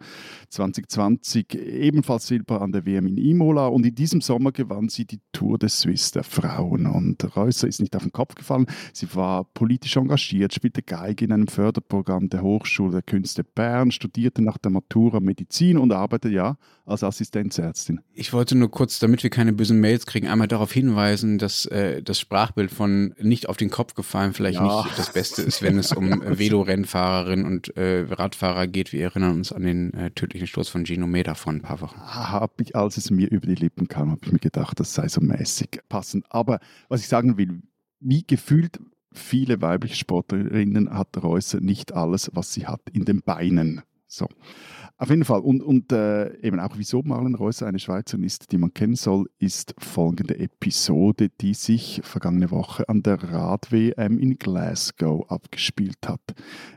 2020 0.49 1.55
ebenfalls 1.55 2.27
Silber 2.27 2.61
an 2.61 2.71
der 2.71 2.85
WM 2.85 3.07
in 3.07 3.17
Imola 3.17 3.67
und 3.67 3.85
in 3.85 3.93
diesem 3.93 4.21
Sommer 4.21 4.53
gewann 4.53 4.87
sie 4.87 5.03
die 5.03 5.19
Tour 5.33 5.57
de 5.57 5.67
Suisse 5.67 6.13
der 6.13 6.23
Frauen. 6.23 6.85
Und 6.85 7.35
Reusser 7.35 7.67
ist 7.67 7.81
nicht 7.81 7.97
auf 7.97 8.03
den 8.03 8.13
Kopf 8.13 8.35
gefallen. 8.35 8.67
Sie 8.93 9.13
war 9.13 9.43
politisch 9.43 9.97
engagiert, 9.97 10.53
spielte 10.53 10.83
Geige 10.83 11.25
in 11.25 11.33
einem 11.33 11.47
Förderprogramm 11.47 12.29
der 12.29 12.43
Hochschule 12.43 12.91
der 12.91 13.01
Künste 13.01 13.43
Bern, 13.43 13.91
studierte 13.91 14.41
nach 14.41 14.57
der 14.57 14.71
Matura 14.71 15.19
Medizin 15.19 15.77
und 15.77 15.91
arbeitete 15.91 16.33
ja 16.33 16.57
als 16.85 17.03
Assistenzärztin. 17.03 17.99
Ich 18.13 18.31
wollte 18.31 18.55
nur 18.55 18.69
kurz, 18.69 18.99
damit 18.99 19.23
wir 19.23 19.29
keine 19.29 19.53
bösen 19.53 19.79
Mails 19.79 20.05
kriegen, 20.05 20.27
einmal 20.27 20.47
darauf 20.47 20.71
hinweisen, 20.71 21.24
dass 21.37 21.65
äh, 21.65 22.01
das 22.01 22.19
Sprachbild 22.19 22.71
von 22.71 23.13
nicht 23.19 23.49
auf 23.49 23.57
den 23.57 23.69
Kopf 23.69 23.93
gefallen 23.93 24.33
vielleicht 24.33 24.59
Ja. 24.59 24.83
nicht 24.83 24.97
das 24.97 25.11
Beste 25.13 25.41
ist, 25.41 25.61
wenn 25.61 25.77
es 25.77 25.91
um 25.91 26.11
äh, 26.21 26.37
Velo-Rennfahrerinnen 26.39 27.45
und 27.45 27.75
äh, 27.77 28.05
Radfahrer 28.09 28.67
geht. 28.67 28.93
Wir 28.93 29.03
erinnern 29.03 29.33
uns 29.35 29.51
an 29.51 29.63
den 29.63 29.93
äh, 29.93 30.11
tödlichen 30.11 30.47
Sturz 30.47 30.69
von 30.69 30.85
Gino 30.85 31.07
Meda 31.07 31.35
vor 31.35 31.53
ein 31.53 31.61
paar 31.61 31.81
Wochen. 31.81 31.99
Hab 31.99 32.59
ich, 32.61 32.75
als 32.75 32.97
es 32.97 33.11
mir 33.11 33.29
über 33.29 33.47
die 33.47 33.55
Lippen 33.55 33.87
kam, 33.87 34.11
habe 34.11 34.21
ich 34.23 34.31
mir 34.31 34.39
gedacht, 34.39 34.79
das 34.79 34.93
sei 34.93 35.07
so 35.07 35.21
mäßig 35.21 35.81
passend. 35.89 36.25
Aber 36.29 36.59
was 36.89 37.01
ich 37.01 37.07
sagen 37.07 37.37
will, 37.37 37.61
wie 37.99 38.23
gefühlt 38.25 38.79
viele 39.13 39.61
weibliche 39.61 39.95
Sportlerinnen 39.95 40.93
hat 40.93 41.21
Reusser 41.23 41.61
nicht 41.61 41.93
alles, 41.93 42.29
was 42.33 42.53
sie 42.53 42.67
hat 42.67 42.81
in 42.91 43.05
den 43.05 43.21
Beinen. 43.21 43.81
So. 44.07 44.27
Auf 44.97 45.09
jeden 45.09 45.25
Fall. 45.25 45.41
Und, 45.41 45.61
und 45.61 45.91
äh, 45.91 46.37
eben 46.39 46.59
auch, 46.59 46.77
wieso 46.77 47.01
Marlen 47.01 47.35
Reusser 47.35 47.67
eine 47.67 47.79
Schweizerin 47.79 48.23
ist, 48.23 48.51
die 48.51 48.57
man 48.57 48.73
kennen 48.73 48.95
soll, 48.95 49.29
ist 49.39 49.75
folgende 49.77 50.39
Episode, 50.39 51.29
die 51.41 51.53
sich 51.53 52.01
vergangene 52.03 52.49
Woche 52.51 52.87
an 52.87 53.03
der 53.03 53.21
Rad-WM 53.21 54.19
in 54.19 54.37
Glasgow 54.37 55.29
abgespielt 55.29 55.97
hat. 56.05 56.21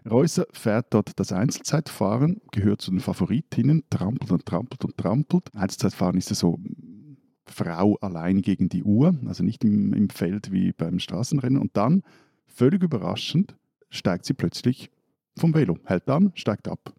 Reusser 0.09 0.47
fährt 0.53 0.87
dort 0.91 1.21
das 1.21 1.33
Einzelzeitfahren, 1.33 2.41
gehört 2.51 2.81
zu 2.81 2.91
den 2.91 3.01
Favoritinnen, 3.01 3.85
trampelt 3.89 4.33
und 4.33 4.47
trampelt 4.47 4.85
und 4.85 4.97
trampelt. 4.97 5.55
Einzelzeitfahren 5.55 6.17
ist 6.17 6.31
ja 6.31 6.37
so 6.37 6.59
Frau 7.47 7.97
allein 8.01 8.43
gegen 8.43 8.69
die 8.69 8.83
Uhr, 8.83 9.17
also 9.27 9.45
nicht 9.45 9.65
im, 9.65 9.93
im 9.93 10.11
Feld 10.11 10.51
wie 10.51 10.73
beim 10.73 10.99
Straßenrennen. 10.99 11.61
Und 11.61 11.77
dann, 11.77 12.03
völlig 12.47 12.83
überraschend, 12.83 13.57
steigt 13.91 14.25
sie 14.25 14.35
plötzlich 14.35 14.91
vom 15.39 15.55
Velo, 15.55 15.79
hält 15.85 16.09
an, 16.09 16.33
steigt 16.35 16.67
ab. 16.69 16.93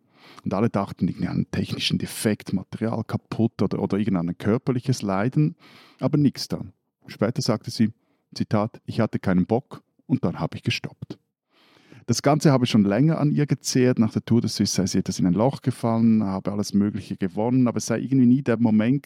Und 0.43 0.53
alle 0.53 0.69
dachten 0.69 1.07
irgendeinen 1.07 1.49
technischen 1.51 1.97
Defekt, 1.97 2.53
Material 2.53 3.03
kaputt 3.03 3.61
oder, 3.61 3.79
oder 3.79 3.97
irgendein 3.97 4.37
körperliches 4.37 5.01
Leiden, 5.01 5.55
aber 5.99 6.17
nichts 6.17 6.47
dann. 6.47 6.73
Später 7.07 7.41
sagte 7.41 7.71
sie, 7.71 7.91
Zitat, 8.33 8.81
ich 8.85 8.99
hatte 8.99 9.19
keinen 9.19 9.45
Bock 9.45 9.83
und 10.05 10.23
dann 10.23 10.39
habe 10.39 10.57
ich 10.57 10.63
gestoppt. 10.63 11.17
Das 12.09 12.23
Ganze 12.23 12.51
habe 12.51 12.65
ich 12.65 12.71
schon 12.71 12.85
länger 12.85 13.19
an 13.19 13.29
ihr 13.29 13.45
gezehrt. 13.45 13.99
Nach 13.99 14.11
der 14.11 14.25
Tour 14.25 14.41
de 14.41 14.49
Suisse 14.49 14.73
sei 14.73 14.87
sie 14.87 14.97
etwas 14.97 15.19
in 15.19 15.27
ein 15.27 15.33
Loch 15.33 15.61
gefallen, 15.61 16.23
habe 16.23 16.51
alles 16.51 16.73
Mögliche 16.73 17.17
gewonnen, 17.17 17.67
aber 17.67 17.77
es 17.77 17.85
sei 17.85 17.99
irgendwie 17.99 18.25
nie 18.25 18.41
der 18.41 18.57
Moment 18.57 19.05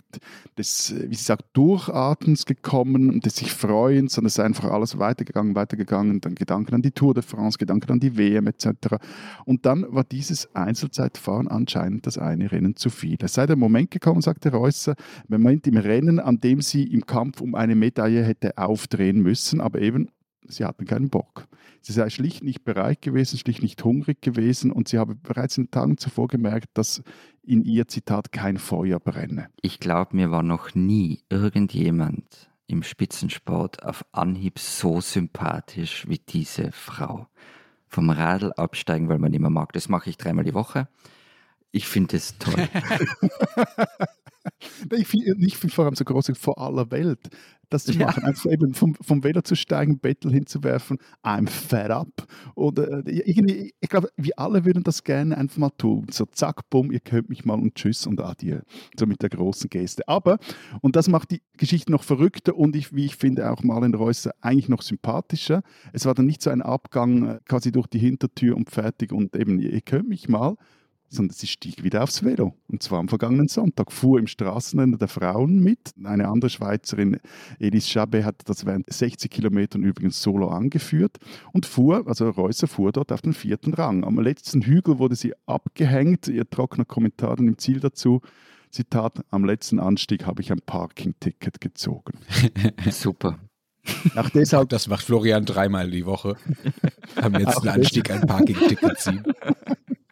des, 0.57 0.95
wie 1.09 1.13
sie 1.13 1.25
sagt, 1.25 1.43
Durchatmens 1.51 2.45
gekommen, 2.45 3.19
des 3.19 3.35
sich 3.35 3.51
Freuens, 3.51 4.13
sondern 4.13 4.27
es 4.27 4.35
sei 4.35 4.45
einfach 4.45 4.71
alles 4.71 4.99
weitergegangen, 4.99 5.53
weitergegangen. 5.53 6.21
Dann 6.21 6.33
Gedanken 6.33 6.75
an 6.75 6.81
die 6.81 6.91
Tour 6.91 7.13
de 7.13 7.23
France, 7.23 7.57
Gedanken 7.57 7.91
an 7.91 7.99
die 7.99 8.17
WM 8.17 8.47
etc. 8.47 8.95
Und 9.43 9.65
dann 9.65 9.85
war 9.89 10.05
dieses 10.05 10.55
Einzelzeitfahren 10.55 11.49
anscheinend 11.49 12.07
das 12.07 12.17
eine 12.17 12.53
Rennen 12.53 12.77
zu 12.77 12.89
viel. 12.89 13.17
Es 13.21 13.33
sei 13.33 13.45
der 13.45 13.57
Moment 13.57 13.91
gekommen, 13.91 14.21
sagte 14.21 14.49
Reusser, 14.53 14.95
Moment 15.27 15.67
im 15.67 15.75
Rennen, 15.75 16.21
an 16.21 16.39
dem 16.39 16.61
sie 16.61 16.83
im 16.85 17.05
Kampf 17.05 17.41
um 17.41 17.53
eine 17.53 17.75
Medaille 17.75 18.23
hätte 18.23 18.57
aufdrehen 18.57 19.21
müssen, 19.21 19.59
aber 19.59 19.81
eben 19.81 20.07
sie 20.47 20.65
hatten 20.65 20.85
keinen 20.85 21.09
Bock. 21.09 21.47
Sie 21.81 21.93
sei 21.93 22.09
schlicht 22.09 22.43
nicht 22.43 22.63
bereit 22.63 23.01
gewesen, 23.01 23.37
schlicht 23.37 23.61
nicht 23.61 23.83
hungrig 23.83 24.21
gewesen 24.21 24.71
und 24.71 24.87
sie 24.87 24.97
habe 24.97 25.15
bereits 25.15 25.57
in 25.57 25.65
den 25.65 25.71
Tagen 25.71 25.97
zuvor 25.97 26.27
gemerkt, 26.27 26.69
dass 26.73 27.03
in 27.43 27.63
ihr 27.63 27.87
Zitat 27.87 28.31
kein 28.31 28.57
Feuer 28.57 28.99
brenne. 28.99 29.49
Ich 29.61 29.79
glaube, 29.79 30.15
mir 30.15 30.31
war 30.31 30.43
noch 30.43 30.75
nie 30.75 31.21
irgendjemand 31.29 32.49
im 32.67 32.83
Spitzensport 32.83 33.83
auf 33.83 34.05
Anhieb 34.11 34.59
so 34.59 35.01
sympathisch 35.01 36.07
wie 36.07 36.19
diese 36.19 36.71
Frau. 36.71 37.27
Vom 37.87 38.09
Radl 38.09 38.53
absteigen, 38.53 39.09
weil 39.09 39.19
man 39.19 39.33
immer 39.33 39.49
mag. 39.49 39.73
Das 39.73 39.89
mache 39.89 40.09
ich 40.09 40.17
dreimal 40.17 40.45
die 40.45 40.53
Woche. 40.53 40.87
Ich 41.71 41.87
finde 41.87 42.17
es 42.17 42.37
toll. 42.37 42.67
Ich 44.91 45.07
finde 45.57 45.73
vor 45.73 45.85
allem 45.85 45.95
so 45.95 46.03
groß 46.03 46.31
vor 46.37 46.59
aller 46.59 46.91
Welt, 46.91 47.29
das 47.73 47.85
zu 47.85 47.93
Ja. 47.93 48.05
machen. 48.07 48.23
Einfach 48.23 48.49
eben 48.51 48.73
vom, 48.73 48.95
vom 48.95 49.23
Velo 49.23 49.41
zu 49.41 49.55
steigen, 49.55 49.99
Bettel 49.99 50.31
hinzuwerfen, 50.31 50.97
I'm 51.23 51.47
fed 51.49 51.91
up. 51.91 52.25
Oder 52.55 53.05
äh, 53.05 53.21
irgendwie, 53.25 53.73
ich 53.79 53.89
glaube, 53.89 54.09
wir 54.17 54.37
alle 54.37 54.65
würden 54.65 54.83
das 54.83 55.03
gerne 55.03 55.37
einfach 55.37 55.57
mal 55.57 55.69
tun. 55.71 56.05
So 56.11 56.25
zack, 56.25 56.69
bumm, 56.69 56.91
ihr 56.91 56.99
könnt 56.99 57.29
mich 57.29 57.45
mal 57.45 57.55
und 57.59 57.75
tschüss 57.75 58.05
und 58.07 58.21
adieu. 58.21 58.59
So 58.97 59.05
mit 59.05 59.21
der 59.21 59.29
großen 59.29 59.69
Geste. 59.69 60.07
Aber, 60.07 60.37
und 60.81 60.95
das 60.95 61.07
macht 61.09 61.31
die 61.31 61.41
Geschichte 61.57 61.91
noch 61.91 62.03
verrückter 62.03 62.55
und 62.55 62.75
ich, 62.75 62.93
wie 62.95 63.05
ich 63.05 63.15
finde 63.15 63.51
auch 63.51 63.63
Marlen 63.63 63.93
Reusser 63.93 64.31
eigentlich 64.41 64.69
noch 64.69 64.81
sympathischer. 64.81 65.63
Es 65.91 66.05
war 66.05 66.13
dann 66.13 66.25
nicht 66.25 66.41
so 66.41 66.49
ein 66.49 66.61
Abgang 66.61 67.27
äh, 67.27 67.39
quasi 67.47 67.71
durch 67.71 67.87
die 67.87 67.99
Hintertür 67.99 68.55
und 68.55 68.69
fertig 68.69 69.11
und 69.11 69.35
eben, 69.35 69.59
ihr 69.59 69.81
könnt 69.81 70.07
mich 70.09 70.29
mal, 70.29 70.55
sondern 71.13 71.35
sie 71.35 71.47
stieg 71.47 71.83
wieder 71.83 72.03
aufs 72.03 72.23
Velo. 72.23 72.53
Und 72.67 72.83
zwar 72.83 72.99
am 72.99 73.07
vergangenen 73.07 73.47
Sonntag. 73.47 73.91
Fuhr 73.91 74.19
im 74.19 74.27
Straßenrennen 74.27 74.97
der 74.97 75.07
Frauen 75.07 75.59
mit. 75.59 75.93
Eine 76.03 76.27
andere 76.27 76.49
Schweizerin, 76.49 77.17
Elise 77.59 77.89
Chabet, 77.89 78.25
hat 78.25 78.41
das 78.45 78.65
während 78.65 78.91
60 78.91 79.29
Kilometern 79.31 79.83
übrigens 79.83 80.21
solo 80.21 80.49
angeführt 80.49 81.17
und 81.51 81.65
fuhr, 81.65 82.07
also 82.07 82.29
Reusser 82.29 82.67
fuhr 82.67 82.91
dort 82.91 83.11
auf 83.11 83.21
den 83.21 83.33
vierten 83.33 83.73
Rang. 83.73 84.03
Am 84.03 84.19
letzten 84.19 84.61
Hügel 84.61 84.99
wurde 84.99 85.15
sie 85.15 85.33
abgehängt. 85.45 86.27
Ihr 86.27 86.49
trockener 86.49 86.85
Kommentar 86.85 87.35
dann 87.35 87.47
im 87.47 87.57
Ziel 87.57 87.79
dazu. 87.79 88.21
Zitat, 88.71 89.23
am 89.29 89.45
letzten 89.45 89.79
Anstieg 89.79 90.25
habe 90.25 90.41
ich 90.41 90.51
ein 90.51 90.61
Parking-Ticket 90.65 91.61
gezogen. 91.61 92.17
Super. 92.89 93.39
Auch 94.15 94.29
deshalb 94.29 94.69
Das 94.69 94.87
macht 94.87 95.05
Florian 95.05 95.45
dreimal 95.45 95.89
die 95.91 96.05
Woche. 96.05 96.35
Am 97.15 97.33
letzten 97.33 97.67
Anstieg 97.67 98.09
ein 98.09 98.21
Parking-Ticket 98.21 98.99
ziehen. 98.99 99.23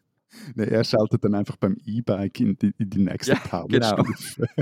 Ne, 0.56 0.65
er 0.69 0.84
schaltet 0.84 1.23
dann 1.23 1.36
einfach 1.36 1.58
beim 1.58 1.77
E-Bike 1.86 2.39
in 2.39 2.58
die, 2.58 2.73
in 2.77 2.89
die 2.89 2.99
nächste 2.99 3.34
Ja, 3.34 3.65
genau. 3.67 3.95
Powerstufe. 3.95 4.47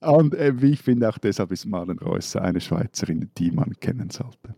Und 0.00 0.34
äh, 0.34 0.60
wie 0.60 0.72
ich 0.72 0.82
finde, 0.82 1.08
auch 1.08 1.18
deshalb 1.18 1.52
ist 1.52 1.64
Marlen 1.64 1.98
Reusser 1.98 2.42
eine 2.42 2.60
Schweizerin, 2.60 3.30
die 3.38 3.52
man 3.52 3.78
kennen 3.78 4.10
sollte. 4.10 4.54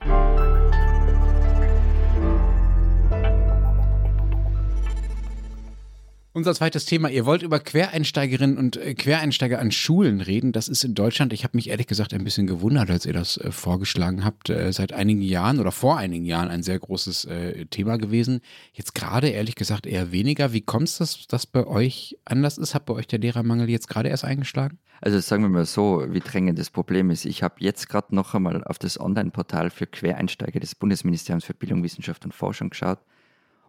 Unser 6.36 6.52
zweites 6.52 6.84
Thema, 6.84 7.10
ihr 7.10 7.26
wollt 7.26 7.42
über 7.42 7.60
Quereinsteigerinnen 7.60 8.58
und 8.58 8.76
äh, 8.76 8.94
Quereinsteiger 8.94 9.60
an 9.60 9.70
Schulen 9.70 10.20
reden. 10.20 10.50
Das 10.50 10.66
ist 10.66 10.82
in 10.82 10.96
Deutschland, 10.96 11.32
ich 11.32 11.44
habe 11.44 11.56
mich 11.56 11.70
ehrlich 11.70 11.86
gesagt 11.86 12.12
ein 12.12 12.24
bisschen 12.24 12.48
gewundert, 12.48 12.90
als 12.90 13.06
ihr 13.06 13.12
das 13.12 13.36
äh, 13.36 13.52
vorgeschlagen 13.52 14.24
habt, 14.24 14.50
äh, 14.50 14.72
seit 14.72 14.92
einigen 14.92 15.22
Jahren 15.22 15.60
oder 15.60 15.70
vor 15.70 15.96
einigen 15.96 16.24
Jahren 16.24 16.48
ein 16.48 16.64
sehr 16.64 16.76
großes 16.80 17.26
äh, 17.26 17.66
Thema 17.66 17.98
gewesen. 17.98 18.40
Jetzt 18.72 18.96
gerade 18.96 19.28
ehrlich 19.28 19.54
gesagt 19.54 19.86
eher 19.86 20.10
weniger. 20.10 20.52
Wie 20.52 20.60
kommt 20.60 20.88
es, 20.88 20.98
dass 20.98 21.28
das 21.28 21.46
bei 21.46 21.68
euch 21.68 22.18
anders 22.24 22.58
ist? 22.58 22.74
Hat 22.74 22.86
bei 22.86 22.94
euch 22.94 23.06
der 23.06 23.20
Lehrermangel 23.20 23.70
jetzt 23.70 23.88
gerade 23.88 24.08
erst 24.08 24.24
eingeschlagen? 24.24 24.80
Also 25.00 25.20
sagen 25.20 25.44
wir 25.44 25.50
mal 25.50 25.66
so, 25.66 26.04
wie 26.08 26.18
drängend 26.18 26.58
das 26.58 26.70
Problem 26.70 27.10
ist. 27.10 27.26
Ich 27.26 27.44
habe 27.44 27.54
jetzt 27.58 27.88
gerade 27.88 28.12
noch 28.12 28.34
einmal 28.34 28.64
auf 28.64 28.80
das 28.80 28.98
Online-Portal 28.98 29.70
für 29.70 29.86
Quereinsteiger 29.86 30.58
des 30.58 30.74
Bundesministeriums 30.74 31.44
für 31.44 31.54
Bildung, 31.54 31.84
Wissenschaft 31.84 32.24
und 32.24 32.34
Forschung 32.34 32.70
geschaut. 32.70 32.98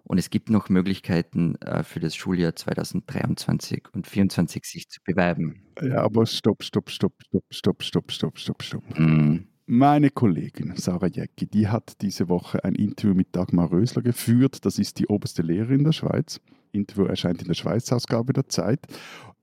Und 0.05 0.19
es 0.19 0.29
gibt 0.29 0.49
noch 0.49 0.69
Möglichkeiten 0.69 1.55
äh, 1.61 1.83
für 1.83 1.99
das 1.99 2.15
Schuljahr 2.15 2.55
2023 2.55 3.85
und 3.93 4.05
2024 4.05 4.65
sich 4.65 4.89
zu 4.89 4.99
bewerben. 5.03 5.63
Ja, 5.81 6.03
aber 6.03 6.25
stopp, 6.25 6.63
stopp, 6.63 6.89
stopp, 6.89 7.13
stopp, 7.23 7.43
stopp, 7.51 7.83
stopp, 7.83 8.11
stopp, 8.11 8.39
stopp, 8.39 8.63
stopp. 8.63 8.99
Mm. 8.99 9.47
Meine 9.67 10.11
Kollegin 10.11 10.75
Sarah 10.75 11.07
Jäcki, 11.07 11.47
die 11.47 11.67
hat 11.67 11.99
diese 12.01 12.29
Woche 12.29 12.63
ein 12.63 12.75
Interview 12.75 13.15
mit 13.15 13.35
Dagmar 13.35 13.71
Rösler 13.71 14.03
geführt. 14.03 14.63
Das 14.63 14.77
ist 14.77 14.99
die 14.99 15.07
oberste 15.07 15.41
Lehrerin 15.41 15.83
der 15.83 15.91
Schweiz. 15.91 16.39
Interview 16.71 17.05
erscheint 17.05 17.41
in 17.41 17.47
der 17.47 17.55
Schweiz-Ausgabe 17.55 18.33
der 18.33 18.47
Zeit. 18.47 18.85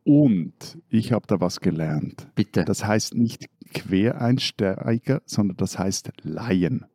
Und 0.05 0.79
ich 0.89 1.13
habe 1.13 1.27
da 1.27 1.41
was 1.41 1.61
gelernt. 1.61 2.29
Bitte. 2.37 2.65
Das 2.65 2.85
heißt 2.85 3.15
nicht 3.15 3.49
Quereinsteiger, 3.75 5.23
sondern 5.27 5.57
das 5.57 5.79
heißt 5.79 6.13
Laien. 6.23 6.87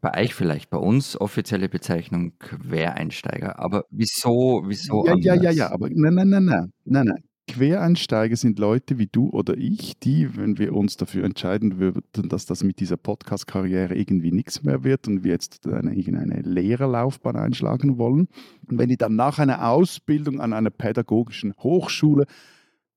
Bei 0.00 0.22
euch 0.22 0.34
vielleicht, 0.34 0.70
bei 0.70 0.78
uns 0.78 1.20
offizielle 1.20 1.68
Bezeichnung 1.68 2.38
Quereinsteiger. 2.38 3.58
Aber 3.58 3.84
wieso, 3.90 4.62
wieso 4.66 5.04
ja, 5.06 5.16
ja, 5.16 5.34
ja, 5.34 5.50
ja, 5.50 5.72
aber 5.72 5.88
nein, 5.90 6.14
nein, 6.14 6.28
nein, 6.28 6.44
nein, 6.44 6.72
nein, 6.84 7.06
nein. 7.06 7.24
Quereinsteiger 7.48 8.36
sind 8.36 8.60
Leute 8.60 8.98
wie 8.98 9.08
du 9.08 9.28
oder 9.30 9.56
ich, 9.58 9.98
die, 9.98 10.36
wenn 10.36 10.58
wir 10.58 10.74
uns 10.74 10.96
dafür 10.96 11.24
entscheiden 11.24 11.78
würden, 11.78 12.28
dass 12.28 12.46
das 12.46 12.62
mit 12.62 12.78
dieser 12.78 12.96
Podcast-Karriere 12.96 13.96
irgendwie 13.96 14.30
nichts 14.30 14.62
mehr 14.62 14.84
wird 14.84 15.08
und 15.08 15.24
wir 15.24 15.32
jetzt 15.32 15.66
eine, 15.66 15.92
irgendeine 15.94 16.40
Lehrerlaufbahn 16.42 17.36
einschlagen 17.36 17.98
wollen, 17.98 18.28
und 18.68 18.78
wenn 18.78 18.88
die 18.88 18.96
dann 18.96 19.16
nach 19.16 19.40
einer 19.40 19.68
Ausbildung 19.68 20.40
an 20.40 20.52
einer 20.52 20.70
pädagogischen 20.70 21.54
Hochschule 21.58 22.26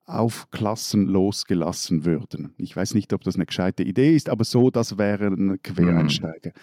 auf 0.05 0.49
Klassen 0.51 1.07
losgelassen 1.07 2.05
würden. 2.05 2.53
Ich 2.57 2.75
weiß 2.75 2.93
nicht, 2.93 3.11
ob 3.13 3.23
das 3.23 3.35
eine 3.35 3.45
gescheite 3.45 3.83
Idee 3.83 4.15
ist, 4.15 4.29
aber 4.29 4.43
so, 4.43 4.69
das 4.69 4.97
wären 4.97 5.61
Quereinsteiger. 5.61 6.49
Mhm. 6.49 6.59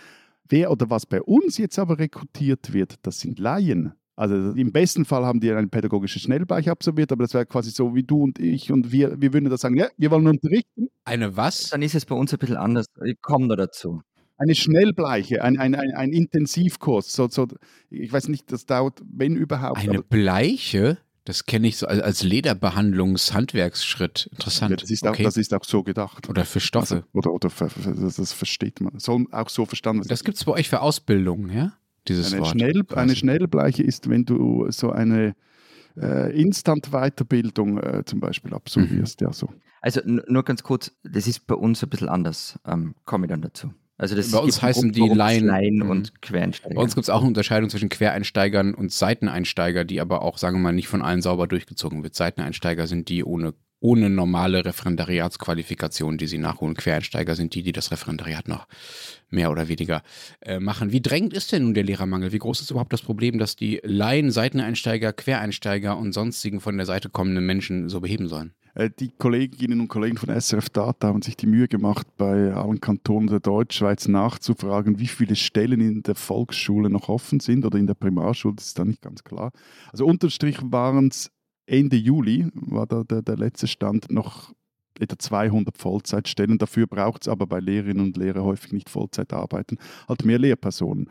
Wer 0.48 0.70
oder 0.70 0.90
was 0.90 1.06
bei 1.06 1.22
uns 1.22 1.58
jetzt 1.58 1.78
aber 1.78 1.98
rekrutiert 1.98 2.72
wird, 2.72 2.96
das 3.02 3.20
sind 3.20 3.38
Laien. 3.38 3.94
Also 4.14 4.34
im 4.52 4.70
besten 4.72 5.04
Fall 5.04 5.24
haben 5.24 5.40
die 5.40 5.50
ein 5.50 5.70
pädagogisches 5.70 6.22
Schnellbeich 6.22 6.68
absolviert, 6.68 7.10
aber 7.12 7.24
das 7.24 7.32
wäre 7.32 7.46
quasi 7.46 7.70
so 7.70 7.94
wie 7.94 8.02
du 8.02 8.22
und 8.22 8.38
ich 8.38 8.70
und 8.70 8.92
wir, 8.92 9.20
wir 9.20 9.32
würden 9.32 9.48
da 9.48 9.56
sagen, 9.56 9.76
ja, 9.76 9.88
wir 9.96 10.10
wollen 10.10 10.26
unterrichten. 10.26 10.88
Eine 11.04 11.36
was? 11.36 11.70
Dann 11.70 11.82
ist 11.82 11.94
es 11.94 12.04
bei 12.04 12.14
uns 12.14 12.32
ein 12.32 12.38
bisschen 12.38 12.58
anders. 12.58 12.86
Ich 13.04 13.20
komme 13.22 13.48
da 13.48 13.56
dazu. 13.56 14.02
Eine 14.36 14.54
Schnellbleiche, 14.54 15.42
ein, 15.42 15.58
ein, 15.58 15.74
ein, 15.74 15.92
ein 15.92 16.12
Intensivkurs. 16.12 17.12
So, 17.12 17.28
so, 17.28 17.46
ich 17.90 18.12
weiß 18.12 18.28
nicht, 18.28 18.52
das 18.52 18.66
dauert, 18.66 19.00
wenn 19.10 19.36
überhaupt. 19.36 19.78
Eine 19.78 20.02
Bleiche? 20.02 20.98
Das 21.24 21.46
kenne 21.46 21.68
ich 21.68 21.76
so 21.76 21.86
als 21.86 22.24
Lederbehandlungs-Handwerksschritt. 22.24 24.28
Interessant. 24.32 24.72
Ja, 24.72 24.76
das, 24.76 24.90
ist 24.90 25.06
auch, 25.06 25.16
das 25.16 25.36
ist 25.36 25.54
auch 25.54 25.62
so 25.64 25.84
gedacht. 25.84 26.28
Oder 26.28 26.44
für 26.44 26.58
Stoffe. 26.58 26.96
Also, 26.96 27.06
oder 27.12 27.32
oder 27.32 27.48
für, 27.48 27.68
das 27.68 28.32
versteht 28.32 28.80
man. 28.80 28.98
Soll 28.98 29.26
auch 29.30 29.48
so 29.48 29.64
verstanden 29.64 30.02
Das 30.08 30.24
gibt 30.24 30.38
es 30.38 30.44
bei 30.44 30.50
euch 30.52 30.68
für 30.68 30.80
Ausbildungen, 30.80 31.50
ja? 31.50 31.74
Dieses 32.08 32.32
eine, 32.32 32.42
Wort, 32.42 32.50
Schnell, 32.50 32.82
eine 32.96 33.14
Schnellbleiche 33.14 33.84
ist, 33.84 34.08
wenn 34.08 34.24
du 34.24 34.66
so 34.70 34.90
eine 34.90 35.36
äh, 35.96 36.36
Instant-Weiterbildung 36.40 37.78
äh, 37.78 38.02
zum 38.04 38.18
Beispiel 38.18 38.52
absolvierst. 38.54 39.20
Mhm. 39.20 39.28
Ja, 39.28 39.32
so. 39.32 39.48
Also 39.80 40.00
nur 40.04 40.44
ganz 40.44 40.64
kurz, 40.64 40.90
das 41.04 41.28
ist 41.28 41.46
bei 41.46 41.54
uns 41.54 41.80
ein 41.82 41.88
bisschen 41.88 42.08
anders. 42.08 42.58
Ähm, 42.66 42.96
Komme 43.04 43.26
ich 43.26 43.30
dann 43.30 43.42
dazu. 43.42 43.72
Also 44.02 44.16
das 44.16 44.32
bei 44.32 44.38
uns 44.38 44.60
heißen 44.60 44.90
die 44.90 45.08
Laien, 45.08 45.46
Laien 45.46 45.76
mhm. 45.76 45.90
und 45.90 46.22
Quereinsteiger. 46.22 46.74
Bei 46.74 46.82
uns 46.82 46.96
gibt 46.96 47.04
es 47.04 47.08
auch 47.08 47.20
eine 47.20 47.28
Unterscheidung 47.28 47.70
zwischen 47.70 47.88
Quereinsteigern 47.88 48.74
und 48.74 48.90
Seiteneinsteiger, 48.90 49.84
die 49.84 50.00
aber 50.00 50.22
auch, 50.22 50.38
sagen 50.38 50.56
wir 50.56 50.60
mal, 50.60 50.72
nicht 50.72 50.88
von 50.88 51.02
allen 51.02 51.22
sauber 51.22 51.46
durchgezogen 51.46 52.02
wird. 52.02 52.16
Seiteneinsteiger 52.16 52.88
sind 52.88 53.08
die 53.08 53.22
ohne, 53.22 53.54
ohne 53.78 54.10
normale 54.10 54.64
Referendariatsqualifikation, 54.64 56.18
die 56.18 56.26
sie 56.26 56.38
nachholen. 56.38 56.74
Quereinsteiger 56.74 57.36
sind 57.36 57.54
die, 57.54 57.62
die 57.62 57.70
das 57.70 57.92
Referendariat 57.92 58.48
noch 58.48 58.66
mehr 59.30 59.52
oder 59.52 59.68
weniger 59.68 60.02
äh, 60.40 60.58
machen. 60.58 60.90
Wie 60.90 61.00
drängend 61.00 61.32
ist 61.32 61.52
denn 61.52 61.62
nun 61.62 61.74
der 61.74 61.84
Lehrermangel? 61.84 62.32
Wie 62.32 62.40
groß 62.40 62.60
ist 62.60 62.72
überhaupt 62.72 62.92
das 62.92 63.02
Problem, 63.02 63.38
dass 63.38 63.54
die 63.54 63.80
Laien, 63.84 64.32
Seiteneinsteiger, 64.32 65.12
Quereinsteiger 65.12 65.96
und 65.96 66.12
sonstigen 66.12 66.60
von 66.60 66.76
der 66.76 66.86
Seite 66.86 67.08
kommenden 67.08 67.46
Menschen 67.46 67.88
so 67.88 68.00
beheben 68.00 68.26
sollen? 68.26 68.52
Äh, 68.74 68.90
die 68.98 69.10
Kolleginnen 69.10 69.80
und 69.80 69.88
Kollegen 69.88 70.16
von 70.16 70.28
SRF 70.28 70.70
Data 70.70 71.08
haben 71.08 71.22
sich 71.22 71.36
die 71.36 71.46
Mühe 71.46 71.68
gemacht, 71.68 72.06
bei 72.16 72.52
allen 72.52 72.80
Kantonen 72.80 73.28
der 73.28 73.40
Deutschschweiz 73.40 74.08
nachzufragen, 74.08 74.98
wie 74.98 75.06
viele 75.06 75.36
Stellen 75.36 75.80
in 75.80 76.02
der 76.02 76.14
Volksschule 76.14 76.88
noch 76.90 77.08
offen 77.08 77.40
sind 77.40 77.64
oder 77.64 77.78
in 77.78 77.86
der 77.86 77.94
Primarschule. 77.94 78.54
Das 78.56 78.68
ist 78.68 78.78
da 78.78 78.84
nicht 78.84 79.02
ganz 79.02 79.22
klar. 79.24 79.52
Also 79.90 80.06
unterm 80.06 80.30
Strich 80.30 80.58
waren 80.62 81.08
es 81.08 81.30
Ende 81.66 81.96
Juli, 81.96 82.48
war 82.54 82.86
da 82.86 83.04
der, 83.04 83.22
der 83.22 83.36
letzte 83.36 83.66
Stand, 83.66 84.10
noch 84.10 84.52
etwa 84.98 85.18
200 85.18 85.78
Vollzeitstellen. 85.78 86.58
Dafür 86.58 86.86
braucht 86.86 87.22
es 87.22 87.28
aber 87.28 87.46
bei 87.46 87.60
Lehrerinnen 87.60 88.04
und 88.04 88.16
Lehrern 88.16 88.44
häufig 88.44 88.72
nicht 88.72 88.90
Vollzeit 88.90 89.32
arbeiten, 89.32 89.78
halt 90.08 90.24
mehr 90.24 90.38
Lehrpersonen. 90.38 91.08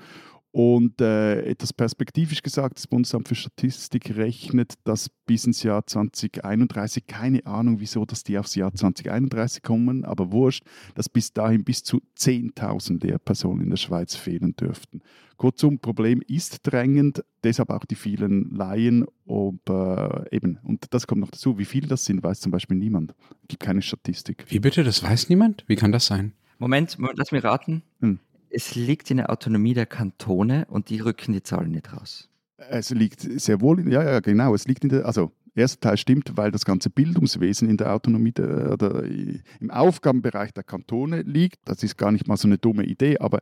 Und 0.53 0.99
äh, 0.99 1.43
etwas 1.43 1.71
perspektivisch 1.71 2.41
gesagt, 2.41 2.77
das 2.77 2.85
Bundesamt 2.85 3.29
für 3.29 3.35
Statistik 3.35 4.17
rechnet, 4.17 4.73
dass 4.83 5.09
bis 5.25 5.45
ins 5.45 5.63
Jahr 5.63 5.87
2031, 5.87 7.07
keine 7.07 7.45
Ahnung 7.45 7.79
wieso, 7.79 8.05
dass 8.05 8.25
die 8.25 8.37
aufs 8.37 8.55
Jahr 8.55 8.73
2031 8.73 9.63
kommen, 9.63 10.03
aber 10.03 10.33
wurscht, 10.33 10.65
dass 10.95 11.07
bis 11.07 11.31
dahin 11.31 11.63
bis 11.63 11.83
zu 11.83 12.01
10.000 12.17 13.01
Lehrpersonen 13.01 13.63
in 13.63 13.69
der 13.69 13.77
Schweiz 13.77 14.15
fehlen 14.15 14.53
dürften. 14.57 15.01
Kurzum, 15.37 15.79
Problem 15.79 16.21
ist 16.27 16.59
drängend, 16.63 17.23
deshalb 17.45 17.69
auch 17.69 17.85
die 17.85 17.95
vielen 17.95 18.53
Laien. 18.53 19.05
Ob, 19.25 19.69
äh, 19.69 20.35
eben, 20.35 20.59
und 20.63 20.93
das 20.93 21.07
kommt 21.07 21.21
noch 21.21 21.31
dazu, 21.31 21.57
wie 21.59 21.65
viele 21.65 21.87
das 21.87 22.03
sind, 22.03 22.21
weiß 22.23 22.41
zum 22.41 22.51
Beispiel 22.51 22.75
niemand. 22.75 23.15
Es 23.43 23.47
gibt 23.47 23.63
keine 23.63 23.81
Statistik. 23.81 24.43
Wie 24.49 24.59
bitte, 24.59 24.83
das 24.83 25.01
weiß 25.01 25.29
niemand? 25.29 25.63
Wie 25.67 25.77
kann 25.77 25.93
das 25.93 26.07
sein? 26.07 26.33
Moment, 26.59 26.97
lass 27.15 27.31
mich 27.31 27.43
raten. 27.43 27.83
Hm 28.01 28.19
es 28.51 28.75
liegt 28.75 29.09
in 29.11 29.17
der 29.17 29.29
Autonomie 29.29 29.73
der 29.73 29.85
Kantone 29.85 30.65
und 30.69 30.89
die 30.89 30.99
rücken 30.99 31.33
die 31.33 31.43
Zahlen 31.43 31.71
nicht 31.71 31.93
raus. 31.93 32.29
Es 32.57 32.91
liegt 32.91 33.21
sehr 33.21 33.61
wohl, 33.61 33.91
ja, 33.91 34.03
ja, 34.03 34.19
genau, 34.19 34.53
es 34.53 34.67
liegt 34.67 34.83
in 34.83 34.89
der, 34.89 35.05
also 35.05 35.31
erster 35.55 35.79
Teil 35.79 35.97
stimmt, 35.97 36.33
weil 36.35 36.51
das 36.51 36.65
ganze 36.65 36.89
Bildungswesen 36.89 37.69
in 37.69 37.77
der 37.77 37.93
Autonomie 37.93 38.31
der, 38.31 38.71
oder 38.71 39.03
im 39.03 39.71
Aufgabenbereich 39.71 40.53
der 40.53 40.63
Kantone 40.63 41.23
liegt. 41.23 41.59
Das 41.65 41.81
ist 41.83 41.97
gar 41.97 42.11
nicht 42.11 42.27
mal 42.27 42.37
so 42.37 42.47
eine 42.47 42.57
dumme 42.57 42.83
Idee, 42.85 43.17
aber 43.17 43.41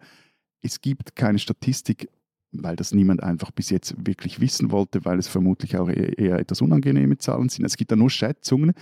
es 0.61 0.81
gibt 0.81 1.15
keine 1.15 1.39
Statistik, 1.39 2.09
weil 2.51 2.75
das 2.75 2.93
niemand 2.93 3.21
einfach 3.21 3.51
bis 3.51 3.69
jetzt 3.69 3.95
wirklich 4.05 4.39
wissen 4.39 4.71
wollte, 4.71 5.05
weil 5.05 5.19
es 5.19 5.27
vermutlich 5.27 5.77
auch 5.77 5.89
eher 5.89 6.39
etwas 6.39 6.61
unangenehme 6.61 7.17
Zahlen 7.17 7.49
sind. 7.49 7.65
Es 7.65 7.77
gibt 7.77 7.91
da 7.91 7.95
nur 7.95 8.09
Schätzungen. 8.09 8.73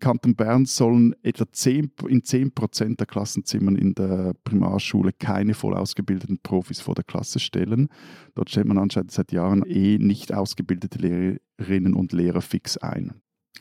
Kanton 0.00 0.34
Bern 0.34 0.66
sollen 0.66 1.14
etwa 1.22 1.44
10, 1.50 1.92
in 2.08 2.24
10 2.24 2.52
Prozent 2.52 3.00
der 3.00 3.06
Klassenzimmern 3.06 3.76
in 3.76 3.94
der 3.94 4.34
Primarschule 4.44 5.12
keine 5.12 5.54
voll 5.54 5.74
ausgebildeten 5.74 6.38
Profis 6.42 6.80
vor 6.80 6.94
der 6.94 7.04
Klasse 7.04 7.38
stellen. 7.38 7.88
Dort 8.34 8.50
stellt 8.50 8.66
man 8.66 8.78
anscheinend 8.78 9.10
seit 9.10 9.32
Jahren 9.32 9.64
eh 9.66 9.98
nicht 9.98 10.32
ausgebildete 10.32 10.98
Lehrerinnen 10.98 11.94
und 11.94 12.12
Lehrer 12.12 12.42
fix 12.42 12.76
ein. 12.76 13.20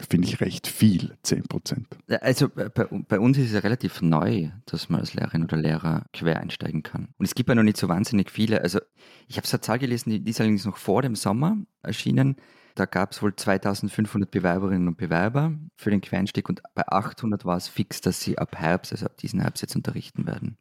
Finde 0.10 0.28
ich 0.28 0.42
recht 0.42 0.68
viel, 0.68 1.18
10 1.24 1.44
Prozent. 1.44 1.88
Also 2.22 2.50
bei, 2.50 2.70
bei, 2.70 3.20
uns 3.20 3.38
ist 3.38 3.48
es 3.48 3.54
ja 3.54 3.60
relativ 3.60 4.02
neu, 4.04 4.50
dass 4.68 4.90
man 4.90 5.00
als 5.00 5.16
Lehrerin 5.16 5.44
oder 5.44 5.58
Lehrer 5.58 6.06
quer 6.14 6.40
einsteigen 6.40 6.84
kann. 6.84 7.08
Und 7.18 7.26
es 7.26 7.34
gibt 7.34 7.50
ja 7.50 7.56
noch 7.56 7.64
nicht 7.64 7.78
so 7.78 7.88
wahnsinnig 7.88 8.30
viele. 8.30 8.62
Also 8.62 8.80
ich 9.28 9.38
habe 9.38 9.48
so 9.48 9.58
eine 9.58 9.62
Zahl 9.62 9.80
gelesen, 9.80 10.24
die 10.24 10.30
ist 10.30 10.40
allerdings 10.40 10.66
noch 10.66 10.78
vor 10.78 11.02
dem 11.02 11.16
Sommer 11.16 11.58
erschienen. 11.82 12.36
Da 12.78 12.86
gab 12.86 13.12
es 13.12 13.24
wohl 13.24 13.36
2500 13.36 14.30
Bewerberinnen 14.30 14.88
und 14.88 14.98
Bewerber 14.98 15.52
für 15.78 15.90
den 15.90 16.00
Quereinstieg 16.00 16.48
und 16.48 16.62
bei 16.76 16.88
800 16.88 17.44
war 17.44 17.58
es 17.58 17.68
fix, 17.68 18.02
dass 18.02 18.22
sie 18.22 18.38
ab 18.38 18.56
Herbst, 18.56 18.92
also 18.92 19.08
ab 19.08 19.18
diesen 19.18 19.42
Herbst 19.42 19.64
jetzt 19.64 19.76
unterrichten 19.76 20.28
werden. 20.28 20.58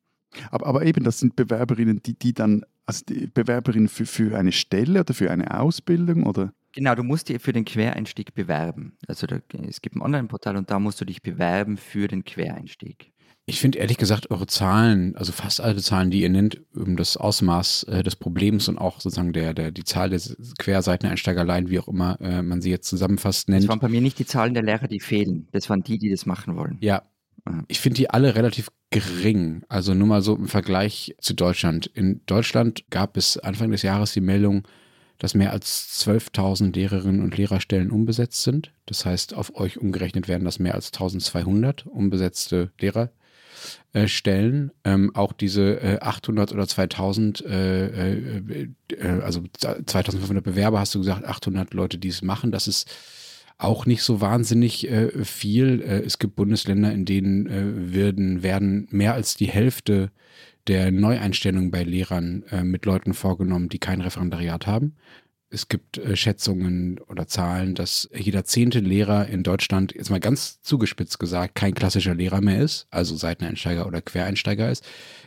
Aber, 0.50 0.66
aber 0.66 0.86
eben, 0.86 1.04
das 1.04 1.18
sind 1.18 1.36
Bewerberinnen, 1.36 2.02
die, 2.02 2.18
die 2.18 2.32
dann, 2.32 2.64
also 2.86 3.04
die 3.04 3.26
Bewerberinnen 3.26 3.88
für, 3.88 4.06
für 4.06 4.38
eine 4.38 4.52
Stelle 4.52 5.00
oder 5.00 5.12
für 5.12 5.30
eine 5.30 5.60
Ausbildung 5.60 6.24
oder? 6.24 6.54
Genau, 6.72 6.94
du 6.94 7.02
musst 7.02 7.28
dich 7.28 7.42
für 7.42 7.52
den 7.52 7.66
Quereinstieg 7.66 8.32
bewerben. 8.32 8.96
Also 9.06 9.26
da, 9.26 9.38
es 9.68 9.82
gibt 9.82 9.96
ein 9.96 10.00
Online-Portal 10.00 10.56
und 10.56 10.70
da 10.70 10.78
musst 10.78 10.98
du 11.02 11.04
dich 11.04 11.20
bewerben 11.20 11.76
für 11.76 12.08
den 12.08 12.24
Quereinstieg. 12.24 13.12
Ich 13.48 13.60
finde 13.60 13.78
ehrlich 13.78 13.96
gesagt 13.96 14.32
eure 14.32 14.48
Zahlen, 14.48 15.14
also 15.14 15.30
fast 15.30 15.60
alle 15.60 15.76
Zahlen, 15.76 16.10
die 16.10 16.22
ihr 16.22 16.28
nennt, 16.28 16.60
um 16.74 16.96
das 16.96 17.16
Ausmaß 17.16 17.84
äh, 17.84 18.02
des 18.02 18.16
Problems 18.16 18.68
und 18.68 18.76
auch 18.76 19.00
sozusagen 19.00 19.32
der, 19.32 19.54
der, 19.54 19.70
die 19.70 19.84
Zahl 19.84 20.10
der 20.10 20.20
Querseiteneinsteigerlein, 20.58 21.70
wie 21.70 21.78
auch 21.78 21.86
immer 21.86 22.20
äh, 22.20 22.42
man 22.42 22.60
sie 22.60 22.70
jetzt 22.70 22.88
zusammenfasst, 22.88 23.48
nennt. 23.48 23.62
Das 23.62 23.68
waren 23.68 23.78
bei 23.78 23.88
mir 23.88 24.00
nicht 24.00 24.18
die 24.18 24.26
Zahlen 24.26 24.52
der 24.52 24.64
Lehrer, 24.64 24.88
die 24.88 24.98
fehlen. 24.98 25.46
Das 25.52 25.70
waren 25.70 25.84
die, 25.84 25.96
die 25.98 26.10
das 26.10 26.26
machen 26.26 26.56
wollen. 26.56 26.76
Ja. 26.80 27.02
Ich 27.68 27.78
finde 27.78 27.98
die 27.98 28.10
alle 28.10 28.34
relativ 28.34 28.72
gering. 28.90 29.62
Also 29.68 29.94
nur 29.94 30.08
mal 30.08 30.22
so 30.22 30.34
im 30.34 30.48
Vergleich 30.48 31.14
zu 31.20 31.32
Deutschland. 31.32 31.86
In 31.86 32.22
Deutschland 32.26 32.90
gab 32.90 33.16
es 33.16 33.38
Anfang 33.38 33.70
des 33.70 33.82
Jahres 33.82 34.12
die 34.12 34.20
Meldung, 34.20 34.66
dass 35.18 35.34
mehr 35.34 35.52
als 35.52 36.04
12.000 36.04 36.74
Lehrerinnen 36.74 37.22
und 37.22 37.36
Lehrerstellen 37.36 37.92
unbesetzt 37.92 38.42
sind. 38.42 38.72
Das 38.86 39.06
heißt, 39.06 39.34
auf 39.34 39.54
euch 39.54 39.78
umgerechnet 39.78 40.26
werden 40.26 40.44
das 40.44 40.58
mehr 40.58 40.74
als 40.74 40.88
1200 40.88 41.86
unbesetzte 41.86 42.72
Lehrer 42.80 43.12
äh, 43.92 44.08
Stellen, 44.08 44.70
ähm, 44.84 45.14
auch 45.14 45.32
diese 45.32 45.80
äh, 45.80 45.98
800 46.00 46.52
oder 46.52 46.66
2000, 46.66 47.44
äh, 47.44 47.86
äh, 47.86 48.68
äh, 48.92 49.08
also 49.22 49.42
2500 49.58 50.44
Bewerber, 50.44 50.80
hast 50.80 50.94
du 50.94 51.00
gesagt, 51.00 51.24
800 51.24 51.74
Leute, 51.74 51.98
die 51.98 52.08
es 52.08 52.22
machen, 52.22 52.52
das 52.52 52.68
ist 52.68 52.90
auch 53.58 53.86
nicht 53.86 54.02
so 54.02 54.20
wahnsinnig 54.20 54.86
viel. 55.22 55.80
es 55.80 56.18
gibt 56.18 56.36
Bundesländer, 56.36 56.92
in 56.92 57.06
denen 57.06 57.90
werden, 57.90 58.42
werden 58.42 58.86
mehr 58.90 59.14
als 59.14 59.34
die 59.34 59.46
Hälfte 59.46 60.10
der 60.66 60.92
Neueinstellungen 60.92 61.70
bei 61.70 61.82
Lehrern 61.82 62.44
mit 62.64 62.84
Leuten 62.84 63.14
vorgenommen, 63.14 63.70
die 63.70 63.78
kein 63.78 64.02
Referendariat 64.02 64.66
haben. 64.66 64.94
Es 65.48 65.68
gibt 65.68 65.98
äh, 65.98 66.16
Schätzungen 66.16 66.98
oder 67.08 67.28
Zahlen, 67.28 67.76
dass 67.76 68.08
jeder 68.12 68.44
zehnte 68.44 68.80
Lehrer 68.80 69.28
in 69.28 69.44
Deutschland, 69.44 69.94
jetzt 69.94 70.10
mal 70.10 70.18
ganz 70.18 70.60
zugespitzt 70.60 71.20
gesagt, 71.20 71.54
kein 71.54 71.72
klassischer 71.72 72.16
Lehrer 72.16 72.40
mehr 72.40 72.60
ist, 72.60 72.88
also 72.90 73.14
Seiteneinsteiger 73.14 73.86
oder 73.86 74.02
Quereinsteiger 74.02 74.68
ist. 74.68 74.84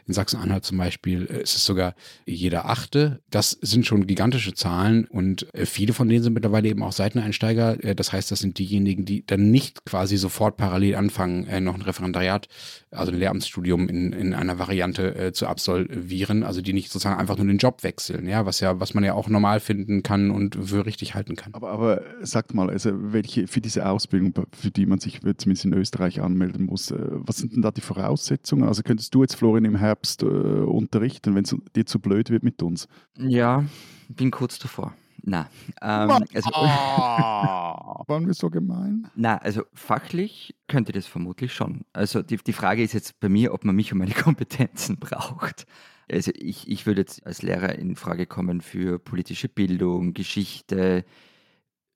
In 0.08 0.14
Sachsen-Anhalt 0.14 0.66
zum 0.66 0.78
Beispiel 0.78 1.26
äh, 1.32 1.42
ist 1.44 1.56
es 1.56 1.64
sogar 1.64 1.96
jeder 2.26 2.66
achte. 2.66 3.22
Das 3.30 3.52
sind 3.62 3.86
schon 3.86 4.08
gigantische 4.08 4.54
Zahlen 4.54 5.06
und 5.06 5.54
äh, 5.56 5.66
viele 5.66 5.94
von 5.94 6.10
denen 6.10 6.22
sind 6.22 6.34
mittlerweile 6.34 6.68
eben 6.68 6.84
auch 6.84 6.92
Seiteneinsteiger. 6.92 7.78
Das 7.78 8.12
heißt, 8.12 8.30
das 8.30 8.40
sind 8.40 8.60
diejenigen, 8.60 9.06
die 9.06 9.26
dann 9.26 9.52
nicht 9.52 9.86
quasi 9.86 10.18
sofort 10.18 10.58
parallel 10.58 10.96
anfangen, 10.96 11.64
noch 11.64 11.76
ein 11.76 11.82
Referendariat, 11.82 12.50
also 12.92 13.12
ein 13.12 13.20
Lehramtsstudium 13.20 13.88
in, 13.88 14.12
in 14.12 14.34
einer 14.34 14.60
Variante 14.60 15.32
zu 15.34 15.48
absolvieren, 15.48 16.44
also 16.44 16.62
die 16.62 16.74
nicht 16.74 16.92
sozusagen 16.92 17.20
einfach 17.20 17.38
nur 17.38 17.48
den 17.48 17.58
Job 17.58 17.84
wechseln, 17.84 18.28
ja, 18.28 18.46
was 18.46 18.60
ja, 18.60 18.80
was 18.80 18.94
man 18.94 19.04
ja 19.04 19.14
auch 19.14 19.30
normal 19.30 19.60
finden 19.60 20.04
kann 20.04 20.09
kann 20.10 20.32
und 20.32 20.55
für 20.55 20.88
richtig 20.88 21.14
halten 21.14 21.36
kann. 21.36 21.53
Aber, 21.53 21.70
aber 21.70 22.01
sagt 22.22 22.55
mal, 22.55 22.68
also 22.68 22.89
welche 23.14 23.45
für 23.45 23.62
diese 23.62 23.88
Ausbildung, 23.88 24.34
für 24.60 24.72
die 24.72 24.88
man 24.88 24.99
sich 24.99 25.20
zumindest 25.22 25.66
in 25.66 25.74
Österreich 25.74 26.20
anmelden 26.20 26.66
muss, 26.66 26.89
äh, 26.89 26.97
was 27.12 27.38
sind 27.38 27.53
denn 27.53 27.62
da 27.62 27.70
die 27.70 27.82
Voraussetzungen? 27.82 28.68
Also 28.68 28.82
könntest 28.82 29.14
du 29.14 29.22
jetzt, 29.22 29.36
Florian, 29.36 29.66
im 29.66 29.76
Herbst 29.76 30.24
äh, 30.24 30.26
unterrichten, 30.26 31.36
wenn 31.36 31.43
es 31.43 31.55
dir 31.76 31.86
zu 31.86 31.99
blöd 31.99 32.32
wird 32.32 32.41
mit 32.41 32.64
uns? 32.64 32.88
Ja, 33.20 33.64
bin 34.07 34.32
kurz 34.32 34.57
davor. 34.57 34.95
Na, 35.22 35.47
ähm, 35.80 36.10
also, 36.34 36.49
oh, 36.55 38.03
waren 38.07 38.26
wir 38.26 38.34
so 38.34 38.49
gemein? 38.49 39.12
Na, 39.16 39.38
also 39.38 39.62
fachlich 39.76 40.55
könnte 40.68 40.91
das 40.91 41.05
vermutlich 41.05 41.53
schon. 41.53 41.86
Also 41.93 42.24
die, 42.24 42.38
die 42.38 42.53
Frage 42.53 42.82
ist 42.82 42.93
jetzt 42.93 43.20
bei 43.20 43.30
mir, 43.30 43.53
ob 43.53 43.64
man 43.64 43.76
mich 43.76 43.91
und 43.91 43.99
meine 43.99 44.14
Kompetenzen 44.16 44.97
braucht. 44.97 45.68
Also 46.12 46.32
ich, 46.36 46.70
ich 46.70 46.86
würde 46.86 47.01
jetzt 47.01 47.26
als 47.26 47.41
Lehrer 47.41 47.76
in 47.76 47.95
Frage 47.95 48.26
kommen 48.26 48.62
für 48.62 48.99
politische 48.99 49.47
Bildung, 49.47 50.14
Geschichte, 50.14 51.05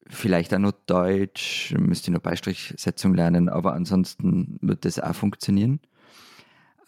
vielleicht 0.07 0.53
auch 0.53 0.59
noch 0.59 0.73
Deutsch, 0.85 1.73
müsste 1.77 2.11
noch 2.11 2.19
Beistrichsetzung 2.19 3.15
lernen, 3.15 3.49
aber 3.49 3.73
ansonsten 3.73 4.57
wird 4.61 4.85
das 4.85 4.99
auch 4.99 5.15
funktionieren. 5.15 5.79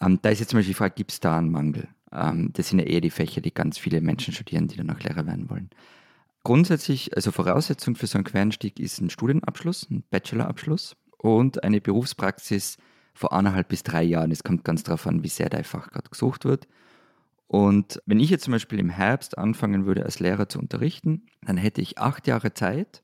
Ähm, 0.00 0.18
da 0.22 0.28
ist 0.28 0.40
jetzt 0.40 0.50
zum 0.50 0.58
Beispiel 0.58 0.72
die 0.72 0.78
Frage, 0.78 0.94
gibt 0.94 1.12
es 1.12 1.20
da 1.20 1.38
einen 1.38 1.50
Mangel? 1.50 1.88
Ähm, 2.12 2.50
das 2.52 2.68
sind 2.68 2.78
ja 2.78 2.84
eher 2.84 3.00
die 3.00 3.10
Fächer, 3.10 3.40
die 3.40 3.52
ganz 3.54 3.78
viele 3.78 4.00
Menschen 4.00 4.34
studieren, 4.34 4.68
die 4.68 4.76
dann 4.76 4.90
auch 4.90 5.00
Lehrer 5.00 5.26
werden 5.26 5.50
wollen. 5.50 5.70
Grundsätzlich, 6.44 7.16
also 7.16 7.32
Voraussetzung 7.32 7.96
für 7.96 8.06
so 8.06 8.18
einen 8.18 8.24
Quereinstieg 8.24 8.78
ist 8.78 9.00
ein 9.00 9.10
Studienabschluss, 9.10 9.90
ein 9.90 10.04
Bachelorabschluss 10.10 10.96
und 11.18 11.64
eine 11.64 11.80
Berufspraxis 11.80 12.76
vor 13.14 13.32
anderthalb 13.32 13.68
bis 13.68 13.82
drei 13.82 14.02
Jahren. 14.02 14.30
Es 14.30 14.44
kommt 14.44 14.62
ganz 14.62 14.82
darauf 14.82 15.06
an, 15.06 15.24
wie 15.24 15.28
sehr 15.28 15.48
dein 15.48 15.64
Fach 15.64 15.90
gerade 15.90 16.08
gesucht 16.08 16.44
wird. 16.44 16.68
Und 17.48 18.02
wenn 18.06 18.20
ich 18.20 18.30
jetzt 18.30 18.44
zum 18.44 18.52
Beispiel 18.52 18.78
im 18.78 18.90
Herbst 18.90 19.38
anfangen 19.38 19.86
würde, 19.86 20.04
als 20.04 20.18
Lehrer 20.18 20.48
zu 20.48 20.58
unterrichten, 20.58 21.26
dann 21.42 21.56
hätte 21.56 21.80
ich 21.80 21.98
acht 21.98 22.26
Jahre 22.26 22.54
Zeit, 22.54 23.02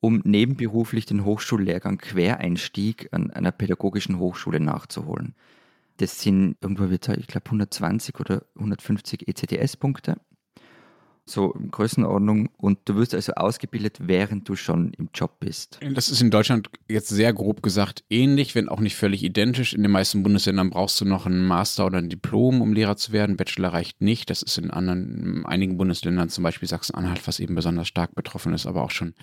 um 0.00 0.22
nebenberuflich 0.24 1.04
den 1.04 1.24
Hochschullehrgang 1.24 1.98
Quereinstieg 1.98 3.08
an 3.12 3.30
einer 3.30 3.52
pädagogischen 3.52 4.18
Hochschule 4.18 4.60
nachzuholen. 4.60 5.34
Das 5.98 6.20
sind 6.22 6.56
irgendwo 6.62 6.86
ich 6.86 7.26
glaube 7.26 7.46
120 7.46 8.18
oder 8.18 8.44
150 8.56 9.28
ECTS-Punkte 9.28 10.16
so 11.30 11.52
in 11.52 11.70
Größenordnung. 11.70 12.50
Und 12.56 12.78
du 12.84 12.96
wirst 12.96 13.14
also 13.14 13.32
ausgebildet, 13.32 13.98
während 14.00 14.48
du 14.48 14.56
schon 14.56 14.92
im 14.98 15.08
Job 15.14 15.40
bist. 15.40 15.78
Das 15.94 16.08
ist 16.08 16.20
in 16.20 16.30
Deutschland 16.30 16.68
jetzt 16.88 17.08
sehr 17.08 17.32
grob 17.32 17.62
gesagt 17.62 18.04
ähnlich, 18.10 18.54
wenn 18.54 18.68
auch 18.68 18.80
nicht 18.80 18.96
völlig 18.96 19.22
identisch. 19.22 19.72
In 19.74 19.82
den 19.82 19.92
meisten 19.92 20.22
Bundesländern 20.22 20.70
brauchst 20.70 21.00
du 21.00 21.04
noch 21.04 21.26
einen 21.26 21.46
Master 21.46 21.86
oder 21.86 21.98
ein 21.98 22.08
Diplom, 22.08 22.60
um 22.60 22.72
Lehrer 22.72 22.96
zu 22.96 23.12
werden. 23.12 23.36
Bachelor 23.36 23.72
reicht 23.72 24.00
nicht. 24.00 24.30
Das 24.30 24.42
ist 24.42 24.58
in 24.58 24.70
anderen, 24.70 25.38
in 25.38 25.46
einigen 25.46 25.76
Bundesländern, 25.76 26.28
zum 26.28 26.44
Beispiel 26.44 26.68
Sachsen-Anhalt, 26.68 27.26
was 27.26 27.40
eben 27.40 27.54
besonders 27.54 27.88
stark 27.88 28.14
betroffen 28.14 28.52
ist, 28.52 28.66
aber 28.66 28.82
auch 28.82 28.90
schon 28.90 29.14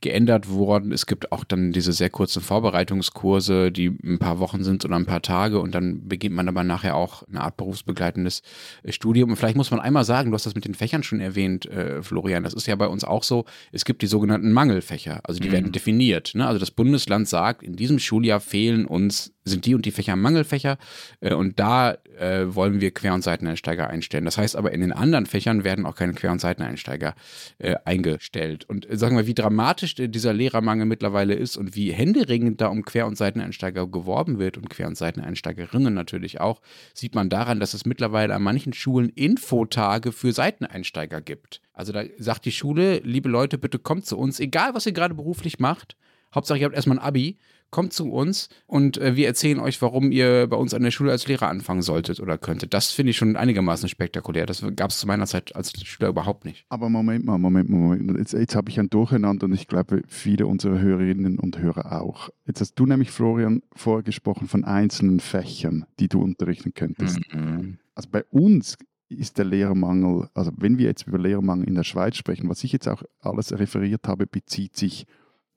geändert 0.00 0.48
worden. 0.48 0.92
Es 0.92 1.06
gibt 1.06 1.32
auch 1.32 1.44
dann 1.44 1.72
diese 1.72 1.92
sehr 1.92 2.10
kurzen 2.10 2.42
Vorbereitungskurse, 2.42 3.70
die 3.70 3.86
ein 4.02 4.18
paar 4.18 4.38
Wochen 4.38 4.64
sind 4.64 4.84
oder 4.84 4.96
ein 4.96 5.06
paar 5.06 5.22
Tage 5.22 5.60
und 5.60 5.74
dann 5.74 6.08
beginnt 6.08 6.34
man 6.34 6.48
aber 6.48 6.64
nachher 6.64 6.96
auch 6.96 7.22
eine 7.28 7.40
Art 7.40 7.56
berufsbegleitendes 7.56 8.42
äh, 8.82 8.92
Studium. 8.92 9.30
Und 9.30 9.36
vielleicht 9.36 9.56
muss 9.56 9.70
man 9.70 9.80
einmal 9.80 10.04
sagen, 10.04 10.30
du 10.30 10.34
hast 10.34 10.46
das 10.46 10.54
mit 10.54 10.64
den 10.64 10.74
Fächern 10.74 11.02
schon 11.02 11.20
erwähnt, 11.20 11.66
äh, 11.66 12.02
Florian, 12.02 12.42
das 12.42 12.54
ist 12.54 12.66
ja 12.66 12.76
bei 12.76 12.86
uns 12.86 13.04
auch 13.04 13.22
so, 13.22 13.44
es 13.72 13.84
gibt 13.84 14.02
die 14.02 14.06
sogenannten 14.06 14.52
Mangelfächer, 14.52 15.20
also 15.24 15.40
die 15.40 15.48
mhm. 15.48 15.52
werden 15.52 15.72
definiert. 15.72 16.32
Ne? 16.34 16.46
Also 16.46 16.58
das 16.58 16.70
Bundesland 16.70 17.28
sagt, 17.28 17.62
in 17.62 17.76
diesem 17.76 17.98
Schuljahr 17.98 18.40
fehlen 18.40 18.86
uns 18.86 19.32
sind 19.44 19.66
die 19.66 19.74
und 19.74 19.86
die 19.86 19.90
Fächer 19.90 20.16
Mangelfächer 20.16 20.78
äh, 21.20 21.34
und 21.34 21.58
da 21.58 21.96
äh, 22.18 22.54
wollen 22.54 22.80
wir 22.80 22.92
Quer- 22.92 23.14
und 23.14 23.22
Seiteneinsteiger 23.22 23.88
einstellen. 23.88 24.24
Das 24.24 24.38
heißt 24.38 24.56
aber, 24.56 24.72
in 24.72 24.80
den 24.80 24.92
anderen 24.92 25.26
Fächern 25.26 25.64
werden 25.64 25.86
auch 25.86 25.94
keine 25.94 26.12
Quer- 26.12 26.32
und 26.32 26.40
Seiteneinsteiger 26.40 27.14
äh, 27.58 27.76
eingestellt. 27.84 28.64
Und 28.68 28.88
äh, 28.88 28.96
sagen 28.96 29.16
wir, 29.16 29.26
wie 29.26 29.34
dramatisch 29.34 29.89
dieser 29.94 30.32
Lehrermangel 30.32 30.86
mittlerweile 30.86 31.34
ist 31.34 31.56
und 31.56 31.74
wie 31.74 31.92
händeringend 31.92 32.60
da 32.60 32.68
um 32.68 32.84
Quer- 32.84 33.06
und 33.06 33.16
Seiteneinsteiger 33.16 33.86
geworben 33.86 34.38
wird 34.38 34.56
und 34.56 34.70
Quer- 34.70 34.88
und 34.88 34.96
Seiteneinsteigerinnen 34.96 35.94
natürlich 35.94 36.40
auch, 36.40 36.60
sieht 36.94 37.14
man 37.14 37.28
daran, 37.28 37.60
dass 37.60 37.74
es 37.74 37.86
mittlerweile 37.86 38.34
an 38.34 38.42
manchen 38.42 38.72
Schulen 38.72 39.10
Infotage 39.10 40.12
für 40.12 40.32
Seiteneinsteiger 40.32 41.20
gibt. 41.20 41.60
Also 41.72 41.92
da 41.92 42.04
sagt 42.18 42.44
die 42.44 42.52
Schule, 42.52 42.98
liebe 42.98 43.28
Leute, 43.28 43.58
bitte 43.58 43.78
kommt 43.78 44.06
zu 44.06 44.18
uns, 44.18 44.40
egal 44.40 44.74
was 44.74 44.86
ihr 44.86 44.92
gerade 44.92 45.14
beruflich 45.14 45.58
macht. 45.58 45.96
Hauptsache, 46.34 46.58
ihr 46.58 46.64
habt 46.66 46.74
erstmal 46.74 46.98
ein 46.98 47.04
Abi 47.04 47.38
kommt 47.70 47.92
zu 47.92 48.10
uns 48.10 48.48
und 48.66 48.98
äh, 48.98 49.16
wir 49.16 49.26
erzählen 49.26 49.60
euch, 49.60 49.80
warum 49.80 50.12
ihr 50.12 50.46
bei 50.48 50.56
uns 50.56 50.74
an 50.74 50.82
der 50.82 50.90
Schule 50.90 51.12
als 51.12 51.26
Lehrer 51.26 51.48
anfangen 51.48 51.82
solltet 51.82 52.20
oder 52.20 52.36
könntet. 52.38 52.74
Das 52.74 52.90
finde 52.90 53.10
ich 53.10 53.16
schon 53.16 53.36
einigermaßen 53.36 53.88
spektakulär. 53.88 54.46
Das 54.46 54.64
gab 54.76 54.90
es 54.90 54.98
zu 54.98 55.06
meiner 55.06 55.26
Zeit 55.26 55.54
als 55.54 55.72
Schüler 55.84 56.08
überhaupt 56.08 56.44
nicht. 56.44 56.64
Aber 56.68 56.88
Moment 56.88 57.24
mal, 57.24 57.38
Moment 57.38 57.70
mal, 57.70 57.78
Moment. 57.78 58.18
Jetzt, 58.18 58.32
jetzt 58.32 58.56
habe 58.56 58.70
ich 58.70 58.78
ein 58.78 58.90
Durcheinander 58.90 59.46
und 59.46 59.54
ich 59.54 59.68
glaube, 59.68 60.02
viele 60.08 60.46
unserer 60.46 60.80
Hörerinnen 60.80 61.38
und 61.38 61.58
Hörer 61.58 62.02
auch. 62.02 62.30
Jetzt 62.46 62.60
hast 62.60 62.74
du 62.74 62.86
nämlich, 62.86 63.10
Florian, 63.10 63.62
vorgesprochen 63.74 64.48
von 64.48 64.64
einzelnen 64.64 65.20
Fächern, 65.20 65.86
die 66.00 66.08
du 66.08 66.20
unterrichten 66.22 66.74
könntest. 66.74 67.20
Mhm. 67.32 67.78
Also 67.94 68.08
bei 68.10 68.24
uns 68.30 68.76
ist 69.08 69.38
der 69.38 69.44
Lehrermangel, 69.44 70.28
also 70.34 70.52
wenn 70.56 70.78
wir 70.78 70.86
jetzt 70.86 71.06
über 71.06 71.18
Lehrermangel 71.18 71.66
in 71.66 71.74
der 71.74 71.82
Schweiz 71.82 72.16
sprechen, 72.16 72.48
was 72.48 72.62
ich 72.62 72.72
jetzt 72.72 72.88
auch 72.88 73.02
alles 73.20 73.52
referiert 73.52 74.06
habe, 74.06 74.26
bezieht 74.26 74.76
sich 74.76 75.06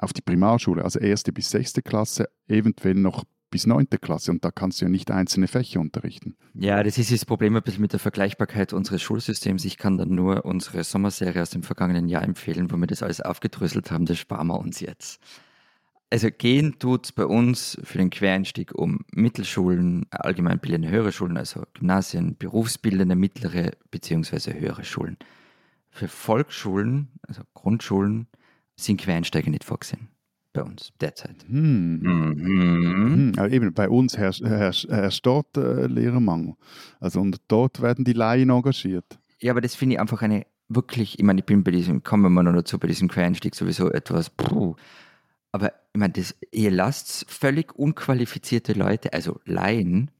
auf 0.04 0.14
die 0.14 0.22
Primarschule, 0.22 0.84
also 0.84 1.00
erste 1.00 1.32
bis 1.32 1.50
sechste 1.50 1.82
Klasse, 1.82 2.30
eventuell 2.48 2.96
noch 2.96 3.24
bis 3.54 3.68
neunte 3.68 4.00
Klasse 4.00 4.32
und 4.32 4.44
da 4.44 4.50
kannst 4.50 4.82
du 4.82 4.86
ja 4.86 4.90
nicht 4.90 5.12
einzelne 5.12 5.48
Fächer 5.48 5.80
unterrichten. 5.80 6.36
Ja, 6.56 6.82
das 6.82 6.98
ist 6.98 7.12
das 7.12 7.24
Problem 7.24 7.56
ein 7.56 7.62
bisschen 7.62 7.84
mit 7.84 7.94
der 7.94 8.00
Vergleichbarkeit 8.00 8.74
unseres 8.74 9.04
Schulsystems. 9.04 9.64
Ich 9.64 9.78
kann 9.78 10.00
dann 10.00 10.10
nur 10.10 10.44
unsere 10.44 10.84
Sommerserie 10.84 11.40
aus 11.40 11.52
dem 11.52 11.62
vergangenen 11.62 12.08
Jahr 12.08 12.24
empfehlen, 12.24 12.72
wo 12.72 12.78
wir 12.78 12.88
das 12.88 13.04
alles 13.04 13.22
aufgedröselt 13.22 13.92
haben. 13.92 14.08
Das 14.08 14.18
sparen 14.18 14.48
wir 14.48 14.60
uns 14.60 14.80
jetzt. 14.80 15.22
Also 16.10 16.30
gehen 16.36 16.80
tut 16.80 17.06
es 17.06 17.12
bei 17.12 17.26
uns 17.26 17.78
für 17.84 18.00
den 18.00 18.10
Quereinstieg 18.10 18.74
um 18.74 19.06
Mittelschulen, 19.14 20.08
allgemeinbildende 20.10 20.90
höhere 20.90 21.12
Schulen, 21.12 21.38
also 21.38 21.64
Gymnasien, 21.76 22.36
berufsbildende 22.38 23.16
mittlere 23.16 23.72
bzw. 23.92 24.60
höhere 24.60 24.84
Schulen. 24.84 25.18
Für 25.92 26.08
Volksschulen, 26.08 27.10
also 27.28 27.44
Grundschulen, 27.54 28.28
sind 28.76 29.02
Quereinsteiger 29.02 29.50
nicht 29.50 29.64
vorgesehen. 29.64 30.10
Bei 30.54 30.64
uns 30.64 30.94
derzeit. 31.02 31.36
Hm. 31.48 32.00
Mhm. 32.00 33.34
Hm. 33.36 33.52
eben, 33.52 33.74
bei 33.74 33.90
uns 33.90 34.18
herrscht, 34.18 34.44
herrscht, 34.44 34.88
herrscht 34.88 35.26
dort 35.26 35.58
äh, 35.58 35.88
Lehrermangel. 35.88 36.56
Also 37.00 37.22
und 37.22 37.42
dort 37.48 37.82
werden 37.82 38.06
die 38.06 38.14
Laien 38.14 38.52
engagiert. 38.52 39.18
Ja, 39.40 39.52
aber 39.52 39.62
das 39.62 39.74
finde 39.74 39.96
ich 39.96 40.00
einfach 40.00 40.22
eine 40.22 40.46
wirklich, 40.70 41.20
ich 41.20 41.26
meine, 41.26 41.40
ich 41.40 41.46
bin 41.46 41.64
bei 41.64 41.72
diesem, 41.72 42.04
kommen 42.04 42.32
wir 42.34 42.44
noch 42.44 42.54
dazu, 42.54 42.78
bei 42.78 42.88
diesem 42.88 43.10
Quereinstieg 43.10 43.56
sowieso 43.56 43.92
etwas, 43.92 44.30
puh. 44.30 44.76
Aber 45.52 45.74
ich 45.94 46.00
meine, 46.00 46.14
das, 46.14 46.36
ihr 46.52 46.72
lasst 46.72 47.30
völlig 47.30 47.76
unqualifizierte 47.76 48.74
Leute, 48.74 49.14
also 49.14 49.40
Laien, 49.46 50.12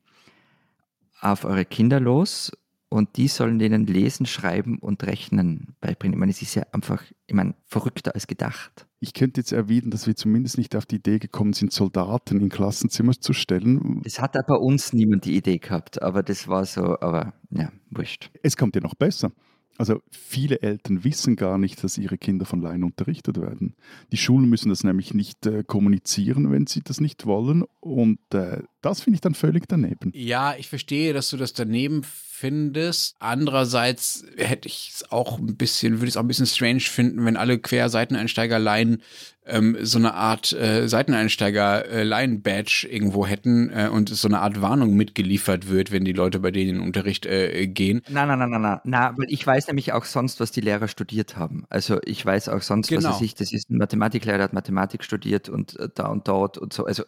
auf 1.22 1.46
eure 1.46 1.66
Kinder 1.66 2.00
los 2.00 2.52
und 2.94 3.18
die 3.18 3.28
sollen 3.28 3.58
denen 3.58 3.88
lesen, 3.88 4.28
schreiben 4.28 4.78
und 4.78 5.04
rechnen 5.04 5.76
beibringen. 5.82 6.14
Ich 6.14 6.20
meine, 6.20 6.32
es 6.32 6.44
ist 6.44 6.54
ja 6.54 6.62
einfach, 6.74 7.02
ich 7.26 7.34
meine, 7.34 7.56
verrückter 7.66 8.14
als 8.14 8.28
gedacht. 8.28 8.86
Ich 9.00 9.16
könnte 9.16 9.42
jetzt 9.42 9.52
erwidern, 9.52 9.90
dass 9.90 10.06
wir 10.06 10.16
zumindest 10.16 10.60
nicht 10.60 10.76
auf 10.76 10.86
die 10.86 10.98
Idee 10.98 11.18
gekommen 11.18 11.54
sind, 11.54 11.74
Soldaten 11.74 12.40
in 12.40 12.50
Klassenzimmer 12.50 13.14
zu 13.14 13.34
stellen. 13.34 14.00
Das 14.04 14.22
hat 14.22 14.38
aber 14.38 14.60
bei 14.60 14.64
uns 14.64 14.94
niemand 14.94 15.26
die 15.26 15.36
Idee 15.36 15.58
gehabt, 15.58 16.04
aber 16.04 16.22
das 16.22 16.48
war 16.48 16.66
so, 16.66 17.00
aber 17.00 17.34
ja, 17.50 17.72
wurscht. 17.90 18.30
Es 18.44 18.58
kommt 18.58 18.76
ja 18.76 18.82
noch 18.82 18.94
besser. 18.94 19.32
Also 19.78 20.02
viele 20.12 20.62
Eltern 20.62 21.04
wissen 21.04 21.36
gar 21.36 21.58
nicht, 21.58 21.84
dass 21.84 21.98
ihre 21.98 22.20
Kinder 22.20 22.46
von 22.46 22.62
Laien 22.62 22.84
unterrichtet 22.84 23.42
werden. 23.42 23.76
Die 24.12 24.18
Schulen 24.18 24.48
müssen 24.48 24.70
das 24.70 24.84
nämlich 24.84 25.16
nicht 25.16 25.48
äh, 25.48 25.64
kommunizieren, 25.64 26.52
wenn 26.52 26.68
sie 26.68 26.82
das 26.82 27.02
nicht 27.02 27.26
wollen. 27.26 27.64
Und 27.80 28.20
äh, 28.36 28.62
das 28.82 29.02
finde 29.02 29.16
ich 29.16 29.22
dann 29.22 29.34
völlig 29.34 29.68
daneben. 29.68 30.12
Ja, 30.14 30.56
ich 30.56 30.70
verstehe, 30.70 31.14
dass 31.14 31.32
du 31.32 31.38
das 31.38 31.54
daneben 31.54 32.04
findest. 32.44 33.16
Andererseits 33.20 34.26
hätte 34.36 34.68
ich 34.68 34.92
es 34.94 35.10
auch 35.10 35.40
ein 35.40 35.56
bisschen, 35.56 35.94
würde 35.94 36.08
ich 36.08 36.12
es 36.12 36.18
auch 36.18 36.24
ein 36.24 36.28
bisschen 36.28 36.46
strange 36.46 36.82
finden, 36.82 37.24
wenn 37.24 37.38
alle 37.38 37.58
Querseiteneinsteiger-Laien 37.58 39.02
ähm, 39.46 39.78
so 39.80 39.98
eine 39.98 40.14
Art 40.14 40.52
äh, 40.52 40.90
Seiteneinsteiger-Laien-Badge 40.90 42.88
äh, 42.90 42.94
irgendwo 42.94 43.26
hätten 43.26 43.70
äh, 43.70 43.88
und 43.88 44.10
so 44.10 44.28
eine 44.28 44.42
Art 44.42 44.62
Warnung 44.62 44.96
mitgeliefert 44.96 45.70
wird, 45.70 45.94
wenn 45.94 46.04
die 46.04 46.12
Leute 46.12 46.40
bei 46.40 46.52
denen 46.52 46.70
in 46.70 46.76
den 46.76 46.84
Unterricht 46.84 47.26
äh, 47.26 47.66
gehen. 47.68 48.02
Nein, 48.10 48.28
nein, 48.28 48.40
nein, 48.40 48.50
nein, 48.50 48.62
nein, 48.62 48.80
na, 48.84 49.14
weil 49.18 49.28
ich 49.30 49.48
weiß 49.48 49.68
nämlich 49.68 49.94
auch 49.94 50.04
sonst, 50.04 50.42
was 50.42 50.52
die 50.52 50.62
Lehrer 50.62 50.90
studiert 50.90 51.38
haben. 51.38 51.64
Also 51.70 52.02
ich 52.04 52.26
weiß 52.26 52.50
auch 52.50 52.62
sonst, 52.62 52.90
genau. 52.90 53.10
was 53.10 53.22
ich, 53.22 53.36
das 53.36 53.54
ist 53.54 53.70
ein 53.70 53.78
Mathematiklehrer, 53.78 54.38
der 54.38 54.44
hat 54.46 54.54
Mathematik 54.54 55.06
studiert 55.06 55.48
und 55.48 55.80
äh, 55.80 55.88
da 55.96 56.08
und 56.08 56.28
dort 56.28 56.58
und 56.58 56.74
so. 56.74 56.86
Also 56.86 57.04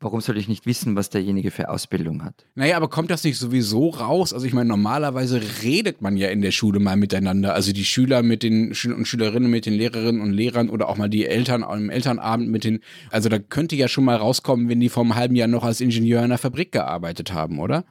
warum 0.00 0.20
soll 0.20 0.38
ich 0.38 0.48
nicht 0.48 0.66
wissen, 0.66 0.96
was 0.96 1.10
derjenige 1.10 1.50
für 1.50 1.68
Ausbildung 1.68 2.24
hat? 2.24 2.46
Naja, 2.54 2.76
aber 2.76 2.88
kommt 2.88 3.10
das 3.10 3.22
nicht 3.22 3.38
sowieso 3.38 3.90
raus? 3.90 4.32
Also 4.32 4.46
ich 4.46 4.54
meine, 4.54 4.68
normalerweise 4.68 5.40
redet 5.62 6.00
man 6.00 6.16
ja 6.16 6.28
in 6.28 6.40
der 6.40 6.50
Schule 6.50 6.80
mal 6.80 6.96
miteinander. 6.96 7.54
Also 7.54 7.72
die 7.72 7.84
Schüler 7.84 8.22
mit 8.22 8.42
den 8.42 8.74
Schülern 8.74 8.98
und 8.98 9.06
Schülerinnen, 9.06 9.50
mit 9.50 9.66
den 9.66 9.74
Lehrerinnen 9.74 10.22
und 10.22 10.32
Lehrern 10.32 10.70
oder 10.70 10.88
auch 10.88 10.96
mal 10.96 11.10
die 11.10 11.26
Eltern 11.26 11.62
am 11.62 11.90
Elternabend 11.90 12.48
mit 12.48 12.64
den. 12.64 12.80
Also 13.10 13.28
da 13.28 13.38
könnte 13.38 13.76
ja 13.76 13.88
schon 13.88 14.04
mal 14.04 14.16
rauskommen, 14.16 14.68
wenn 14.68 14.80
die 14.80 14.88
vor 14.88 15.04
einem 15.04 15.14
halben 15.14 15.36
Jahr 15.36 15.48
noch 15.48 15.64
als 15.64 15.80
Ingenieur 15.80 16.20
in 16.20 16.24
einer 16.24 16.38
Fabrik 16.38 16.72
gearbeitet 16.72 17.32
haben, 17.32 17.58
oder? 17.58 17.84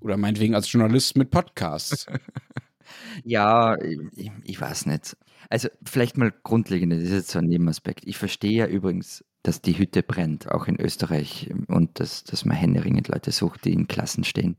Oder 0.00 0.16
meinetwegen 0.16 0.54
als 0.54 0.70
Journalist 0.70 1.16
mit 1.16 1.30
Podcasts. 1.30 2.06
ja, 3.24 3.76
ich, 3.80 4.30
ich 4.44 4.60
weiß 4.60 4.86
nicht. 4.86 5.16
Also 5.48 5.68
vielleicht 5.82 6.18
mal 6.18 6.32
grundlegend, 6.42 6.92
das 6.92 7.00
ist 7.00 7.12
jetzt 7.12 7.30
so 7.30 7.38
ein 7.38 7.46
Nebenaspekt. 7.46 8.06
Ich 8.06 8.18
verstehe 8.18 8.52
ja 8.52 8.66
übrigens, 8.66 9.24
dass 9.42 9.62
die 9.62 9.78
Hütte 9.78 10.02
brennt, 10.02 10.50
auch 10.50 10.66
in 10.66 10.80
Österreich, 10.80 11.50
und 11.68 12.00
dass, 12.00 12.24
dass 12.24 12.44
man 12.44 12.56
händeringend 12.56 13.08
Leute 13.08 13.32
sucht, 13.32 13.64
die 13.64 13.72
in 13.72 13.88
Klassen 13.88 14.24
stehen. 14.24 14.56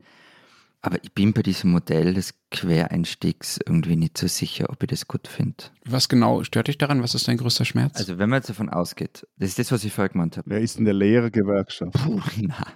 Aber 0.82 1.02
ich 1.04 1.12
bin 1.12 1.34
bei 1.34 1.42
diesem 1.42 1.72
Modell 1.72 2.14
des 2.14 2.34
Quereinstiegs 2.50 3.58
irgendwie 3.66 3.96
nicht 3.96 4.16
so 4.16 4.26
sicher, 4.26 4.70
ob 4.70 4.82
ich 4.82 4.88
das 4.88 5.06
gut 5.06 5.28
finde. 5.28 5.64
Was 5.84 6.08
genau 6.08 6.42
stört 6.42 6.68
dich 6.68 6.78
daran? 6.78 7.02
Was 7.02 7.14
ist 7.14 7.28
dein 7.28 7.36
größter 7.36 7.66
Schmerz? 7.66 7.98
Also 7.98 8.18
wenn 8.18 8.30
man 8.30 8.38
jetzt 8.38 8.48
davon 8.48 8.70
ausgeht, 8.70 9.26
das 9.36 9.50
ist 9.50 9.58
das, 9.58 9.72
was 9.72 9.84
ich 9.84 9.92
vorher 9.92 10.08
gemeint 10.08 10.38
habe. 10.38 10.48
Wer 10.48 10.60
ist 10.60 10.78
in 10.78 10.86
der 10.86 10.94
Lehrergewerkschaft? 10.94 11.92
Puh, 11.92 12.22
na. 12.40 12.66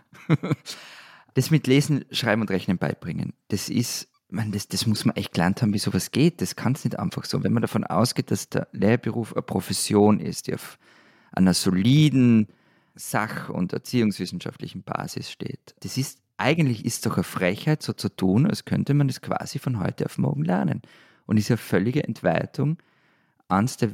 Das 1.32 1.50
mit 1.50 1.66
Lesen, 1.66 2.04
Schreiben 2.12 2.42
und 2.42 2.50
Rechnen 2.50 2.78
beibringen, 2.78 3.32
das 3.48 3.68
ist, 3.68 4.08
man, 4.28 4.52
das, 4.52 4.68
das 4.68 4.86
muss 4.86 5.04
man 5.04 5.16
echt 5.16 5.32
gelernt 5.32 5.62
haben, 5.62 5.72
wie 5.72 5.78
sowas 5.78 6.10
geht. 6.12 6.40
Das 6.40 6.56
kann 6.56 6.74
es 6.74 6.84
nicht 6.84 6.98
einfach 6.98 7.24
so. 7.24 7.42
Wenn 7.42 7.52
man 7.52 7.62
davon 7.62 7.84
ausgeht, 7.84 8.30
dass 8.30 8.50
der 8.50 8.68
Lehrberuf 8.72 9.32
eine 9.32 9.42
Profession 9.42 10.20
ist, 10.20 10.46
die 10.46 10.54
auf 10.54 10.78
einer 11.36 11.54
soliden 11.54 12.48
Sach- 12.96 13.48
und 13.48 13.72
erziehungswissenschaftlichen 13.72 14.82
Basis 14.82 15.30
steht, 15.30 15.74
das 15.80 15.96
ist 15.96 16.20
eigentlich 16.36 16.84
ist 16.84 17.06
doch 17.06 17.14
eine 17.16 17.24
Frechheit, 17.24 17.82
so 17.82 17.92
zu 17.92 18.08
tun, 18.08 18.46
als 18.46 18.64
könnte 18.64 18.94
man 18.94 19.08
das 19.08 19.20
quasi 19.20 19.58
von 19.58 19.78
heute 19.78 20.04
auf 20.06 20.18
morgen 20.18 20.44
lernen. 20.44 20.82
Und 21.26 21.38
ist 21.38 21.50
eine 21.50 21.58
völlige 21.58 22.04
Entweitung 22.04 22.78
eines 23.48 23.76
der, 23.76 23.90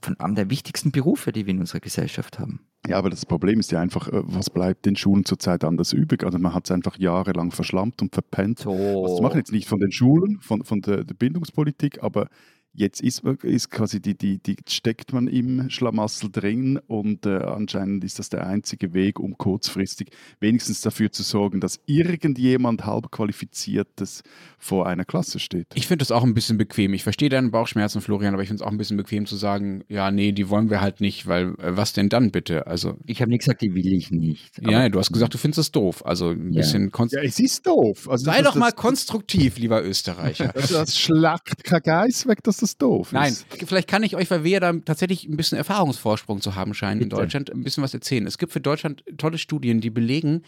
von 0.00 0.18
einem 0.18 0.34
der 0.34 0.50
wichtigsten 0.50 0.90
Berufe, 0.90 1.32
die 1.32 1.46
wir 1.46 1.54
in 1.54 1.60
unserer 1.60 1.80
Gesellschaft 1.80 2.38
haben. 2.38 2.60
Ja, 2.86 2.98
aber 2.98 3.08
das 3.08 3.24
Problem 3.24 3.60
ist 3.60 3.72
ja 3.72 3.80
einfach, 3.80 4.08
äh, 4.08 4.22
was 4.24 4.50
bleibt 4.50 4.84
den 4.84 4.96
Schulen 4.96 5.24
zurzeit 5.24 5.64
anders 5.64 5.92
übrig? 5.92 6.22
Also 6.24 6.38
man 6.38 6.52
hat 6.54 6.64
es 6.64 6.70
einfach 6.70 6.98
jahrelang 6.98 7.50
verschlampt 7.50 8.02
und 8.02 8.12
verpennt. 8.12 8.58
So. 8.58 8.72
Was 8.72 9.20
machen 9.20 9.38
jetzt 9.38 9.52
nicht 9.52 9.68
von 9.68 9.80
den 9.80 9.92
Schulen, 9.92 10.38
von, 10.40 10.64
von 10.64 10.80
der, 10.80 11.04
der 11.04 11.14
Bildungspolitik, 11.14 12.02
aber 12.02 12.28
Jetzt 12.76 13.00
ist, 13.00 13.22
ist 13.42 13.70
quasi 13.70 14.00
die, 14.00 14.18
die, 14.18 14.38
die 14.38 14.56
steckt 14.68 15.12
man 15.12 15.28
im 15.28 15.70
Schlamassel 15.70 16.28
drin 16.30 16.80
und 16.88 17.24
äh, 17.24 17.36
anscheinend 17.36 18.02
ist 18.02 18.18
das 18.18 18.30
der 18.30 18.46
einzige 18.46 18.92
Weg, 18.94 19.20
um 19.20 19.38
kurzfristig 19.38 20.08
wenigstens 20.40 20.80
dafür 20.80 21.12
zu 21.12 21.22
sorgen, 21.22 21.60
dass 21.60 21.78
irgendjemand 21.86 22.84
halbqualifiziertes 22.84 24.24
vor 24.58 24.88
einer 24.88 25.04
Klasse 25.04 25.38
steht. 25.38 25.68
Ich 25.74 25.86
finde 25.86 26.02
das 26.02 26.10
auch 26.10 26.24
ein 26.24 26.34
bisschen 26.34 26.58
bequem. 26.58 26.94
Ich 26.94 27.04
verstehe 27.04 27.28
deinen 27.28 27.52
Bauchschmerzen, 27.52 28.00
Florian, 28.00 28.34
aber 28.34 28.42
ich 28.42 28.48
finde 28.48 28.62
es 28.62 28.66
auch 28.66 28.72
ein 28.72 28.78
bisschen 28.78 28.96
bequem 28.96 29.26
zu 29.26 29.36
sagen, 29.36 29.84
ja, 29.88 30.10
nee, 30.10 30.32
die 30.32 30.48
wollen 30.48 30.68
wir 30.68 30.80
halt 30.80 31.00
nicht, 31.00 31.28
weil 31.28 31.54
äh, 31.60 31.76
was 31.76 31.92
denn 31.92 32.08
dann 32.08 32.32
bitte? 32.32 32.66
Also 32.66 32.96
ich 33.06 33.20
habe 33.20 33.30
nicht 33.30 33.40
gesagt, 33.40 33.62
die 33.62 33.72
will 33.74 33.92
ich 33.92 34.10
nicht. 34.10 34.60
Ja, 34.60 34.88
du 34.88 34.98
hast 34.98 35.12
gesagt, 35.12 35.32
du 35.32 35.38
findest 35.38 35.60
es 35.60 35.70
doof. 35.70 36.04
Also 36.04 36.30
ein 36.30 36.52
ja. 36.52 36.62
bisschen 36.62 36.90
Ja, 37.10 37.22
es 37.22 37.38
ist 37.38 37.64
doof. 37.66 38.08
Also, 38.10 38.24
Sei 38.24 38.42
doch 38.42 38.56
mal 38.56 38.72
konstruktiv, 38.72 39.58
lieber 39.58 39.84
Österreicher. 39.84 40.48
das, 40.54 40.70
das 40.70 40.98
schlagt 40.98 41.62
kein 41.62 41.82
Geist 41.82 42.26
weg, 42.26 42.42
dass 42.42 42.56
das 42.56 42.63
doof 42.72 43.12
Nein, 43.12 43.32
ist. 43.32 43.46
Nein, 43.50 43.66
vielleicht 43.66 43.88
kann 43.88 44.02
ich 44.02 44.16
euch, 44.16 44.30
weil 44.30 44.44
wir 44.44 44.50
ja 44.50 44.60
da 44.60 44.72
tatsächlich 44.72 45.28
ein 45.28 45.36
bisschen 45.36 45.58
Erfahrungsvorsprung 45.58 46.40
zu 46.40 46.54
haben 46.54 46.74
scheinen 46.74 47.00
Bitte. 47.00 47.16
in 47.16 47.22
Deutschland, 47.22 47.52
ein 47.52 47.62
bisschen 47.62 47.82
was 47.82 47.94
erzählen. 47.94 48.26
Es 48.26 48.38
gibt 48.38 48.52
für 48.52 48.60
Deutschland 48.60 49.04
tolle 49.18 49.38
Studien, 49.38 49.80
die 49.80 49.90
belegen, 49.90 50.42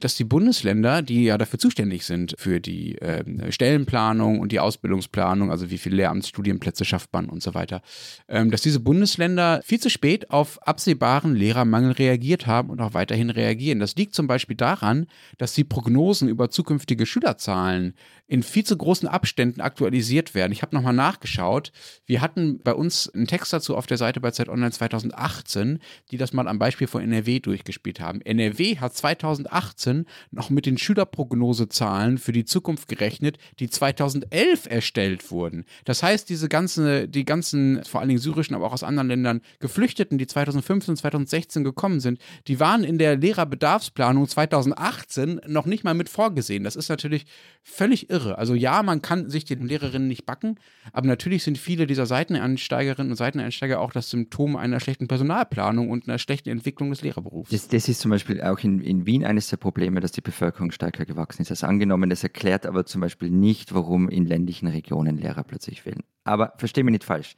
dass 0.00 0.16
die 0.16 0.24
Bundesländer, 0.24 1.02
die 1.02 1.24
ja 1.24 1.38
dafür 1.38 1.58
zuständig 1.58 2.04
sind, 2.04 2.34
für 2.38 2.60
die 2.60 2.98
äh, 2.98 3.52
Stellenplanung 3.52 4.40
und 4.40 4.52
die 4.52 4.60
Ausbildungsplanung, 4.60 5.50
also 5.50 5.70
wie 5.70 5.78
viele 5.78 5.96
Lehramtsstudienplätze 5.96 6.84
schafft 6.84 7.12
man 7.12 7.28
und 7.28 7.42
so 7.42 7.54
weiter, 7.54 7.82
ähm, 8.28 8.50
dass 8.50 8.62
diese 8.62 8.80
Bundesländer 8.80 9.60
viel 9.64 9.80
zu 9.80 9.90
spät 9.90 10.30
auf 10.30 10.62
absehbaren 10.66 11.34
Lehrermangel 11.34 11.92
reagiert 11.92 12.46
haben 12.46 12.70
und 12.70 12.80
auch 12.80 12.94
weiterhin 12.94 13.30
reagieren. 13.30 13.80
Das 13.80 13.96
liegt 13.96 14.14
zum 14.14 14.26
Beispiel 14.26 14.56
daran, 14.56 15.06
dass 15.38 15.54
die 15.54 15.64
Prognosen 15.64 16.28
über 16.28 16.50
zukünftige 16.50 17.06
Schülerzahlen 17.06 17.94
in 18.28 18.42
viel 18.42 18.64
zu 18.64 18.76
großen 18.76 19.08
Abständen 19.08 19.62
aktualisiert 19.62 20.34
werden. 20.34 20.52
Ich 20.52 20.60
habe 20.62 20.76
nochmal 20.76 20.92
nachgeschaut. 20.92 21.72
Wir 22.04 22.20
hatten 22.20 22.60
bei 22.62 22.74
uns 22.74 23.08
einen 23.08 23.26
Text 23.26 23.52
dazu 23.54 23.74
auf 23.74 23.86
der 23.86 23.96
Seite 23.96 24.20
bei 24.20 24.30
Zeit 24.30 24.50
Online 24.50 24.70
2018, 24.70 25.78
die 26.10 26.18
das 26.18 26.34
mal 26.34 26.46
am 26.46 26.58
Beispiel 26.58 26.86
von 26.86 27.02
NRW 27.02 27.40
durchgespielt 27.40 28.00
haben. 28.00 28.20
NRW 28.20 28.76
hat 28.76 28.94
2018 28.94 29.87
noch 30.30 30.50
mit 30.50 30.66
den 30.66 30.78
Schülerprognosezahlen 30.78 32.18
für 32.18 32.32
die 32.32 32.44
Zukunft 32.44 32.88
gerechnet, 32.88 33.38
die 33.58 33.70
2011 33.70 34.66
erstellt 34.66 35.30
wurden. 35.30 35.64
Das 35.84 36.02
heißt, 36.02 36.28
diese 36.28 36.48
ganzen, 36.48 37.10
die 37.10 37.24
ganzen, 37.24 37.82
vor 37.84 38.00
allen 38.00 38.08
Dingen 38.08 38.20
syrischen, 38.20 38.54
aber 38.54 38.66
auch 38.66 38.72
aus 38.72 38.82
anderen 38.82 39.08
Ländern 39.08 39.40
Geflüchteten, 39.58 40.18
die 40.18 40.26
2015 40.26 40.92
und 40.92 40.96
2016 40.96 41.64
gekommen 41.64 42.00
sind, 42.00 42.20
die 42.46 42.60
waren 42.60 42.84
in 42.84 42.98
der 42.98 43.16
Lehrerbedarfsplanung 43.16 44.28
2018 44.28 45.40
noch 45.46 45.66
nicht 45.66 45.84
mal 45.84 45.94
mit 45.94 46.08
vorgesehen. 46.08 46.64
Das 46.64 46.76
ist 46.76 46.88
natürlich 46.88 47.24
völlig 47.62 48.10
irre 48.10 48.18
irre. 48.18 48.38
Also 48.38 48.54
ja, 48.54 48.82
man 48.82 49.02
kann 49.02 49.30
sich 49.30 49.44
den 49.44 49.66
Lehrerinnen 49.66 50.08
nicht 50.08 50.26
backen, 50.26 50.56
aber 50.92 51.06
natürlich 51.06 51.42
sind 51.42 51.58
viele 51.58 51.86
dieser 51.86 52.06
Seiteneinsteigerinnen 52.06 53.12
und 53.12 53.16
Seiteneinsteiger 53.16 53.80
auch 53.80 53.92
das 53.92 54.10
Symptom 54.10 54.56
einer 54.56 54.80
schlechten 54.80 55.08
Personalplanung 55.08 55.90
und 55.90 56.08
einer 56.08 56.18
schlechten 56.18 56.50
Entwicklung 56.50 56.90
des 56.90 57.02
Lehrerberufs. 57.02 57.50
Das, 57.50 57.68
das 57.68 57.88
ist 57.88 58.00
zum 58.00 58.10
Beispiel 58.10 58.42
auch 58.42 58.58
in, 58.60 58.80
in 58.80 59.06
Wien 59.06 59.24
eines 59.24 59.48
der 59.48 59.56
Probleme, 59.56 59.77
dass 59.78 60.12
die 60.12 60.20
Bevölkerung 60.20 60.70
stärker 60.70 61.04
gewachsen 61.04 61.42
ist 61.42 61.50
als 61.50 61.64
angenommen. 61.64 62.10
Das 62.10 62.22
erklärt 62.22 62.66
aber 62.66 62.86
zum 62.86 63.00
Beispiel 63.00 63.30
nicht, 63.30 63.74
warum 63.74 64.08
in 64.08 64.26
ländlichen 64.26 64.68
Regionen 64.68 65.16
Lehrer 65.16 65.44
plötzlich 65.44 65.82
fehlen. 65.82 66.02
Aber 66.24 66.52
verstehe 66.56 66.84
mich 66.84 66.92
nicht 66.92 67.04
falsch. 67.04 67.36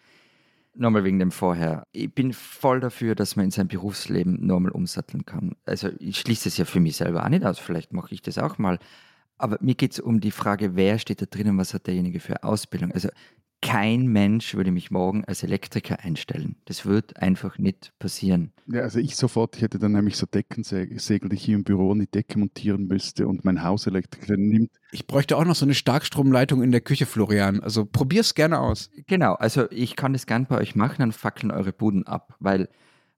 Nochmal 0.74 1.04
wegen 1.04 1.18
dem 1.18 1.32
Vorher. 1.32 1.86
Ich 1.92 2.14
bin 2.14 2.32
voll 2.32 2.80
dafür, 2.80 3.14
dass 3.14 3.36
man 3.36 3.46
in 3.46 3.50
seinem 3.50 3.68
Berufsleben 3.68 4.46
normal 4.46 4.70
umsatteln 4.70 5.26
kann. 5.26 5.56
Also 5.64 5.90
ich 5.98 6.18
schließe 6.18 6.48
es 6.48 6.56
ja 6.56 6.64
für 6.64 6.80
mich 6.80 6.96
selber 6.96 7.24
auch 7.24 7.28
nicht 7.28 7.44
aus. 7.44 7.58
Vielleicht 7.58 7.92
mache 7.92 8.14
ich 8.14 8.22
das 8.22 8.38
auch 8.38 8.58
mal. 8.58 8.78
Aber 9.36 9.56
mir 9.60 9.74
geht 9.74 9.92
es 9.92 10.00
um 10.00 10.20
die 10.20 10.30
Frage, 10.30 10.76
wer 10.76 10.98
steht 10.98 11.22
da 11.22 11.26
drinnen, 11.26 11.58
was 11.58 11.74
hat 11.74 11.86
derjenige 11.86 12.20
für 12.20 12.44
Ausbildung. 12.44 12.92
Also 12.92 13.08
kein 13.62 14.06
Mensch 14.06 14.54
würde 14.54 14.70
mich 14.70 14.90
morgen 14.90 15.24
als 15.26 15.42
Elektriker 15.42 16.00
einstellen. 16.00 16.56
Das 16.64 16.86
wird 16.86 17.18
einfach 17.18 17.58
nicht 17.58 17.92
passieren. 17.98 18.52
Ja, 18.66 18.82
also 18.82 18.98
ich 18.98 19.16
sofort, 19.16 19.56
ich 19.56 19.62
hätte 19.62 19.78
dann 19.78 19.92
nämlich 19.92 20.16
so 20.16 20.26
Deckensegel, 20.26 21.28
die 21.28 21.34
ich 21.34 21.44
hier 21.44 21.56
im 21.56 21.64
Büro 21.64 21.92
in 21.92 22.00
die 22.00 22.10
Decke 22.10 22.38
montieren 22.38 22.86
müsste 22.86 23.28
und 23.28 23.44
mein 23.44 23.62
Hauselektriker 23.62 24.36
nimmt. 24.36 24.70
Ich 24.92 25.06
bräuchte 25.06 25.36
auch 25.36 25.44
noch 25.44 25.54
so 25.54 25.66
eine 25.66 25.74
Starkstromleitung 25.74 26.62
in 26.62 26.72
der 26.72 26.80
Küche, 26.80 27.04
Florian. 27.04 27.60
Also 27.60 27.84
probier's 27.84 28.34
gerne 28.34 28.60
aus. 28.60 28.90
Genau, 29.06 29.34
also 29.34 29.70
ich 29.70 29.94
kann 29.94 30.14
das 30.14 30.26
gern 30.26 30.46
bei 30.46 30.56
euch 30.56 30.74
machen, 30.74 30.96
dann 31.00 31.12
fackeln 31.12 31.50
eure 31.50 31.72
Buden 31.72 32.06
ab, 32.06 32.34
weil 32.40 32.68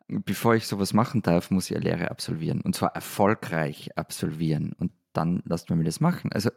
bevor 0.08 0.54
ich 0.54 0.66
sowas 0.66 0.92
machen 0.92 1.22
darf, 1.22 1.50
muss 1.50 1.70
ich 1.70 1.76
eine 1.76 1.84
Lehre 1.84 2.10
absolvieren. 2.10 2.60
Und 2.60 2.74
zwar 2.74 2.94
erfolgreich 2.94 3.96
absolvieren. 3.96 4.72
Und 4.78 4.92
dann 5.12 5.42
lasst 5.44 5.70
man 5.70 5.78
mir 5.78 5.84
das 5.84 6.00
machen. 6.00 6.32
Also, 6.32 6.50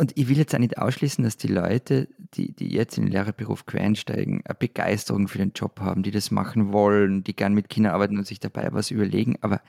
und 0.00 0.16
ich 0.16 0.28
will 0.28 0.38
jetzt 0.38 0.54
auch 0.54 0.58
nicht 0.58 0.78
ausschließen, 0.78 1.22
dass 1.22 1.36
die 1.36 1.48
Leute, 1.48 2.08
die, 2.32 2.52
die 2.52 2.70
jetzt 2.70 2.96
in 2.96 3.04
den 3.04 3.12
Lehrerberuf 3.12 3.66
quereinsteigen, 3.66 4.40
eine 4.46 4.54
Begeisterung 4.54 5.28
für 5.28 5.36
den 5.36 5.52
Job 5.54 5.78
haben, 5.80 6.02
die 6.02 6.10
das 6.10 6.30
machen 6.30 6.72
wollen, 6.72 7.22
die 7.22 7.36
gern 7.36 7.52
mit 7.52 7.68
Kindern 7.68 7.92
arbeiten 7.92 8.16
und 8.16 8.26
sich 8.26 8.40
dabei 8.40 8.72
was 8.72 8.90
überlegen. 8.90 9.36
Aber 9.42 9.60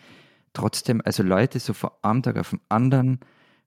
trotzdem, 0.54 1.02
also 1.04 1.22
Leute 1.22 1.60
so 1.60 1.74
von 1.74 1.90
einem 2.02 2.24
Tag 2.24 2.38
auf 2.38 2.52
den 2.52 2.62
anderen 2.70 3.20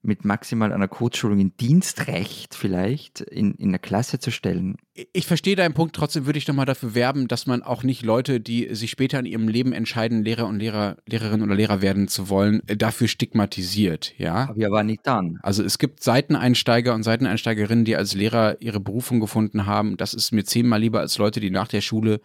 mit 0.05 0.24
maximal 0.24 0.72
einer 0.72 0.88
Codeschulung 0.88 1.40
in 1.40 1.57
Dienstrecht 1.57 2.55
vielleicht 2.55 3.20
in, 3.20 3.55
in 3.55 3.70
der 3.70 3.78
Klasse 3.78 4.18
zu 4.18 4.30
stellen. 4.30 4.76
Ich 5.12 5.26
verstehe 5.26 5.57
deinen 5.57 5.74
Punkt, 5.74 5.96
trotzdem 5.96 6.26
würde 6.26 6.38
ich 6.38 6.46
nochmal 6.46 6.66
dafür 6.66 6.94
werben, 6.94 7.26
dass 7.26 7.46
man 7.46 7.62
auch 7.62 7.82
nicht 7.82 8.02
Leute, 8.02 8.40
die 8.40 8.74
sich 8.74 8.90
später 8.90 9.18
in 9.18 9.26
ihrem 9.26 9.48
Leben 9.48 9.72
entscheiden, 9.72 10.22
Lehrer 10.22 10.46
und 10.46 10.59
Lehrer, 10.59 10.96
Lehrerin 11.07 11.42
oder 11.42 11.55
Lehrer 11.55 11.82
werden 11.82 12.07
zu 12.07 12.28
wollen, 12.28 12.62
äh, 12.68 12.76
dafür 12.76 13.09
stigmatisiert, 13.09 14.14
ja. 14.18 14.48
Aber 14.48 14.59
ja, 14.59 14.70
war 14.70 14.84
nicht 14.84 15.00
dann. 15.05 15.38
Also 15.42 15.64
es 15.64 15.78
gibt 15.78 16.02
Seiteneinsteiger 16.02 16.94
und 16.94 17.02
Seiteneinsteigerinnen, 17.02 17.84
die 17.84 17.96
als 17.96 18.14
Lehrer 18.14 18.61
ihre 18.61 18.80
Berufung 18.80 19.20
gefunden 19.20 19.66
haben. 19.66 19.96
Das 19.96 20.14
ist 20.14 20.32
mir 20.32 20.44
zehnmal 20.44 20.80
lieber 20.80 21.00
als 21.00 21.18
Leute, 21.18 21.40
die 21.40 21.50
nach 21.50 21.68
der 21.68 21.80
Schule 21.80 22.20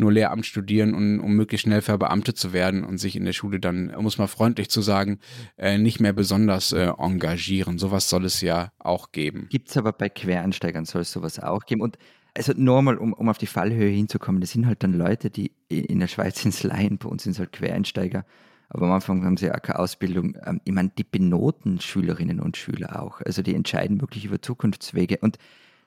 nur 0.00 0.12
Lehramt 0.12 0.46
studieren, 0.46 0.94
um, 0.94 1.20
um 1.20 1.34
möglichst 1.34 1.66
schnell 1.66 1.82
verbeamtet 1.82 2.36
zu 2.36 2.52
werden 2.52 2.84
und 2.84 2.98
sich 2.98 3.14
in 3.14 3.24
der 3.24 3.32
Schule 3.32 3.60
dann, 3.60 3.90
es 4.06 4.18
mal 4.18 4.26
freundlich 4.26 4.70
zu 4.70 4.82
sagen, 4.82 5.20
äh, 5.56 5.78
nicht 5.78 6.00
mehr 6.00 6.12
besonders 6.12 6.72
äh, 6.72 6.90
engagieren. 6.98 7.78
Sowas 7.78 8.08
soll 8.08 8.24
es 8.24 8.40
ja 8.40 8.72
auch 8.78 9.12
geben. 9.12 9.46
Gibt 9.50 9.70
es 9.70 9.76
aber 9.76 9.92
bei 9.92 10.08
Quereinsteigern, 10.08 10.84
soll 10.84 11.02
es 11.02 11.12
sowas 11.12 11.38
auch 11.38 11.64
geben. 11.64 11.80
Und 11.80 11.96
also 12.36 12.52
normal, 12.56 12.96
um, 12.96 13.12
um 13.12 13.28
auf 13.28 13.38
die 13.38 13.46
Fallhöhe 13.46 13.90
hinzukommen, 13.90 14.40
das 14.40 14.50
sind 14.50 14.66
halt 14.66 14.82
dann 14.82 14.94
Leute, 14.94 15.30
die 15.30 15.52
in 15.68 16.00
der 16.00 16.08
Schweiz 16.08 16.44
ins 16.44 16.62
Laien, 16.62 16.98
bei 16.98 17.08
uns 17.08 17.22
sind 17.22 17.32
es 17.32 17.38
halt 17.38 17.52
Quereinsteiger. 17.52 18.24
Aber 18.70 18.86
am 18.86 18.92
Anfang 18.92 19.24
haben 19.24 19.36
sie 19.36 19.46
ja 19.46 19.58
keine 19.58 19.80
Ausbildung. 19.80 20.36
Ähm, 20.46 20.60
ich 20.64 20.72
meine, 20.72 20.90
die 20.96 21.04
benoten 21.04 21.80
Schülerinnen 21.80 22.40
und 22.40 22.56
Schüler 22.56 23.02
auch. 23.02 23.20
Also 23.20 23.42
die 23.42 23.54
entscheiden 23.54 24.00
wirklich 24.00 24.24
über 24.24 24.40
Zukunftswege. 24.40 25.18
Und 25.20 25.38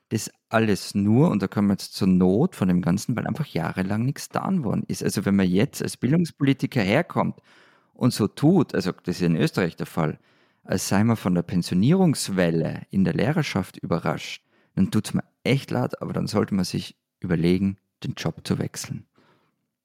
das 0.09 0.31
alles 0.49 0.93
nur, 0.95 1.29
und 1.31 1.41
da 1.41 1.47
kommen 1.47 1.69
wir 1.69 1.73
jetzt 1.73 1.93
zur 1.95 2.07
Not 2.07 2.55
von 2.55 2.67
dem 2.67 2.81
Ganzen, 2.81 3.15
weil 3.15 3.27
einfach 3.27 3.47
jahrelang 3.47 4.05
nichts 4.05 4.29
getan 4.29 4.63
worden 4.63 4.83
ist. 4.87 5.03
Also 5.03 5.25
wenn 5.25 5.35
man 5.35 5.47
jetzt 5.47 5.81
als 5.81 5.97
Bildungspolitiker 5.97 6.81
herkommt 6.81 7.39
und 7.93 8.13
so 8.13 8.27
tut, 8.27 8.75
also 8.75 8.91
das 9.03 9.17
ist 9.17 9.21
in 9.23 9.35
Österreich 9.35 9.75
der 9.75 9.87
Fall, 9.87 10.19
als 10.63 10.87
sei 10.87 11.03
man 11.03 11.17
von 11.17 11.35
der 11.35 11.41
Pensionierungswelle 11.41 12.83
in 12.89 13.03
der 13.03 13.13
Lehrerschaft 13.13 13.77
überrascht, 13.77 14.45
dann 14.75 14.91
tut 14.91 15.07
es 15.07 15.13
mir 15.13 15.23
echt 15.43 15.71
leid, 15.71 16.01
aber 16.01 16.13
dann 16.13 16.27
sollte 16.27 16.55
man 16.55 16.65
sich 16.65 16.95
überlegen, 17.19 17.77
den 18.03 18.13
Job 18.13 18.41
zu 18.43 18.59
wechseln 18.59 19.05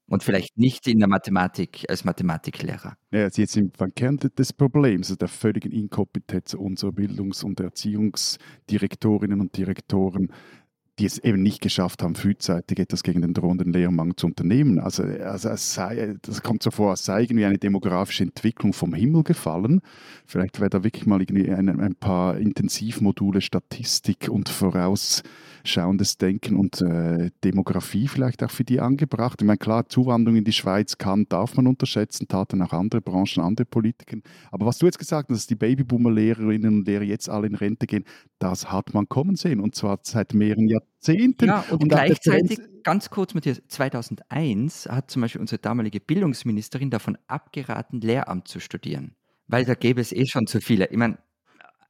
und 0.09 0.23
vielleicht 0.23 0.57
nicht 0.57 0.87
in 0.87 0.99
der 0.99 1.07
Mathematik 1.07 1.85
als 1.87 2.03
Mathematiklehrer. 2.03 2.97
Ja, 3.11 3.21
jetzt 3.21 3.37
sind 3.37 3.77
beim 3.77 3.93
Kern 3.93 4.17
des 4.17 4.53
Problems, 4.53 5.07
also 5.07 5.15
der 5.15 5.27
völligen 5.27 5.71
Inkompetenz 5.71 6.53
unserer 6.53 6.91
Bildungs- 6.91 7.43
und 7.43 7.59
Erziehungsdirektorinnen 7.59 9.39
und 9.39 9.55
Direktoren, 9.55 10.33
die 10.99 11.05
es 11.05 11.17
eben 11.17 11.41
nicht 11.41 11.61
geschafft 11.61 12.03
haben, 12.03 12.15
frühzeitig 12.15 12.77
etwas 12.77 13.03
gegen 13.03 13.21
den 13.21 13.33
drohenden 13.33 13.71
Lehrermangel 13.71 14.17
zu 14.17 14.27
unternehmen. 14.27 14.79
Also, 14.79 15.03
also 15.03 15.49
es 15.49 15.73
sei, 15.73 16.15
das 16.21 16.43
kommt 16.43 16.61
so 16.61 16.71
vor, 16.71 16.93
es 16.93 17.05
sei 17.05 17.21
irgendwie 17.21 17.45
eine 17.45 17.57
demografische 17.57 18.23
Entwicklung 18.23 18.73
vom 18.73 18.93
Himmel 18.93 19.23
gefallen. 19.23 19.81
Vielleicht 20.25 20.59
wäre 20.59 20.69
da 20.69 20.83
wirklich 20.83 21.05
mal 21.05 21.21
irgendwie 21.21 21.49
ein, 21.49 21.69
ein 21.69 21.95
paar 21.95 22.37
Intensivmodule 22.37 23.39
Statistik 23.39 24.27
und 24.29 24.49
vorausschauendes 24.49 26.17
Denken 26.17 26.57
und 26.57 26.81
äh, 26.81 27.31
Demografie 27.45 28.09
vielleicht 28.09 28.43
auch 28.43 28.51
für 28.51 28.65
die 28.65 28.81
angebracht. 28.81 29.41
Ich 29.41 29.47
meine, 29.47 29.57
klar, 29.57 29.87
Zuwanderung 29.87 30.37
in 30.37 30.43
die 30.43 30.51
Schweiz 30.51 30.97
kann, 30.97 31.27
darf 31.29 31.55
man 31.55 31.67
unterschätzen, 31.67 32.27
taten 32.27 32.61
auch 32.61 32.73
andere 32.73 32.99
Branchen, 32.99 33.41
andere 33.41 33.65
Politiker. 33.65 34.17
Aber 34.51 34.65
was 34.65 34.79
du 34.79 34.85
jetzt 34.85 34.99
gesagt 34.99 35.29
hast, 35.29 35.37
dass 35.37 35.47
die 35.47 35.55
Babyboomer-Lehrerinnen 35.55 36.79
und 36.79 36.87
Lehrer 36.87 37.03
jetzt 37.03 37.29
alle 37.29 37.47
in 37.47 37.55
Rente 37.55 37.87
gehen, 37.87 38.03
das 38.37 38.69
hat 38.69 38.93
man 38.93 39.07
kommen 39.07 39.37
sehen 39.37 39.61
und 39.61 39.75
zwar 39.75 39.99
seit 40.03 40.33
mehreren 40.33 40.67
Jahrzehnten. 40.67 40.88
Ja, 41.41 41.65
und, 41.71 41.83
und 41.83 41.89
gleichzeitig, 41.89 42.59
ganz 42.83 43.09
kurz, 43.09 43.33
Matthias, 43.33 43.61
2001 43.67 44.87
hat 44.87 45.09
zum 45.11 45.21
Beispiel 45.21 45.41
unsere 45.41 45.59
damalige 45.59 45.99
Bildungsministerin 45.99 46.89
davon 46.89 47.17
abgeraten, 47.27 48.01
Lehramt 48.01 48.47
zu 48.47 48.59
studieren, 48.59 49.15
weil 49.47 49.65
da 49.65 49.75
gäbe 49.75 50.01
es 50.01 50.11
eh 50.11 50.25
schon 50.25 50.47
zu 50.47 50.59
viele. 50.61 50.87
Ich 50.87 50.97
meine, 50.97 51.17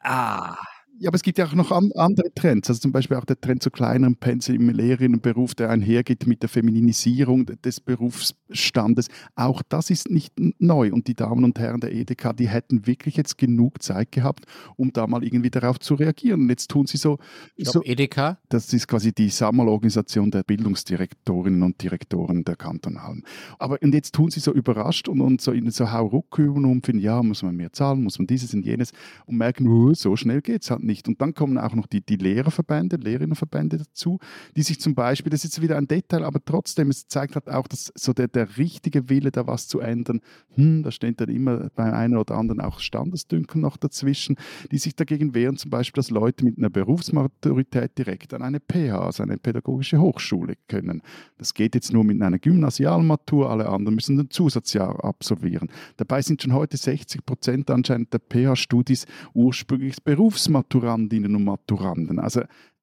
ah. 0.02 0.58
Ja, 1.02 1.08
aber 1.10 1.16
es 1.16 1.24
gibt 1.24 1.38
ja 1.38 1.46
auch 1.46 1.54
noch 1.54 1.72
an, 1.72 1.94
andere 1.96 2.30
Trends. 2.36 2.70
Also 2.70 2.82
zum 2.82 2.92
Beispiel 2.92 3.16
auch 3.16 3.24
der 3.24 3.40
Trend 3.40 3.64
zu 3.64 3.72
kleineren 3.72 4.18
Pensen 4.18 4.56
im 4.56 4.70
Lehrerinnenberuf, 4.70 5.56
der 5.56 5.70
einhergeht 5.70 6.28
mit 6.28 6.42
der 6.42 6.50
Femininisierung 6.50 7.46
des 7.46 7.80
Berufsstandes. 7.80 9.08
Auch 9.36 9.62
das 9.70 9.92
ist 9.92 10.10
nicht 10.10 10.34
neu. 10.60 10.92
Und 10.92 11.08
die 11.08 11.16
Damen 11.16 11.46
und 11.46 11.58
Herren 11.58 11.80
der 11.80 11.94
EDK, 11.94 12.36
die 12.36 12.50
hätten 12.50 12.86
wirklich 12.86 13.16
jetzt 13.16 13.38
genug 13.38 13.82
Zeit 13.82 14.12
gehabt, 14.12 14.46
um 14.76 14.92
da 14.92 15.08
mal 15.08 15.24
irgendwie 15.24 15.50
darauf 15.50 15.80
zu 15.80 15.96
reagieren. 15.96 16.42
Und 16.42 16.50
jetzt 16.50 16.70
tun 16.70 16.86
sie 16.86 16.98
so. 16.98 17.18
Ich 17.56 17.70
so 17.70 17.82
EDK? 17.82 18.38
Das 18.50 18.74
ist 18.74 18.90
quasi 18.90 19.14
die 19.14 19.30
Sammelorganisation 19.30 20.32
der 20.32 20.44
Bildungsdirektorinnen 20.44 21.64
und 21.64 21.82
Direktoren 21.82 22.44
der 22.44 22.58
Kantonalen. 22.58 23.24
Aber 23.58 23.78
und 23.82 23.94
jetzt 23.94 24.14
tun 24.14 24.32
sie 24.32 24.42
so 24.42 24.52
überrascht 24.52 25.08
und, 25.08 25.22
und 25.22 25.40
so 25.40 25.54
in 25.54 25.72
so 25.72 25.90
Hauruckübungen 25.90 26.70
und 26.70 26.86
finden, 26.86 27.02
ja, 27.02 27.24
muss 27.24 27.42
man 27.42 27.56
mehr 27.56 27.72
zahlen, 27.72 28.04
muss 28.04 28.20
man 28.20 28.28
dieses 28.28 28.54
und 28.54 28.66
jenes 28.66 28.92
und 29.28 29.38
merken, 29.38 29.66
uh, 29.66 29.94
so 29.94 30.18
schnell 30.18 30.42
geht 30.42 30.64
es 30.64 30.72
halt 30.72 30.89
nicht. 30.90 31.08
Und 31.08 31.22
dann 31.22 31.34
kommen 31.34 31.58
auch 31.58 31.76
noch 31.76 31.88
die, 31.88 32.02
die 32.02 32.18
Lehrerverbände, 32.18 32.98
Lehrerinnenverbände 32.98 33.78
dazu, 33.78 34.20
die 34.58 34.64
sich 34.64 34.82
zum 34.82 34.96
Beispiel, 34.96 35.30
das 35.30 35.46
ist 35.46 35.62
wieder 35.62 35.78
ein 35.78 35.88
Detail, 35.88 36.24
aber 36.24 36.44
trotzdem, 36.44 36.90
es 36.90 37.08
zeigt 37.08 37.36
halt 37.36 37.48
auch, 37.50 37.68
dass 37.68 37.92
so 37.96 38.12
der, 38.12 38.28
der 38.28 38.58
richtige 38.58 39.10
Wille, 39.10 39.32
da 39.32 39.48
was 39.48 39.68
zu 39.68 39.80
ändern, 39.80 40.20
hm, 40.56 40.84
da 40.84 40.92
steht 40.92 41.22
dann 41.22 41.30
immer 41.30 41.70
beim 41.76 41.94
einen 41.94 42.18
oder 42.18 42.36
anderen 42.36 42.60
auch 42.60 42.80
Standesdünkel 42.80 43.62
noch 43.62 43.78
dazwischen, 43.78 44.36
die 44.72 44.80
sich 44.80 44.96
dagegen 44.96 45.34
wehren, 45.34 45.58
zum 45.58 45.72
Beispiel, 45.72 46.02
dass 46.02 46.10
Leute 46.10 46.44
mit 46.44 46.58
einer 46.58 46.70
Berufsmaturität 46.70 47.98
direkt 47.98 48.34
an 48.34 48.42
eine 48.42 48.60
PH, 48.60 49.00
also 49.00 49.24
eine 49.24 49.38
pädagogische 49.38 50.00
Hochschule 50.00 50.56
können. 50.68 51.02
Das 51.38 51.54
geht 51.54 51.76
jetzt 51.76 51.94
nur 51.94 52.04
mit 52.04 52.22
einer 52.22 52.40
Gymnasialmatur, 52.40 53.50
alle 53.50 53.70
anderen 53.70 53.96
müssen 53.96 54.20
ein 54.20 54.30
Zusatzjahr 54.30 55.04
absolvieren. 55.04 55.70
Dabei 55.98 56.22
sind 56.22 56.42
schon 56.42 56.54
heute 56.54 56.78
60 56.78 57.26
Prozent 57.26 57.70
anscheinend 57.70 58.14
der 58.14 58.20
PH-Studis 58.20 59.06
ursprünglich 59.34 60.04
Berufsmatur 60.04 60.79
Maturandinnen 60.80 61.36
und 61.36 61.44
Maturanden. 61.44 62.20
Also 62.20 62.42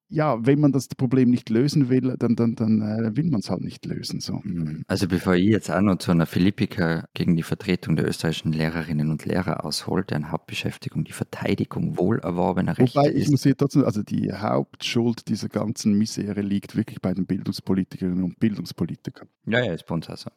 ja, 0.09 0.45
wenn 0.45 0.61
man 0.61 0.71
das 0.71 0.87
Problem 0.87 1.29
nicht 1.29 1.49
lösen 1.49 1.89
will, 1.89 2.15
dann, 2.17 2.37
dann, 2.37 2.55
dann 2.55 2.81
äh, 2.81 3.17
will 3.17 3.25
man 3.25 3.41
es 3.41 3.49
halt 3.49 3.59
nicht 3.59 3.85
lösen. 3.85 4.21
So. 4.21 4.39
Mhm. 4.41 4.83
Also 4.87 5.05
bevor 5.05 5.35
ich 5.35 5.49
jetzt 5.49 5.69
auch 5.69 5.81
noch 5.81 5.97
zu 5.97 6.11
einer 6.11 6.25
Philippika 6.25 7.09
gegen 7.13 7.35
die 7.35 7.43
Vertretung 7.43 7.97
der 7.97 8.07
österreichischen 8.07 8.53
Lehrerinnen 8.53 9.11
und 9.11 9.25
Lehrer 9.25 9.65
aushole, 9.65 10.05
deren 10.05 10.31
Hauptbeschäftigung 10.31 11.03
die 11.03 11.11
Verteidigung 11.11 11.97
wohlerworbener 11.97 12.77
Rechte 12.77 12.95
Wobei, 12.95 13.11
ich 13.11 13.29
muss 13.29 13.43
hier 13.43 13.57
trotzdem, 13.57 13.83
also 13.83 14.01
die 14.01 14.31
Hauptschuld 14.31 15.27
dieser 15.27 15.49
ganzen 15.49 15.97
Misere 15.97 16.39
liegt 16.39 16.77
wirklich 16.77 17.01
bei 17.01 17.13
den 17.13 17.25
Bildungspolitikerinnen 17.25 18.23
und 18.23 18.39
Bildungspolitikern. 18.39 19.27
Ja, 19.45 19.59
ja, 19.59 19.73
ist 19.73 19.85
bei 19.87 19.95
uns 19.95 20.09
auch 20.09 20.15
so. 20.17 20.29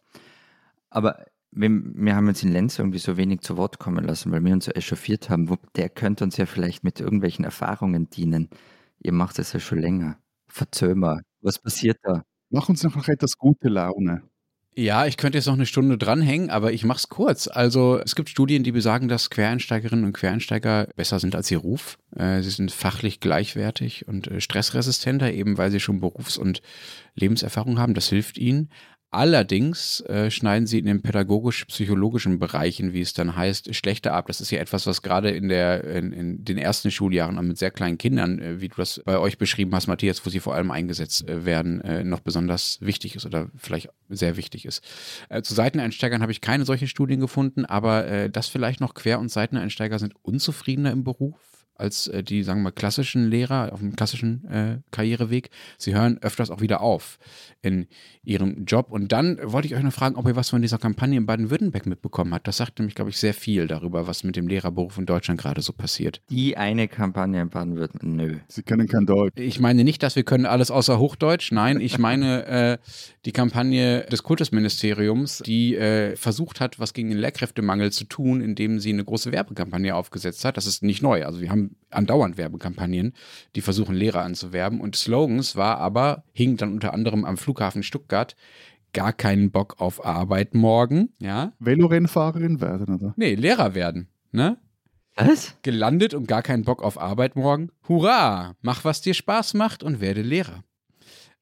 Aber 0.89 1.25
wir 1.53 2.15
haben 2.15 2.29
uns 2.29 2.43
in 2.43 2.53
Lenz 2.53 2.79
irgendwie 2.79 2.99
so 2.99 3.17
wenig 3.17 3.41
zu 3.41 3.57
Wort 3.57 3.79
kommen 3.79 4.05
lassen, 4.05 4.31
weil 4.31 4.45
wir 4.45 4.53
uns 4.53 4.67
so 4.67 4.73
echauffiert 4.73 5.31
haben. 5.31 5.59
Der 5.77 5.89
könnte 5.89 6.25
uns 6.25 6.37
ja 6.37 6.47
vielleicht 6.47 6.85
mit 6.85 7.01
irgendwelchen 7.01 7.45
Erfahrungen 7.45 8.09
dienen. 8.09 8.49
Ihr 9.01 9.13
macht 9.13 9.39
es 9.39 9.53
ja 9.53 9.61
schon 9.61 9.79
länger. 9.79 10.19
Verzöh 10.49 10.95
mal. 10.95 11.23
Was 11.41 11.59
passiert 11.59 11.99
da? 12.03 12.23
Mach 12.51 12.69
uns 12.69 12.83
noch 12.83 13.09
etwas 13.09 13.37
gute 13.37 13.69
Laune. 13.69 14.23
Ja, 14.77 15.05
ich 15.05 15.17
könnte 15.17 15.37
jetzt 15.37 15.47
noch 15.47 15.55
eine 15.55 15.67
Stunde 15.67 15.99
dranhängen, 15.99 16.49
aber 16.49 16.73
ich 16.73 16.85
mache 16.85 16.99
es 16.99 17.09
kurz. 17.09 17.49
Also 17.49 17.99
es 17.99 18.15
gibt 18.15 18.29
Studien, 18.29 18.63
die 18.63 18.71
besagen, 18.71 19.09
dass 19.09 19.29
Quereinsteigerinnen 19.29 20.05
und 20.05 20.13
Quereinsteiger 20.13 20.87
besser 20.95 21.19
sind 21.19 21.35
als 21.35 21.51
ihr 21.51 21.59
Ruf. 21.59 21.99
Äh, 22.15 22.43
sie 22.43 22.51
sind 22.51 22.71
fachlich 22.71 23.19
gleichwertig 23.19 24.07
und 24.07 24.29
äh, 24.29 24.41
stressresistenter, 24.41 25.33
eben 25.33 25.59
weil 25.59 25.73
sie 25.73 25.81
schon 25.81 26.01
Berufs- 26.01 26.39
und 26.39 26.63
Lebenserfahrung 27.15 27.81
haben. 27.81 27.95
Das 27.95 28.09
hilft 28.09 28.39
ihnen. 28.39 28.71
Allerdings 29.13 30.01
äh, 30.03 30.31
schneiden 30.31 30.69
sie 30.69 30.79
in 30.79 30.87
den 30.87 31.03
pädagogisch-psychologischen 31.03 32.39
Bereichen, 32.39 32.93
wie 32.93 33.01
es 33.01 33.13
dann 33.13 33.35
heißt, 33.35 33.75
schlechter 33.75 34.13
ab. 34.13 34.29
Das 34.29 34.41
ist 34.41 34.53
ja 34.53 34.61
etwas, 34.61 34.87
was 34.87 35.03
gerade 35.03 35.31
in, 35.31 35.49
der, 35.49 35.83
in, 35.83 36.13
in 36.13 36.45
den 36.45 36.59
ersten 36.59 36.93
Schuljahren 36.93 37.45
mit 37.45 37.59
sehr 37.59 37.73
kleinen 37.73 37.99
Kindern, 37.99 38.39
äh, 38.39 38.61
wie 38.61 38.69
du 38.69 38.77
das 38.77 39.03
bei 39.05 39.19
euch 39.19 39.37
beschrieben 39.37 39.75
hast, 39.75 39.89
Matthias, 39.89 40.25
wo 40.25 40.31
sie 40.31 40.39
vor 40.39 40.55
allem 40.55 40.71
eingesetzt 40.71 41.29
äh, 41.29 41.45
werden, 41.45 41.81
äh, 41.81 42.05
noch 42.05 42.21
besonders 42.21 42.79
wichtig 42.81 43.17
ist 43.17 43.27
oder 43.27 43.51
vielleicht 43.57 43.89
sehr 44.09 44.37
wichtig 44.37 44.65
ist. 44.65 44.85
Äh, 45.29 45.43
zu 45.43 45.55
Seiteneinsteigern 45.55 46.23
habe 46.23 46.31
ich 46.31 46.41
keine 46.41 46.65
solchen 46.65 46.87
Studien 46.87 47.19
gefunden, 47.19 47.65
aber 47.65 48.07
äh, 48.07 48.31
das 48.31 48.47
vielleicht 48.47 48.81
noch 48.81 48.95
Quer- 48.95 49.19
und 49.19 49.29
Seiteneinsteiger 49.29 49.99
sind 49.99 50.15
unzufriedener 50.23 50.93
im 50.93 51.03
Beruf 51.03 51.50
als 51.81 52.07
äh, 52.09 52.23
die, 52.23 52.43
sagen 52.43 52.63
wir, 52.63 52.73
klassischen 52.73 53.29
Lehrer 53.29 53.73
auf 53.73 53.81
dem 53.81 53.97
klassischen 53.97 54.45
äh, 54.49 54.79
Karriereweg. 54.91 55.51
Sie 55.79 55.95
hören 55.95 56.19
öfters 56.21 56.51
auch 56.51 56.61
wieder 56.61 56.81
auf 56.81 57.19
in 57.63 57.87
ihrem 58.23 58.65
Job. 58.65 58.91
Und 58.91 59.13
dann 59.13 59.39
wollte 59.43 59.67
ich 59.67 59.75
euch 59.75 59.83
noch 59.83 59.93
fragen, 59.93 60.17
ob 60.17 60.27
ihr 60.27 60.37
was 60.37 60.51
von 60.51 60.63
dieser 60.63 60.79
Kampagne 60.79 61.17
in 61.17 61.27
Baden-Württemberg 61.27 61.87
mitbekommen 61.87 62.33
habt. 62.35 62.47
Das 62.47 62.59
sagt 62.59 62.79
nämlich, 62.79 62.95
glaube 62.95 63.11
ich, 63.11 63.19
sehr 63.19 63.35
viel 63.35 63.67
darüber, 63.67 64.07
was 64.07 64.25
mit 64.25 64.37
dem 64.37 64.47
Lehrerberuf 64.47 64.99
in 64.99 65.07
Deutschland 65.07 65.41
gerade 65.41 65.63
so 65.63 65.73
passiert. 65.73 66.21
Die 66.31 66.57
eine 66.57 66.89
Kampagne 66.89 67.41
in 67.41 67.49
Baden-Württemberg, 67.49 68.03
nö. 68.03 68.39
Sie 68.49 68.63
können 68.63 68.89
kein 68.89 69.07
Deutsch. 69.07 69.39
Ich 69.39 69.61
meine 69.61 69.85
nicht, 69.85 70.03
dass 70.03 70.17
wir 70.17 70.23
können 70.23 70.47
alles 70.47 70.71
außer 70.71 70.99
Hochdeutsch. 70.99 71.53
Nein, 71.53 71.81
ich 71.81 71.99
meine 71.99 72.47
äh, 72.47 72.79
die 73.25 73.33
Kampagne 73.33 74.07
des 74.11 74.23
Kultusministeriums, 74.23 75.39
die 75.39 75.77
äh, 75.77 76.17
versucht 76.17 76.61
hat, 76.61 76.79
was 76.79 76.95
gegen 76.95 77.11
den 77.11 77.19
Lehrkräftemangel 77.19 77.93
zu 77.93 78.05
tun, 78.05 78.41
indem 78.41 78.81
sie 78.81 78.93
eine 78.93 79.05
große 79.05 79.33
Werbekampagne 79.33 79.95
aufgesetzt 79.95 80.45
hat. 80.45 80.57
Das 80.57 80.67
ist 80.67 80.83
nicht 80.83 81.03
neu. 81.03 81.25
Also 81.25 81.41
wir 81.41 81.51
haben 81.51 81.70
andauernd 81.91 82.37
Werbekampagnen, 82.37 83.15
die 83.55 83.61
versuchen, 83.61 83.95
Lehrer 83.95 84.23
anzuwerben. 84.23 84.81
Und 84.81 84.97
Slogans 84.97 85.57
war 85.57 85.79
aber, 85.79 86.25
hing 86.33 86.57
dann 86.57 86.73
unter 86.73 86.95
anderem 86.95 87.25
am 87.25 87.37
Flughafen 87.37 87.83
Stuttgart, 87.83 88.37
gar 88.93 89.13
keinen 89.13 89.51
Bock 89.51 89.77
auf 89.79 90.05
Arbeit 90.05 90.55
morgen, 90.55 91.11
ja. 91.21 91.53
Velorennfahrerin 91.59 92.61
werden, 92.61 92.95
oder? 92.95 93.15
Nee, 93.17 93.35
Lehrer 93.35 93.75
werden, 93.75 94.09
ne? 94.33 94.59
Was? 95.17 95.57
Gelandet 95.63 96.15
und 96.15 96.29
gar 96.29 96.43
keinen 96.43 96.65
Bock 96.65 96.83
auf 96.83 96.99
Arbeit 96.99 97.37
morgen. 97.37 97.71
Hurra! 97.89 98.55
Mach, 98.63 98.85
was 98.85 99.01
dir 99.01 99.15
Spaß 99.15 99.55
macht 99.55 99.83
und 99.83 100.01
werde 100.01 100.23
Lehrer. 100.23 100.65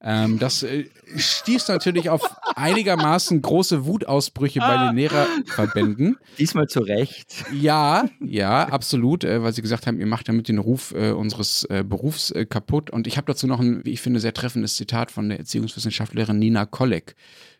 Ähm, 0.00 0.38
das 0.38 0.62
äh, 0.62 0.84
stieß 1.16 1.66
natürlich 1.68 2.08
auf 2.08 2.22
einigermaßen 2.54 3.42
große 3.42 3.84
Wutausbrüche 3.84 4.60
bei 4.60 4.86
den 4.86 4.96
Lehrerverbänden. 4.96 6.16
Diesmal 6.38 6.68
zu 6.68 6.80
Recht. 6.80 7.44
Ja, 7.52 8.08
ja, 8.20 8.68
absolut, 8.68 9.24
äh, 9.24 9.42
weil 9.42 9.52
sie 9.52 9.62
gesagt 9.62 9.88
haben, 9.88 9.98
ihr 9.98 10.06
macht 10.06 10.28
damit 10.28 10.48
den 10.48 10.58
Ruf 10.58 10.94
äh, 10.96 11.10
unseres 11.10 11.64
äh, 11.64 11.82
Berufs 11.82 12.30
äh, 12.30 12.46
kaputt. 12.46 12.90
Und 12.90 13.08
ich 13.08 13.16
habe 13.16 13.26
dazu 13.26 13.48
noch 13.48 13.58
ein, 13.58 13.84
wie 13.84 13.90
ich 13.90 14.00
finde, 14.00 14.20
sehr 14.20 14.34
treffendes 14.34 14.76
Zitat 14.76 15.10
von 15.10 15.28
der 15.28 15.38
Erziehungswissenschaftlerin 15.38 16.38
Nina 16.38 16.64
Kolleg 16.64 17.16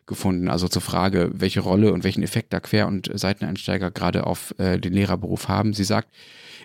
gefunden. 0.09 0.49
Also 0.49 0.67
zur 0.67 0.81
Frage, 0.81 1.31
welche 1.33 1.61
Rolle 1.61 1.93
und 1.93 2.03
welchen 2.03 2.23
Effekt 2.23 2.51
da 2.51 2.59
Quer- 2.59 2.87
und 2.87 3.09
Seiteneinsteiger 3.13 3.91
gerade 3.91 4.27
auf 4.27 4.53
äh, 4.57 4.77
den 4.77 4.91
Lehrerberuf 4.91 5.47
haben. 5.47 5.71
Sie 5.73 5.85
sagt, 5.85 6.09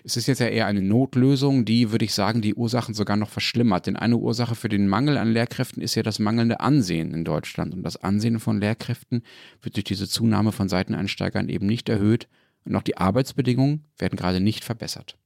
es 0.03 0.17
ist 0.17 0.27
jetzt 0.27 0.39
ja 0.39 0.47
eher 0.47 0.65
eine 0.65 0.81
Notlösung, 0.81 1.63
die, 1.63 1.91
würde 1.91 2.03
ich 2.03 2.13
sagen, 2.13 2.41
die 2.41 2.53
Ursachen 2.53 2.93
sogar 2.93 3.15
noch 3.15 3.29
verschlimmert. 3.29 3.87
Denn 3.87 3.95
eine 3.95 4.17
Ursache 4.17 4.55
für 4.55 4.67
den 4.69 4.87
Mangel 4.87 5.17
an 5.17 5.31
Lehrkräften 5.31 5.81
ist 5.81 5.95
ja 5.95 6.03
das 6.03 6.19
mangelnde 6.19 6.59
Ansehen 6.59 7.13
in 7.13 7.23
Deutschland. 7.23 7.73
Und 7.73 7.83
das 7.83 7.95
Ansehen 7.95 8.39
von 8.39 8.59
Lehrkräften 8.59 9.23
wird 9.61 9.77
durch 9.77 9.85
diese 9.85 10.09
Zunahme 10.09 10.51
von 10.51 10.67
Seiteneinsteigern 10.67 11.47
eben 11.47 11.65
nicht 11.65 11.87
erhöht. 11.87 12.27
Und 12.65 12.75
auch 12.75 12.83
die 12.83 12.97
Arbeitsbedingungen 12.97 13.85
werden 13.97 14.17
gerade 14.17 14.41
nicht 14.41 14.63
verbessert. 14.63 15.17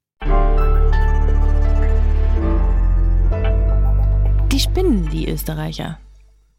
Die 4.51 4.59
spinnen, 4.59 5.09
die 5.09 5.29
Österreicher. 5.29 5.99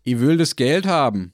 Ich 0.02 0.18
will 0.20 0.38
das 0.38 0.56
Geld 0.56 0.86
haben. 0.86 1.32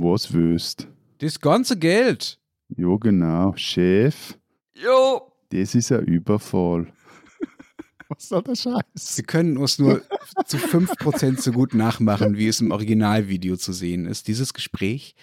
Was 0.00 0.32
wüsst? 0.32 0.86
Das 1.18 1.40
ganze 1.40 1.76
Geld. 1.76 2.38
Jo, 2.76 2.98
genau. 2.98 3.54
Chef. 3.56 4.36
Jo, 4.74 5.32
Das 5.50 5.74
ist 5.74 5.90
ein 5.90 6.04
Überfall. 6.04 6.86
Was 8.08 8.28
soll 8.28 8.42
der 8.42 8.54
Scheiß? 8.54 8.80
Sie 8.94 9.22
können 9.22 9.56
uns 9.58 9.78
nur 9.78 10.02
zu 10.46 10.56
5% 10.56 11.40
so 11.40 11.52
gut 11.52 11.74
nachmachen, 11.74 12.36
wie 12.36 12.46
es 12.48 12.60
im 12.60 12.70
Originalvideo 12.70 13.56
zu 13.56 13.72
sehen 13.72 14.06
ist. 14.06 14.28
Dieses 14.28 14.54
Gespräch 14.54 15.14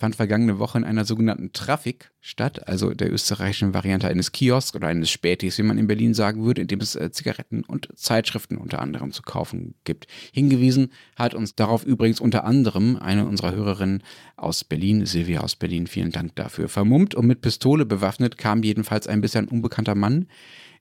fand 0.00 0.16
vergangene 0.16 0.58
Woche 0.58 0.78
in 0.78 0.84
einer 0.84 1.04
sogenannten 1.04 1.52
Trafik 1.52 2.10
statt, 2.20 2.66
also 2.66 2.94
der 2.94 3.12
österreichischen 3.12 3.74
Variante 3.74 4.08
eines 4.08 4.32
Kiosks 4.32 4.74
oder 4.74 4.88
eines 4.88 5.10
Spätis, 5.10 5.58
wie 5.58 5.62
man 5.62 5.76
in 5.76 5.86
Berlin 5.86 6.14
sagen 6.14 6.42
würde, 6.44 6.62
in 6.62 6.68
dem 6.68 6.80
es 6.80 6.96
äh, 6.96 7.12
Zigaretten 7.12 7.64
und 7.64 7.88
Zeitschriften 7.94 8.56
unter 8.56 8.80
anderem 8.80 9.12
zu 9.12 9.22
kaufen 9.22 9.74
gibt. 9.84 10.06
Hingewiesen 10.32 10.90
hat 11.16 11.34
uns 11.34 11.54
darauf 11.54 11.84
übrigens 11.84 12.18
unter 12.18 12.44
anderem 12.44 12.96
eine 12.96 13.26
unserer 13.26 13.52
Hörerinnen 13.52 14.02
aus 14.36 14.64
Berlin, 14.64 15.04
Silvia 15.04 15.42
aus 15.42 15.54
Berlin, 15.54 15.86
vielen 15.86 16.12
Dank 16.12 16.34
dafür. 16.34 16.68
Vermummt 16.68 17.14
und 17.14 17.26
mit 17.26 17.42
Pistole 17.42 17.84
bewaffnet 17.84 18.38
kam 18.38 18.62
jedenfalls 18.62 19.06
ein 19.06 19.20
bisschen 19.20 19.48
unbekannter 19.48 19.94
Mann 19.94 20.28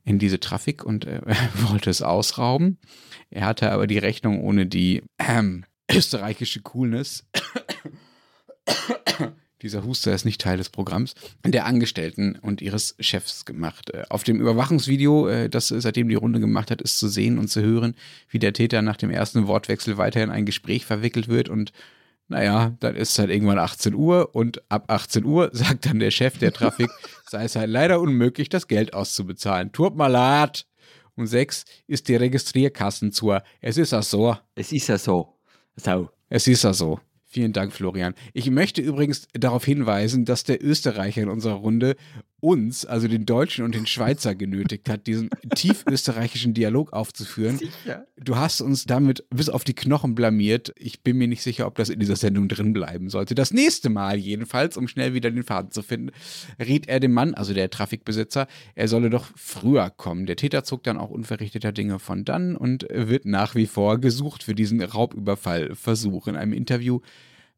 in 0.06 0.18
diese 0.18 0.40
Trafik 0.40 0.86
und 0.86 1.06
äh, 1.06 1.20
wollte 1.70 1.90
es 1.90 2.02
ausrauben. 2.02 2.78
Er 3.30 3.46
hatte 3.46 3.72
aber 3.72 3.86
die 3.86 3.98
Rechnung 3.98 4.42
ohne 4.42 4.66
die 4.66 5.04
ähm, 5.20 5.66
österreichische 5.92 6.62
Coolness 6.62 7.26
dieser 9.62 9.84
Huster 9.84 10.14
ist 10.14 10.26
nicht 10.26 10.42
Teil 10.42 10.58
des 10.58 10.70
Programms, 10.70 11.16
der 11.46 11.66
Angestellten 11.66 12.38
und 12.42 12.62
ihres 12.62 12.96
Chefs 13.00 13.46
gemacht. 13.46 13.90
Äh, 13.94 14.04
auf 14.10 14.24
dem 14.24 14.40
Überwachungsvideo, 14.40 15.28
äh, 15.28 15.50
das 15.50 15.68
seitdem 15.68 16.10
die 16.10 16.16
Runde 16.16 16.40
gemacht 16.40 16.72
hat, 16.72 16.82
ist 16.82 16.98
zu 16.98 17.08
sehen 17.08 17.38
und 17.38 17.50
zu 17.50 17.62
hören, 17.62 17.96
wie 18.30 18.40
der 18.40 18.54
Täter 18.54 18.82
nach 18.82 18.98
dem 18.98 19.10
ersten 19.10 19.48
Wortwechsel 19.48 19.98
weiter 19.98 20.24
in 20.24 20.30
ein 20.30 20.46
Gespräch 20.46 20.86
verwickelt 20.86 21.28
wird 21.28 21.50
und 21.50 21.72
naja, 22.32 22.76
dann 22.80 22.96
ist 22.96 23.14
es 23.14 23.20
halt 23.20 23.32
irgendwann 23.32 23.58
18 23.58 23.96
Uhr 23.96 24.36
und 24.36 24.62
ab 24.70 24.86
18 24.88 25.26
Uhr 25.26 25.50
sagt 25.54 25.88
dann 25.88 26.00
der 26.00 26.12
Chef 26.12 26.38
der 26.38 26.54
Trafik, 26.54 26.90
sei 27.30 27.46
es 27.46 27.56
halt 27.56 27.70
leider 27.70 28.00
unmöglich, 28.00 28.50
das 28.50 28.68
Geld 28.68 28.94
auszubezahlen. 28.94 29.72
Tut 29.72 29.96
mal 29.96 30.08
leid. 30.08 30.66
Um 31.16 31.28
sechs 31.28 31.66
ist 31.86 32.08
die 32.08 32.16
Registrierkassen 32.16 33.12
zu. 33.12 33.36
Es 33.60 33.78
ist 33.78 33.92
ja 33.92 34.02
so. 34.02 34.38
Es 34.56 34.72
ist 34.72 34.88
ja 34.88 34.98
so. 34.98 35.36
So. 35.76 36.10
Es 36.30 36.48
ist 36.48 36.64
ja 36.64 36.72
so. 36.72 37.02
Vielen 37.32 37.54
Dank, 37.54 37.74
Florian. 37.74 38.16
Ich 38.34 38.50
möchte 38.50 38.82
übrigens 38.82 39.28
darauf 39.34 39.64
hinweisen, 39.64 40.26
dass 40.26 40.46
der 40.46 40.64
Österreicher 40.64 41.22
in 41.22 41.30
unserer 41.30 41.54
Runde 41.54 41.96
uns, 42.42 42.86
also 42.86 43.08
den 43.08 43.26
Deutschen 43.26 43.66
und 43.66 43.76
den 43.76 43.86
Schweizer, 43.86 44.36
genötigt 44.36 44.90
hat, 44.90 45.08
diesen 45.08 45.30
tief 45.56 45.84
österreichischen 45.90 46.54
Dialog 46.54 46.94
aufzuführen. 46.94 47.58
Sicher. 47.58 48.06
Du 48.18 48.36
hast 48.36 48.62
uns 48.62 48.86
damit 48.86 49.24
bis 49.30 49.50
auf 49.50 49.64
die 49.64 49.74
Knochen 49.74 50.16
blamiert. 50.16 50.74
Ich 50.78 51.02
bin 51.02 51.18
mir 51.18 51.28
nicht 51.28 51.42
sicher, 51.42 51.68
ob 51.68 51.76
das 51.76 51.90
in 51.90 52.00
dieser 52.00 52.16
Sendung 52.16 52.48
drin 52.48 52.74
bleiben 52.74 53.10
sollte. 53.10 53.36
Das 53.36 53.52
nächste 53.52 53.90
Mal 53.90 54.18
jedenfalls, 54.18 54.78
um 54.78 54.88
schnell 54.88 55.14
wieder 55.14 55.32
den 55.32 55.44
Faden 55.44 55.72
zu 55.72 55.82
finden, 55.82 56.12
riet 56.60 56.88
er 56.88 57.00
dem 57.00 57.14
Mann, 57.14 57.34
also 57.34 57.54
der 57.54 57.70
Trafikbesitzer, 57.70 58.48
er 58.76 58.88
solle 58.88 59.10
doch 59.10 59.28
früher 59.36 59.90
kommen. 59.90 60.26
Der 60.26 60.36
Täter 60.36 60.64
zog 60.64 60.84
dann 60.84 60.98
auch 60.98 61.10
unverrichteter 61.10 61.72
Dinge 61.72 62.00
von 62.00 62.26
dann 62.26 62.56
und 62.56 62.86
wird 62.90 63.26
nach 63.26 63.56
wie 63.56 63.68
vor 63.68 64.00
gesucht 64.00 64.44
für 64.44 64.56
diesen 64.56 64.82
Raubüberfallversuch. 64.82 66.28
In 66.28 66.36
einem 66.36 66.54
Interview 66.54 67.00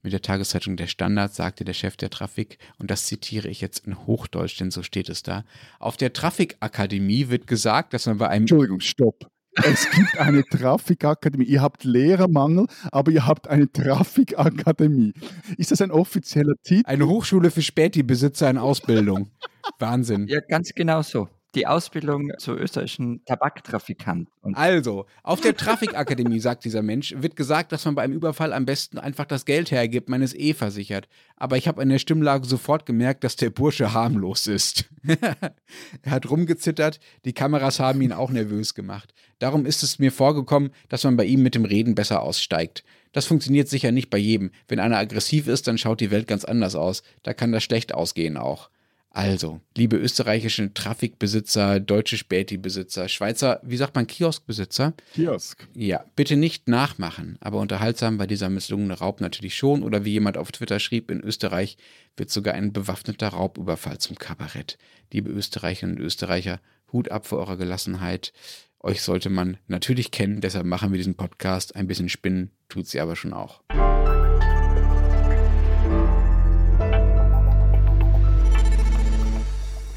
mit 0.04 0.14
der 0.14 0.22
Tageszeitung 0.22 0.78
Der 0.78 0.88
Standard 0.88 1.34
sagte 1.34 1.64
der 1.64 1.74
Chef 1.74 1.98
der 1.98 2.10
Trafik, 2.10 2.58
und 2.78 2.92
das 2.92 3.06
zitiere 3.06 3.48
ich 3.48 3.62
jetzt 3.62 3.86
in 3.86 4.06
Hochdeutsch, 4.06 4.60
denn 4.60 4.72
so 4.72 4.84
steht 4.84 5.10
es 5.10 5.24
da, 5.24 5.44
auf 5.80 5.98
der 5.98 6.14
Trafikakademie 6.14 7.30
wird 7.30 7.48
gesagt, 7.48 7.94
dass 7.94 8.06
man 8.06 8.18
bei 8.18 8.30
einem... 8.30 8.44
Entschuldigung, 8.44 8.80
stopp. 8.80 9.28
Es 9.54 9.90
gibt 9.92 10.18
eine 10.18 10.44
Trafikakademie. 10.46 11.44
Ihr 11.44 11.62
habt 11.62 11.84
Lehrermangel, 11.84 12.68
aber 12.92 13.12
ihr 13.12 13.28
habt 13.28 13.50
eine 13.50 13.70
Trafikakademie. 13.70 15.14
Ist 15.58 15.72
das 15.72 15.82
ein 15.82 15.92
offizieller 15.92 16.54
Titel? 16.64 16.84
Eine 16.86 17.08
Hochschule 17.08 17.52
für 17.52 17.62
Späti-Besitzer 17.62 18.50
in 18.50 18.58
Ausbildung. 18.58 19.30
Wahnsinn. 19.80 20.28
Ja, 20.28 20.40
ganz 20.40 20.70
genau 20.74 21.02
so 21.02 21.28
die 21.56 21.68
Ausbildung 21.68 22.32
zur 22.38 22.60
österreichischen 22.60 23.24
Tabaktrafikant. 23.26 24.30
also, 24.54 25.06
auf 25.24 25.42
der 25.42 25.56
Trafikakademie, 25.56 26.40
sagt 26.40 26.64
dieser 26.64 26.82
Mensch, 26.82 27.14
wird 27.18 27.36
gesagt, 27.36 27.72
dass 27.72 27.86
man 27.86 27.96
bei 27.96 28.04
einem 28.04 28.14
Überfall 28.14 28.54
am 28.54 28.66
besten 28.66 28.98
einfach 28.98 29.26
das 29.26 29.46
Geld 29.46 29.72
hergibt, 29.72 30.10
man 30.10 30.22
ist 30.22 30.36
eh 30.36 30.54
versichert. 30.54 31.08
Aber 31.36 31.58
ich 31.58 31.68
habe 31.68 31.82
an 31.82 31.90
der 31.90 32.00
Stimmlage 32.00 32.48
sofort 32.48 32.86
gemerkt, 32.86 33.24
dass 33.24 33.36
der 33.36 33.50
Bursche 33.50 33.94
harmlos 33.94 34.48
ist. 34.48 34.86
er 35.06 36.12
hat 36.12 36.30
rumgezittert, 36.30 37.00
die 37.26 37.34
Kameras 37.34 37.80
haben 37.80 38.02
ihn 38.02 38.14
auch 38.14 38.32
nervös 38.32 38.74
gemacht. 38.74 39.14
Darum 39.40 39.66
ist 39.66 39.84
es 39.84 40.00
mir 40.00 40.12
vorgekommen, 40.12 40.72
dass 40.88 41.04
man 41.04 41.18
bei 41.18 41.26
ihm 41.26 41.44
mit 41.44 41.56
dem 41.56 41.66
Reden 41.66 41.96
besser 41.96 42.22
aussteigt. 42.22 42.84
Das 43.12 43.26
funktioniert 43.26 43.68
sicher 43.68 43.92
nicht 43.92 44.10
bei 44.10 44.18
jedem. 44.18 44.52
Wenn 44.68 44.80
einer 44.80 44.98
aggressiv 44.98 45.48
ist, 45.48 45.68
dann 45.68 45.78
schaut 45.78 46.00
die 46.00 46.12
Welt 46.12 46.28
ganz 46.28 46.46
anders 46.46 46.76
aus. 46.76 47.04
Da 47.24 47.34
kann 47.34 47.52
das 47.52 47.64
schlecht 47.64 47.94
ausgehen 47.94 48.38
auch. 48.38 48.70
Also, 49.14 49.60
liebe 49.76 49.98
österreichischen 49.98 50.74
Trafikbesitzer, 50.74 51.82
deutsche 51.82 52.16
Späti-Besitzer, 52.16 53.10
Schweizer, 53.10 53.60
wie 53.62 53.76
sagt 53.76 53.94
man, 53.94 54.08
Kioskbesitzer? 54.08 54.94
Kiosk. 55.14 55.68
Ja, 55.76 56.06
bitte 56.16 56.38
nicht 56.38 56.70
nachmachen, 56.70 57.38
aber 57.42 57.60
unterhaltsam 57.60 58.20
war 58.20 58.28
dieser 58.28 58.50
misslungene 58.50 58.98
Raub 58.98 59.20
natürlich 59.20 59.56
schon. 59.56 59.84
Oder 59.84 60.06
wie 60.06 60.14
jemand 60.14 60.38
auf 60.38 60.54
Twitter 60.54 60.80
schrieb, 60.80 61.12
in 61.12 61.20
Österreich 61.20 61.78
wird 62.16 62.30
sogar 62.30 62.54
ein 62.54 62.72
bewaffneter 62.72 63.28
Raubüberfall 63.28 63.98
zum 63.98 64.18
Kabarett. 64.18 64.78
Liebe 65.12 65.30
Österreicherinnen 65.30 65.98
und 65.98 66.04
Österreicher, 66.04 66.62
Hut 66.94 67.12
ab 67.12 67.28
für 67.28 67.38
eure 67.38 67.58
Gelassenheit. 67.58 68.32
Euch 68.80 69.02
sollte 69.02 69.30
man 69.30 69.58
natürlich 69.68 70.12
kennen, 70.12 70.40
deshalb 70.40 70.66
machen 70.66 70.92
wir 70.92 70.98
diesen 70.98 71.16
Podcast. 71.16 71.76
Ein 71.76 71.88
bisschen 71.88 72.08
spinnen 72.08 72.52
tut 72.70 72.88
sie 72.88 73.02
aber 73.02 73.18
schon 73.18 73.34
auch. 73.34 73.62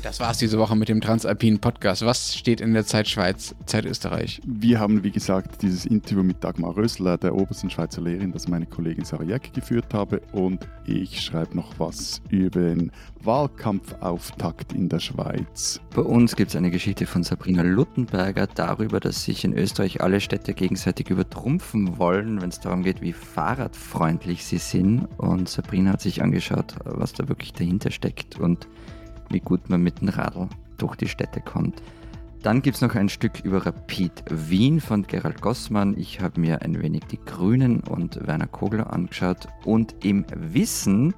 Das 0.05 0.21
war's 0.21 0.37
diese 0.37 0.59
Woche 0.59 0.77
mit 0.77 0.91
dem 0.91 1.01
Transalpinen 1.01 1.61
Podcast. 1.61 2.05
Was 2.05 2.37
steht 2.37 2.61
in 2.61 2.75
der 2.75 2.85
Zeit 2.85 3.09
Schweiz, 3.09 3.55
Zeit 3.65 3.87
Österreich? 3.87 4.39
Wir 4.45 4.79
haben, 4.79 5.03
wie 5.03 5.11
gesagt, 5.11 5.63
dieses 5.63 5.87
Interview 5.87 6.23
mit 6.23 6.45
Dagmar 6.45 6.77
Rösler, 6.77 7.17
der 7.17 7.35
obersten 7.35 7.71
Schweizer 7.71 8.03
Lehrerin, 8.03 8.31
das 8.31 8.47
meine 8.47 8.67
Kollegin 8.67 9.07
Sarah 9.07 9.25
Jäcki 9.25 9.51
geführt 9.53 9.95
habe. 9.95 10.21
Und 10.33 10.69
ich 10.85 11.23
schreibe 11.23 11.57
noch 11.57 11.79
was 11.79 12.21
über 12.29 12.61
den 12.61 12.93
Wahlkampfauftakt 13.23 14.75
in 14.75 14.91
der 14.91 14.99
Schweiz. 14.99 15.81
Bei 15.95 16.03
uns 16.03 16.37
gibt 16.37 16.51
es 16.51 16.57
eine 16.57 16.71
Geschichte 16.71 17.07
von 17.07 17.23
Sabrina 17.23 17.63
Luttenberger 17.63 18.47
darüber, 18.47 19.01
dass 19.01 19.25
sich 19.25 19.43
in 19.43 19.57
Österreich 19.57 20.03
alle 20.03 20.21
Städte 20.21 20.53
gegenseitig 20.53 21.09
übertrumpfen 21.09 21.97
wollen, 21.97 22.43
wenn 22.43 22.51
es 22.51 22.61
darum 22.61 22.83
geht, 22.83 23.01
wie 23.01 23.15
fahrradfreundlich 23.15 24.45
sie 24.45 24.59
sind. 24.59 25.09
Und 25.17 25.49
Sabrina 25.49 25.93
hat 25.93 26.03
sich 26.03 26.23
angeschaut, 26.23 26.75
was 26.85 27.15
da 27.15 27.27
wirklich 27.31 27.55
dahinter 27.55 27.91
steckt. 27.91 28.39
Und 28.39 28.69
wie 29.31 29.41
gut 29.41 29.69
man 29.69 29.83
mit 29.83 30.01
dem 30.01 30.09
Radl 30.09 30.49
durch 30.79 30.97
die 30.97 31.09
Städte 31.09 31.41
kommt. 31.41 31.83
Dann 32.43 32.61
gibt 32.61 32.77
es 32.77 32.83
noch 32.83 32.95
ein 32.95 33.09
Stück 33.09 33.41
über 33.41 33.65
Rapid 33.65 34.25
Wien 34.29 34.79
von 34.79 35.07
Gerald 35.07 35.41
Gossmann. 35.41 35.97
Ich 35.97 36.21
habe 36.21 36.39
mir 36.39 36.61
ein 36.61 36.83
wenig 36.83 37.05
die 37.11 37.19
Grünen 37.25 37.81
und 37.81 38.27
Werner 38.27 38.47
Kogler 38.47 38.93
angeschaut. 38.93 39.49
Und 39.65 39.95
im 40.05 40.27
Wissen 40.37 41.15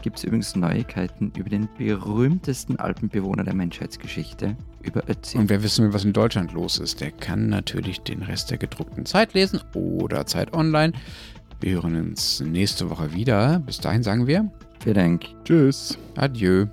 gibt 0.00 0.16
es 0.16 0.24
übrigens 0.24 0.56
Neuigkeiten 0.56 1.32
über 1.36 1.50
den 1.50 1.68
berühmtesten 1.76 2.76
Alpenbewohner 2.76 3.44
der 3.44 3.54
Menschheitsgeschichte, 3.54 4.56
über 4.82 5.02
Ötzi. 5.06 5.36
Und 5.36 5.50
wer 5.50 5.62
wissen 5.62 5.84
will, 5.84 5.92
was 5.92 6.04
in 6.04 6.14
Deutschland 6.14 6.52
los 6.52 6.78
ist, 6.78 7.02
der 7.02 7.10
kann 7.10 7.50
natürlich 7.50 8.00
den 8.00 8.22
Rest 8.22 8.50
der 8.50 8.56
gedruckten 8.56 9.04
Zeit 9.04 9.34
lesen 9.34 9.60
oder 9.74 10.24
Zeit 10.24 10.54
online. 10.54 10.94
Wir 11.60 11.74
hören 11.74 11.96
uns 11.96 12.40
nächste 12.40 12.88
Woche 12.88 13.12
wieder. 13.12 13.58
Bis 13.58 13.78
dahin 13.78 14.02
sagen 14.02 14.26
wir. 14.26 14.50
Vielen 14.82 14.94
Dank. 14.94 15.26
Tschüss. 15.44 15.98
Adieu. 16.16 16.66